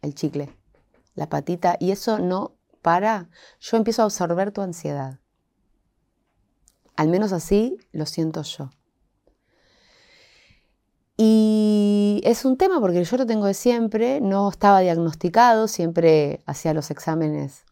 el 0.00 0.14
chicle, 0.14 0.56
la 1.14 1.28
patita, 1.28 1.76
y 1.80 1.90
eso 1.90 2.18
no 2.18 2.56
para, 2.80 3.28
yo 3.60 3.76
empiezo 3.76 4.00
a 4.00 4.04
absorber 4.06 4.52
tu 4.52 4.62
ansiedad. 4.62 5.20
Al 6.96 7.08
menos 7.08 7.32
así 7.32 7.76
lo 7.92 8.06
siento 8.06 8.40
yo. 8.40 8.70
Y 11.18 11.95
es 12.26 12.44
un 12.44 12.56
tema 12.56 12.80
porque 12.80 13.04
yo 13.04 13.16
lo 13.16 13.24
tengo 13.24 13.46
de 13.46 13.54
siempre, 13.54 14.20
no 14.20 14.48
estaba 14.48 14.80
diagnosticado, 14.80 15.68
siempre 15.68 16.42
hacía 16.44 16.74
los 16.74 16.90
exámenes 16.90 17.64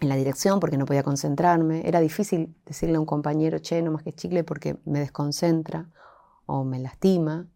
en 0.00 0.10
la 0.10 0.16
dirección 0.16 0.60
porque 0.60 0.76
no 0.76 0.84
podía 0.84 1.02
concentrarme. 1.02 1.88
Era 1.88 2.00
difícil 2.00 2.54
decirle 2.66 2.96
a 2.96 3.00
un 3.00 3.06
compañero, 3.06 3.58
che, 3.60 3.80
no 3.80 3.90
más 3.90 4.02
que 4.02 4.12
chicle 4.12 4.44
porque 4.44 4.76
me 4.84 4.98
desconcentra 4.98 5.88
o 6.44 6.64
me 6.64 6.78
lastima. 6.78 7.48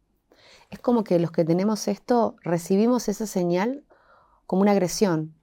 Es 0.71 0.79
como 0.79 1.05
que 1.05 1.19
los 1.19 1.31
que 1.31 1.45
tenemos 1.45 1.89
esto 1.89 2.37
recibimos 2.43 3.11
esa 3.11 3.27
señal 3.27 3.85
como 4.47 4.63
una 4.63 4.71
agresión. 4.71 5.35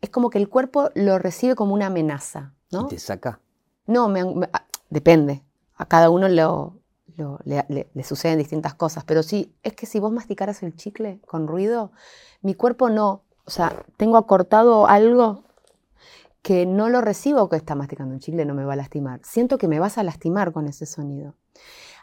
Es 0.00 0.08
como 0.08 0.30
que 0.30 0.38
el 0.38 0.48
cuerpo 0.48 0.88
lo 0.94 1.18
recibe 1.18 1.54
como 1.54 1.74
una 1.74 1.88
amenaza. 1.88 2.54
¿no? 2.72 2.86
¿Y 2.86 2.88
te 2.88 2.98
saca? 2.98 3.40
No, 3.86 4.10
ah, 4.54 4.66
depende. 4.88 5.44
A 5.74 5.84
cada 5.84 6.08
uno 6.08 6.26
lo, 6.26 6.79
le, 7.44 8.04
suceden 8.04 8.38
distintas 8.38 8.74
cosas, 8.74 9.04
pero 9.04 9.22
sí, 9.22 9.54
es 9.62 9.74
que 9.74 9.86
si 9.86 9.98
vos 9.98 10.12
masticaras 10.12 10.62
el 10.62 10.74
chicle 10.74 11.20
con 11.26 11.46
ruido, 11.46 11.92
mi 12.42 12.54
cuerpo 12.54 12.90
no, 12.90 13.22
o 13.44 13.50
sea, 13.50 13.84
tengo 13.96 14.16
acortado 14.16 14.86
algo 14.86 15.44
que 16.42 16.66
no 16.66 16.88
lo 16.88 17.00
recibo 17.00 17.48
que 17.48 17.56
está 17.56 17.74
masticando 17.74 18.14
un 18.14 18.20
chicle, 18.20 18.44
no 18.44 18.54
me 18.54 18.64
va 18.64 18.72
a 18.72 18.76
lastimar. 18.76 19.20
Siento 19.24 19.58
que 19.58 19.68
me 19.68 19.78
vas 19.78 19.98
a 19.98 20.02
lastimar 20.02 20.52
con 20.52 20.66
ese 20.66 20.86
sonido. 20.86 21.34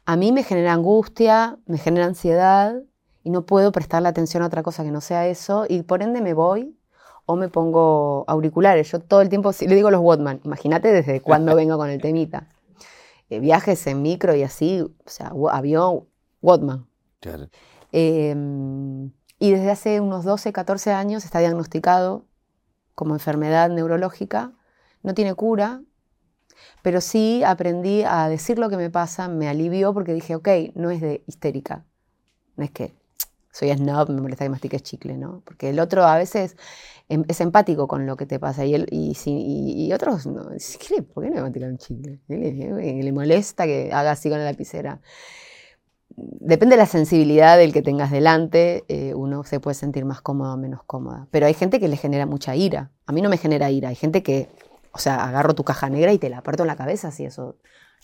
A 0.05 0.15
mí 0.15 0.31
me 0.31 0.43
genera 0.43 0.73
angustia, 0.73 1.57
me 1.65 1.77
genera 1.77 2.05
ansiedad 2.05 2.75
y 3.23 3.29
no 3.29 3.45
puedo 3.45 3.71
prestarle 3.71 4.09
atención 4.09 4.43
a 4.43 4.47
otra 4.47 4.63
cosa 4.63 4.83
que 4.83 4.91
no 4.91 5.01
sea 5.01 5.27
eso 5.27 5.65
y 5.67 5.81
por 5.81 6.01
ende 6.01 6.21
me 6.21 6.33
voy 6.33 6.77
o 7.25 7.35
me 7.35 7.49
pongo 7.49 8.23
auriculares. 8.27 8.91
Yo 8.91 8.99
todo 8.99 9.21
el 9.21 9.29
tiempo, 9.29 9.51
le 9.59 9.75
digo 9.75 9.91
los 9.91 10.01
Watman, 10.01 10.39
imagínate 10.43 10.91
desde 10.91 11.21
cuándo 11.21 11.55
vengo 11.57 11.77
con 11.77 11.89
el 11.89 12.01
temita. 12.01 12.47
Eh, 13.29 13.39
viajes 13.39 13.85
en 13.87 14.01
micro 14.01 14.35
y 14.35 14.43
así, 14.43 14.81
o 14.81 14.91
sea, 15.05 15.33
avión, 15.51 16.05
Watman. 16.41 16.87
Em, 17.91 19.11
y 19.39 19.51
desde 19.51 19.71
hace 19.71 20.01
unos 20.01 20.23
12, 20.23 20.53
14 20.53 20.91
años 20.91 21.25
está 21.25 21.39
diagnosticado 21.39 22.25
como 22.95 23.13
enfermedad 23.13 23.69
neurológica. 23.69 24.53
No 25.03 25.13
tiene 25.13 25.33
cura, 25.35 25.81
pero 26.81 27.01
sí 27.01 27.43
aprendí 27.43 28.03
a 28.03 28.29
decir 28.29 28.59
lo 28.59 28.69
que 28.69 28.77
me 28.77 28.89
pasa, 28.89 29.27
me 29.27 29.47
alivió 29.47 29.93
porque 29.93 30.13
dije, 30.13 30.35
ok, 30.35 30.47
no 30.75 30.89
es 30.89 31.01
de 31.01 31.23
histérica. 31.27 31.85
No 32.55 32.63
es 32.63 32.71
que 32.71 32.93
soy 33.57 33.73
snob, 33.73 34.09
me 34.09 34.21
molesta 34.21 34.45
que 34.45 34.49
mastiques 34.49 34.83
chicle, 34.83 35.17
¿no? 35.17 35.41
Porque 35.43 35.69
el 35.69 35.79
otro 35.79 36.05
a 36.05 36.15
veces 36.15 36.55
em, 37.09 37.23
es 37.27 37.41
empático 37.41 37.87
con 37.87 38.05
lo 38.05 38.15
que 38.15 38.27
te 38.27 38.39
pasa 38.39 38.65
y, 38.65 38.75
él, 38.75 38.87
y, 38.91 39.91
otros, 39.93 40.27
no, 40.27 40.43
¿por 41.13 41.23
qué 41.23 41.29
no 41.29 41.35
me 41.37 41.41
masticar 41.41 41.69
un 41.69 41.77
chicle? 41.79 42.19
Le, 42.27 43.03
le 43.03 43.11
molesta 43.11 43.65
que 43.65 43.89
haga 43.91 44.11
así 44.11 44.29
con 44.29 44.37
la 44.37 44.45
lapicera. 44.45 45.01
Depende 46.09 46.75
de 46.75 46.81
la 46.81 46.85
sensibilidad 46.85 47.57
del 47.57 47.73
que 47.73 47.81
tengas 47.81 48.11
delante, 48.11 48.85
eh, 48.89 49.13
uno 49.15 49.43
se 49.43 49.59
puede 49.59 49.75
sentir 49.75 50.05
más 50.05 50.21
cómodo 50.21 50.53
o 50.53 50.57
menos 50.57 50.81
cómoda. 50.85 51.27
Pero 51.31 51.47
hay 51.47 51.53
gente 51.53 51.79
que 51.79 51.87
le 51.87 51.97
genera 51.97 52.25
mucha 52.27 52.55
ira. 52.55 52.91
A 53.07 53.11
mí 53.11 53.21
no 53.21 53.29
me 53.29 53.37
genera 53.37 53.71
ira. 53.71 53.89
Hay 53.89 53.95
gente 53.95 54.23
que, 54.23 54.49
o 54.91 54.99
sea, 54.99 55.23
agarro 55.23 55.53
tu 55.55 55.63
caja 55.63 55.89
negra 55.89 56.13
y 56.13 56.19
te 56.19 56.29
la 56.29 56.39
aparto 56.39 56.63
en 56.63 56.67
la 56.67 56.75
cabeza, 56.75 57.11
si 57.11 57.25
eso 57.25 57.57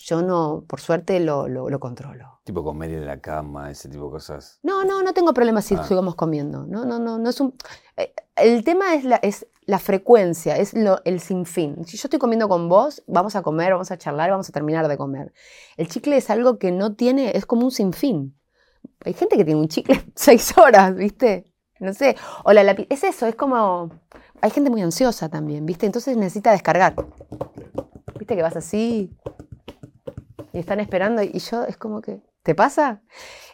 yo 0.06 0.22
no, 0.22 0.66
por 0.68 0.82
suerte, 0.82 1.18
lo, 1.22 1.48
lo, 1.48 1.80
controlo. 1.80 2.42
Tipo 2.44 2.62
comer 2.62 2.92
en 2.92 3.06
la 3.06 3.22
cama, 3.22 3.72
ese 3.72 3.88
tipo 3.88 4.06
de 4.06 4.12
cosas. 4.12 4.60
No, 4.62 4.84
no, 4.84 5.02
no 5.02 5.14
tengo 5.14 5.34
problemas 5.34 5.64
si 5.64 5.76
ah. 5.76 5.84
sigamos 5.86 6.16
comiendo. 6.16 6.66
No, 6.66 6.84
no, 6.84 7.00
no, 7.00 7.18
no 7.18 7.30
es 7.30 7.40
un. 7.40 7.56
Eh, 7.96 8.14
el 8.36 8.66
tema 8.66 8.96
es 8.96 9.06
la, 9.06 9.16
es 9.16 9.48
la 9.66 9.80
frecuencia, 9.80 10.58
es 10.58 10.74
lo, 10.74 11.02
el 11.06 11.22
sinfín. 11.22 11.86
Si 11.86 11.96
yo 11.96 12.08
estoy 12.08 12.20
comiendo 12.20 12.50
con 12.50 12.68
vos, 12.68 13.02
vamos 13.08 13.38
a 13.38 13.44
comer, 13.44 13.72
vamos 13.72 13.92
a 13.92 13.98
charlar, 13.98 14.30
vamos 14.30 14.50
a 14.50 14.52
terminar 14.52 14.90
de 14.90 14.98
comer. 14.98 15.32
El 15.78 15.88
chicle 15.88 16.18
es 16.18 16.30
algo 16.30 16.60
que 16.60 16.74
no 16.74 16.96
tiene, 16.96 17.32
es 17.38 17.46
como 17.46 17.64
un 17.64 17.72
sinfín. 17.72 18.38
Hay 19.06 19.14
gente 19.14 19.38
que 19.38 19.46
tiene 19.46 19.62
un 19.62 19.70
chicle 19.70 20.04
seis 20.16 20.58
horas, 20.58 20.96
¿viste? 20.96 21.46
No 21.80 21.94
sé. 21.94 22.18
O 22.44 22.52
la 22.52 22.64
lápiz. 22.64 22.88
Es 22.90 23.06
eso, 23.06 23.26
es 23.26 23.36
como. 23.36 23.90
Hay 24.42 24.52
gente 24.52 24.70
muy 24.70 24.82
ansiosa 24.82 25.30
también, 25.30 25.66
¿viste? 25.66 25.86
Entonces 25.86 26.18
necesita 26.18 26.52
descargar. 26.52 26.94
¿Viste 28.20 28.36
que 28.36 28.42
vas 28.42 28.58
así? 28.58 29.16
Y 30.54 30.60
están 30.60 30.80
esperando 30.80 31.22
y 31.24 31.40
yo 31.40 31.64
es 31.64 31.78
como 31.78 32.02
que, 32.02 32.22
¿te 32.44 32.56
pasa? 32.56 33.02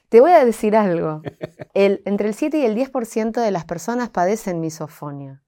Te 0.09 0.19
voy 0.21 0.31
a 0.31 0.45
decir 0.45 0.75
algo. 0.75 1.21
El, 1.73 2.01
entre 2.05 2.27
el 2.27 2.33
7 2.33 2.57
y 2.57 2.65
el 2.65 2.75
10% 2.75 3.41
de 3.41 3.51
las 3.51 3.63
personas 3.63 4.09
padecen 4.09 4.59
misofonia. 4.59 5.43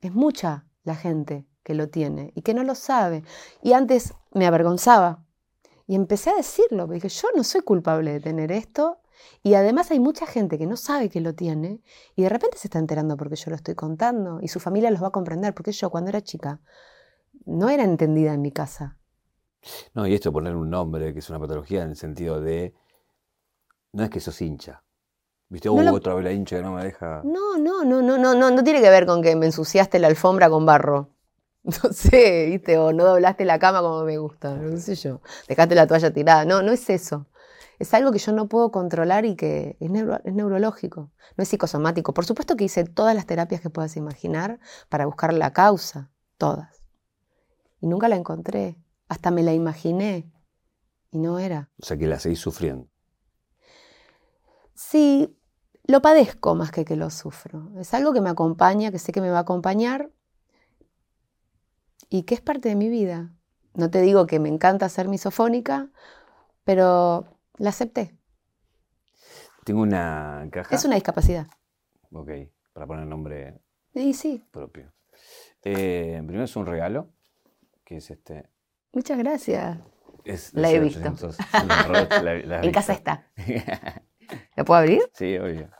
Es 0.00 0.12
mucha 0.12 0.66
la 0.82 0.96
gente 0.96 1.46
que 1.62 1.74
lo 1.74 1.88
tiene 1.88 2.32
y 2.34 2.42
que 2.42 2.54
no 2.54 2.64
lo 2.64 2.74
sabe. 2.74 3.22
Y 3.62 3.74
antes 3.74 4.14
me 4.32 4.46
avergonzaba. 4.46 5.24
Y 5.86 5.94
empecé 5.94 6.30
a 6.30 6.36
decirlo, 6.36 6.86
porque 6.86 6.94
dije, 6.94 7.08
yo 7.08 7.28
no 7.36 7.44
soy 7.44 7.60
culpable 7.60 8.12
de 8.12 8.20
tener 8.20 8.52
esto. 8.52 9.00
Y 9.42 9.54
además 9.54 9.90
hay 9.90 10.00
mucha 10.00 10.26
gente 10.26 10.56
que 10.58 10.66
no 10.66 10.76
sabe 10.76 11.10
que 11.10 11.20
lo 11.20 11.34
tiene 11.34 11.82
y 12.16 12.22
de 12.22 12.30
repente 12.30 12.56
se 12.56 12.68
está 12.68 12.78
enterando 12.78 13.18
porque 13.18 13.36
yo 13.36 13.50
lo 13.50 13.56
estoy 13.56 13.74
contando 13.74 14.38
y 14.40 14.48
su 14.48 14.60
familia 14.60 14.90
los 14.90 15.02
va 15.02 15.08
a 15.08 15.12
comprender, 15.12 15.52
porque 15.52 15.72
yo 15.72 15.90
cuando 15.90 16.08
era 16.08 16.22
chica 16.22 16.60
no 17.44 17.68
era 17.68 17.84
entendida 17.84 18.32
en 18.32 18.40
mi 18.40 18.50
casa. 18.50 18.99
No, 19.94 20.06
y 20.06 20.14
esto 20.14 20.32
poner 20.32 20.56
un 20.56 20.70
nombre, 20.70 21.12
que 21.12 21.18
es 21.18 21.30
una 21.30 21.38
patología 21.38 21.82
en 21.82 21.90
el 21.90 21.96
sentido 21.96 22.40
de. 22.40 22.74
No 23.92 24.04
es 24.04 24.10
que 24.10 24.20
sos 24.20 24.40
hincha. 24.40 24.82
¿Viste? 25.48 25.68
No 25.68 25.74
uh, 25.74 25.94
otra 25.94 26.14
vez 26.14 26.24
la 26.24 26.32
hincha 26.32 26.56
que 26.56 26.62
no 26.62 26.72
me 26.72 26.84
deja. 26.84 27.22
No, 27.24 27.58
no, 27.58 27.84
no, 27.84 28.00
no, 28.00 28.16
no, 28.16 28.34
no, 28.34 28.50
no 28.50 28.64
tiene 28.64 28.80
que 28.80 28.88
ver 28.88 29.04
con 29.04 29.20
que 29.20 29.34
me 29.34 29.46
ensuciaste 29.46 29.98
la 29.98 30.06
alfombra 30.06 30.48
con 30.48 30.64
barro. 30.64 31.10
No 31.62 31.92
sé, 31.92 32.46
¿viste? 32.46 32.78
O 32.78 32.92
no 32.92 33.04
doblaste 33.04 33.44
la 33.44 33.58
cama 33.58 33.82
como 33.82 34.02
me 34.04 34.16
gusta, 34.16 34.54
no 34.54 34.78
sé 34.78 34.94
yo. 34.94 35.20
Dejaste 35.46 35.74
la 35.74 35.86
toalla 35.86 36.10
tirada. 36.10 36.46
No, 36.46 36.62
no 36.62 36.72
es 36.72 36.88
eso. 36.88 37.26
Es 37.78 37.94
algo 37.94 38.12
que 38.12 38.18
yo 38.18 38.32
no 38.32 38.48
puedo 38.48 38.70
controlar 38.70 39.24
y 39.24 39.36
que 39.36 39.76
es, 39.80 39.90
es 40.24 40.34
neurológico, 40.34 41.10
no 41.36 41.42
es 41.42 41.48
psicosomático. 41.48 42.12
Por 42.12 42.26
supuesto 42.26 42.56
que 42.56 42.64
hice 42.64 42.84
todas 42.84 43.14
las 43.14 43.26
terapias 43.26 43.60
que 43.60 43.70
puedas 43.70 43.96
imaginar 43.96 44.58
para 44.88 45.06
buscar 45.06 45.32
la 45.32 45.52
causa, 45.52 46.10
todas. 46.36 46.82
Y 47.80 47.86
nunca 47.86 48.08
la 48.08 48.16
encontré. 48.16 48.76
Hasta 49.10 49.32
me 49.32 49.42
la 49.42 49.52
imaginé 49.52 50.30
y 51.10 51.18
no 51.18 51.40
era. 51.40 51.68
O 51.82 51.84
sea 51.84 51.96
que 51.96 52.06
la 52.06 52.20
seguís 52.20 52.38
sufriendo. 52.38 52.88
Sí, 54.72 55.36
lo 55.82 56.00
padezco 56.00 56.54
más 56.54 56.70
que 56.70 56.84
que 56.84 56.94
lo 56.94 57.10
sufro. 57.10 57.72
Es 57.76 57.92
algo 57.92 58.12
que 58.12 58.20
me 58.20 58.30
acompaña, 58.30 58.92
que 58.92 59.00
sé 59.00 59.10
que 59.10 59.20
me 59.20 59.28
va 59.28 59.38
a 59.38 59.42
acompañar 59.42 60.12
y 62.08 62.22
que 62.22 62.36
es 62.36 62.40
parte 62.40 62.68
de 62.68 62.76
mi 62.76 62.88
vida. 62.88 63.34
No 63.74 63.90
te 63.90 64.00
digo 64.00 64.28
que 64.28 64.38
me 64.38 64.48
encanta 64.48 64.88
ser 64.88 65.08
misofónica, 65.08 65.88
pero 66.62 67.24
la 67.58 67.70
acepté. 67.70 68.16
Tengo 69.64 69.82
una 69.82 70.48
caja. 70.52 70.76
Es 70.76 70.84
una 70.84 70.94
discapacidad. 70.94 71.48
Ok, 72.12 72.30
para 72.72 72.86
poner 72.86 73.08
nombre 73.08 73.60
sí, 73.92 74.14
sí. 74.14 74.44
propio. 74.52 74.92
Eh, 75.64 76.22
primero 76.24 76.44
es 76.44 76.54
un 76.54 76.66
regalo, 76.66 77.10
que 77.84 77.96
es 77.96 78.08
este 78.12 78.48
Muchas 78.92 79.18
gracias. 79.18 79.78
la 80.52 80.70
he 80.70 80.80
visto. 80.80 81.14
en 81.52 82.72
casa 82.72 82.92
está. 82.92 83.30
¿La 84.56 84.64
puedo 84.64 84.80
abrir? 84.80 85.02
Sí, 85.14 85.36
obvio. 85.38 85.70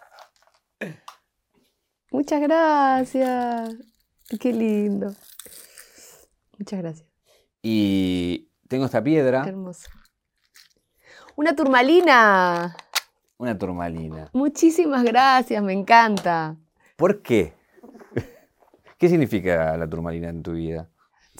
Muchas 2.10 2.40
gracias. 2.40 3.76
Qué 4.40 4.52
lindo. 4.52 5.14
Muchas 6.58 6.80
gracias. 6.80 7.08
Y 7.62 8.50
tengo 8.68 8.86
esta 8.86 9.02
piedra. 9.02 9.42
Qué 9.42 9.50
hermoso. 9.50 9.88
Una 11.36 11.54
turmalina. 11.56 12.76
Una 13.38 13.56
turmalina. 13.56 14.28
Muchísimas 14.32 15.02
gracias, 15.04 15.62
me 15.62 15.72
encanta. 15.72 16.56
¿Por 16.96 17.22
qué? 17.22 17.54
¿Qué 18.98 19.08
significa 19.08 19.76
la 19.78 19.88
turmalina 19.88 20.28
en 20.28 20.42
tu 20.42 20.52
vida? 20.52 20.89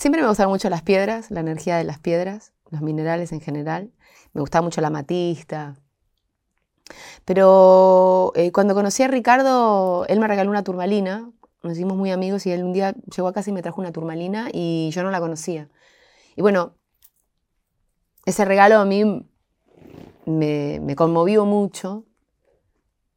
Siempre 0.00 0.22
me 0.22 0.28
gustaron 0.28 0.50
mucho 0.50 0.70
las 0.70 0.80
piedras, 0.80 1.30
la 1.30 1.40
energía 1.40 1.76
de 1.76 1.84
las 1.84 1.98
piedras, 1.98 2.54
los 2.70 2.80
minerales 2.80 3.32
en 3.32 3.42
general. 3.42 3.92
Me 4.32 4.40
gustaba 4.40 4.62
mucho 4.62 4.80
la 4.80 4.88
matista. 4.88 5.76
Pero 7.26 8.32
eh, 8.34 8.50
cuando 8.50 8.74
conocí 8.74 9.02
a 9.02 9.08
Ricardo, 9.08 10.06
él 10.08 10.18
me 10.18 10.26
regaló 10.26 10.48
una 10.48 10.64
turmalina. 10.64 11.30
Nos 11.62 11.74
hicimos 11.74 11.98
muy 11.98 12.12
amigos 12.12 12.46
y 12.46 12.50
él 12.50 12.64
un 12.64 12.72
día 12.72 12.94
llegó 13.14 13.28
a 13.28 13.34
casa 13.34 13.50
y 13.50 13.52
me 13.52 13.60
trajo 13.60 13.78
una 13.78 13.92
turmalina 13.92 14.48
y 14.50 14.88
yo 14.90 15.02
no 15.02 15.10
la 15.10 15.20
conocía. 15.20 15.68
Y 16.34 16.40
bueno, 16.40 16.72
ese 18.24 18.46
regalo 18.46 18.78
a 18.78 18.86
mí 18.86 19.28
me, 20.24 20.94
conmovió 20.96 21.44
mucho 21.44 22.06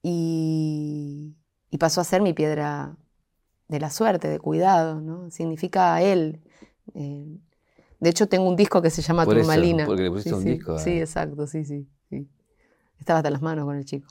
y, 0.01 1.37
y, 1.69 1.77
pasó 1.77 2.01
a 2.01 2.03
ser 2.03 2.21
mi 2.21 2.33
piedra 2.33 2.97
de 3.69 3.79
la 3.79 3.89
suerte, 3.89 4.27
de 4.27 4.39
cuidado, 4.39 4.99
¿no? 4.99 5.31
Significa 5.31 6.01
él, 6.01 6.43
eh, 6.93 7.37
de 7.99 8.09
hecho, 8.09 8.27
tengo 8.27 8.47
un 8.49 8.55
disco 8.55 8.81
que 8.81 8.89
se 8.89 9.01
llama 9.01 9.25
Turmalina. 9.25 9.85
porque 9.85 10.03
le 10.03 10.09
pusiste 10.09 10.31
sí, 10.31 10.35
un 10.35 10.41
sí, 10.41 10.49
disco. 10.49 10.77
Sí, 10.77 10.99
exacto, 10.99 11.47
sí, 11.47 11.63
sí, 11.63 11.87
Estaba 12.99 13.19
hasta 13.19 13.29
las 13.29 13.41
manos 13.41 13.65
con 13.65 13.77
el 13.77 13.85
chico. 13.85 14.07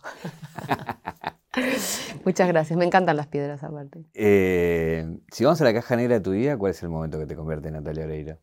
Muchas 2.25 2.49
gracias, 2.49 2.79
me 2.79 2.85
encantan 2.85 3.17
las 3.17 3.27
piedras 3.27 3.63
aparte. 3.63 4.07
Eh, 4.15 5.19
si 5.31 5.45
vamos 5.45 5.61
a 5.61 5.65
la 5.65 5.75
caja 5.75 5.97
negra 5.97 6.15
de 6.15 6.21
tu 6.21 6.31
vida, 6.31 6.57
¿cuál 6.57 6.71
es 6.71 6.83
el 6.83 6.89
momento 6.89 7.19
que 7.19 7.27
te 7.27 7.37
convierte 7.37 7.69
en 7.69 7.75
Natalia 7.75 8.05
Oreira? 8.05 8.39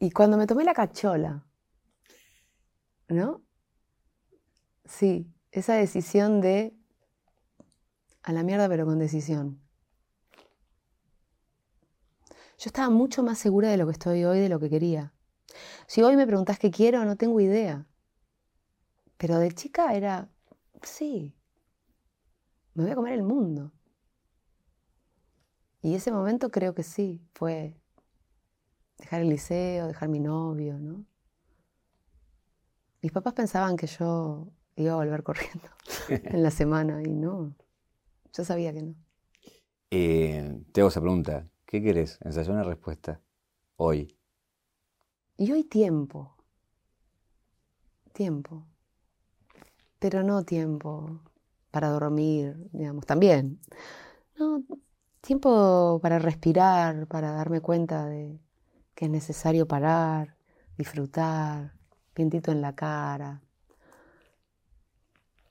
Y 0.00 0.10
cuando 0.10 0.36
me 0.36 0.46
tomé 0.46 0.64
la 0.64 0.74
cachola, 0.74 1.44
¿no? 3.08 3.42
Sí, 4.84 5.32
esa 5.52 5.74
decisión 5.74 6.40
de 6.40 6.74
a 8.22 8.32
la 8.32 8.42
mierda 8.42 8.68
pero 8.68 8.86
con 8.86 8.98
decisión. 8.98 9.59
Yo 12.60 12.68
estaba 12.68 12.90
mucho 12.90 13.22
más 13.22 13.38
segura 13.38 13.70
de 13.70 13.78
lo 13.78 13.86
que 13.86 13.92
estoy 13.92 14.22
hoy, 14.24 14.38
de 14.38 14.50
lo 14.50 14.60
que 14.60 14.68
quería. 14.68 15.14
Si 15.86 16.02
hoy 16.02 16.14
me 16.14 16.26
preguntás 16.26 16.58
qué 16.58 16.70
quiero, 16.70 17.02
no 17.06 17.16
tengo 17.16 17.40
idea. 17.40 17.86
Pero 19.16 19.38
de 19.38 19.50
chica 19.52 19.94
era, 19.94 20.28
sí, 20.82 21.34
me 22.74 22.82
voy 22.82 22.92
a 22.92 22.96
comer 22.96 23.14
el 23.14 23.22
mundo. 23.22 23.72
Y 25.80 25.94
ese 25.94 26.12
momento 26.12 26.50
creo 26.50 26.74
que 26.74 26.82
sí, 26.82 27.26
fue 27.32 27.80
dejar 28.98 29.22
el 29.22 29.30
liceo, 29.30 29.86
dejar 29.86 30.10
mi 30.10 30.20
novio, 30.20 30.78
¿no? 30.78 31.06
Mis 33.00 33.10
papás 33.10 33.32
pensaban 33.32 33.78
que 33.78 33.86
yo 33.86 34.48
iba 34.76 34.92
a 34.92 34.96
volver 34.96 35.22
corriendo 35.24 35.70
en 36.10 36.42
la 36.42 36.50
semana 36.50 37.02
y 37.02 37.08
no, 37.14 37.54
yo 38.34 38.44
sabía 38.44 38.74
que 38.74 38.82
no. 38.82 38.94
Eh, 39.90 40.62
te 40.72 40.82
hago 40.82 40.88
esa 40.88 41.00
pregunta. 41.00 41.48
¿Qué 41.70 41.80
querés? 41.80 42.18
Ensayar 42.24 42.50
una 42.50 42.64
respuesta. 42.64 43.20
Hoy. 43.76 44.18
Y 45.36 45.52
hoy 45.52 45.62
tiempo. 45.62 46.34
Tiempo. 48.12 48.66
Pero 50.00 50.24
no 50.24 50.42
tiempo 50.42 51.20
para 51.70 51.90
dormir, 51.90 52.68
digamos, 52.72 53.06
también. 53.06 53.60
No, 54.36 54.64
tiempo 55.20 56.00
para 56.02 56.18
respirar, 56.18 57.06
para 57.06 57.30
darme 57.30 57.60
cuenta 57.60 58.04
de 58.04 58.40
que 58.96 59.04
es 59.04 59.10
necesario 59.12 59.68
parar, 59.68 60.34
disfrutar, 60.76 61.74
vientito 62.16 62.50
en 62.50 62.62
la 62.62 62.74
cara. 62.74 63.42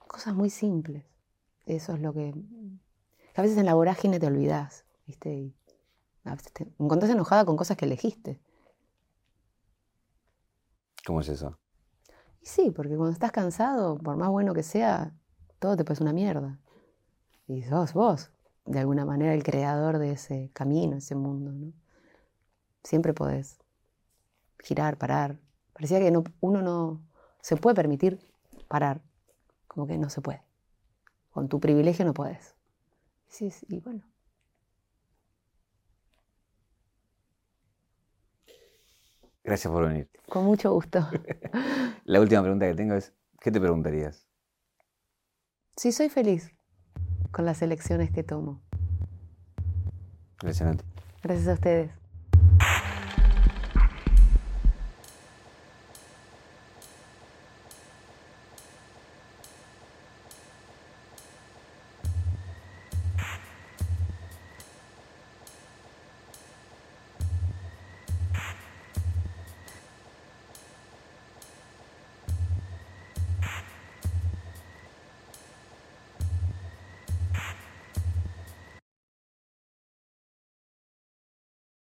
Cosas 0.06 0.36
muy 0.36 0.50
simples. 0.50 1.06
Eso 1.66 1.94
es 1.94 2.02
lo 2.02 2.14
que... 2.14 2.34
A 3.38 3.42
veces 3.42 3.58
en 3.58 3.66
la 3.66 3.74
vorágine 3.74 4.20
te 4.20 4.28
olvidas, 4.28 4.84
¿viste? 5.08 5.34
Y 5.34 5.59
te 6.38 6.68
encontrás 6.80 7.12
enojada 7.12 7.46
con 7.46 7.58
cosas 7.58 7.78
que 7.78 7.86
elegiste. 7.86 8.40
¿Cómo 11.06 11.22
es 11.22 11.30
eso? 11.30 11.58
Y 12.42 12.46
sí, 12.46 12.72
porque 12.72 12.96
cuando 12.96 13.12
estás 13.12 13.32
cansado, 13.32 13.98
por 13.98 14.16
más 14.16 14.30
bueno 14.30 14.54
que 14.54 14.64
sea, 14.64 15.14
todo 15.60 15.76
te 15.76 15.84
parece 15.84 16.04
una 16.04 16.14
mierda. 16.14 16.60
Y 17.48 17.64
sos 17.64 17.94
vos, 17.94 18.32
de 18.66 18.80
alguna 18.80 19.06
manera, 19.06 19.34
el 19.34 19.44
creador 19.44 19.98
de 19.98 20.12
ese 20.12 20.52
camino, 20.54 20.98
ese 20.98 21.16
mundo, 21.16 21.52
¿no? 21.52 21.74
Siempre 22.84 23.14
podés 23.14 23.60
girar, 24.60 24.98
parar. 24.98 25.40
Parecía 25.74 26.00
que 26.00 26.14
uno 26.42 26.62
no 26.62 27.02
se 27.42 27.58
puede 27.58 27.76
permitir 27.76 28.20
parar, 28.68 29.02
como 29.68 29.88
que 29.88 29.98
no 29.98 30.10
se 30.10 30.22
puede. 30.22 30.44
Con 31.32 31.50
tu 31.50 31.60
privilegio 31.60 32.06
no 32.06 32.14
puedes. 32.14 32.56
Sí, 33.28 33.52
sí, 33.52 33.80
bueno. 33.80 34.04
Gracias 39.44 39.72
por 39.72 39.88
venir. 39.88 40.10
Con 40.28 40.46
mucho 40.46 40.74
gusto. 40.74 41.08
La 42.06 42.20
última 42.20 42.42
pregunta 42.42 42.68
que 42.68 42.76
tengo 42.76 42.96
es, 42.96 43.14
¿qué 43.40 43.52
te 43.52 43.60
preguntarías? 43.60 44.28
Sí, 45.76 45.92
soy 45.92 46.10
feliz 46.10 46.52
con 47.32 47.46
las 47.46 47.62
elecciones 47.62 48.12
que 48.12 48.24
tomo. 48.24 48.62
Gracias, 50.42 50.78
Gracias 51.22 51.48
a 51.48 51.54
ustedes. 51.54 51.92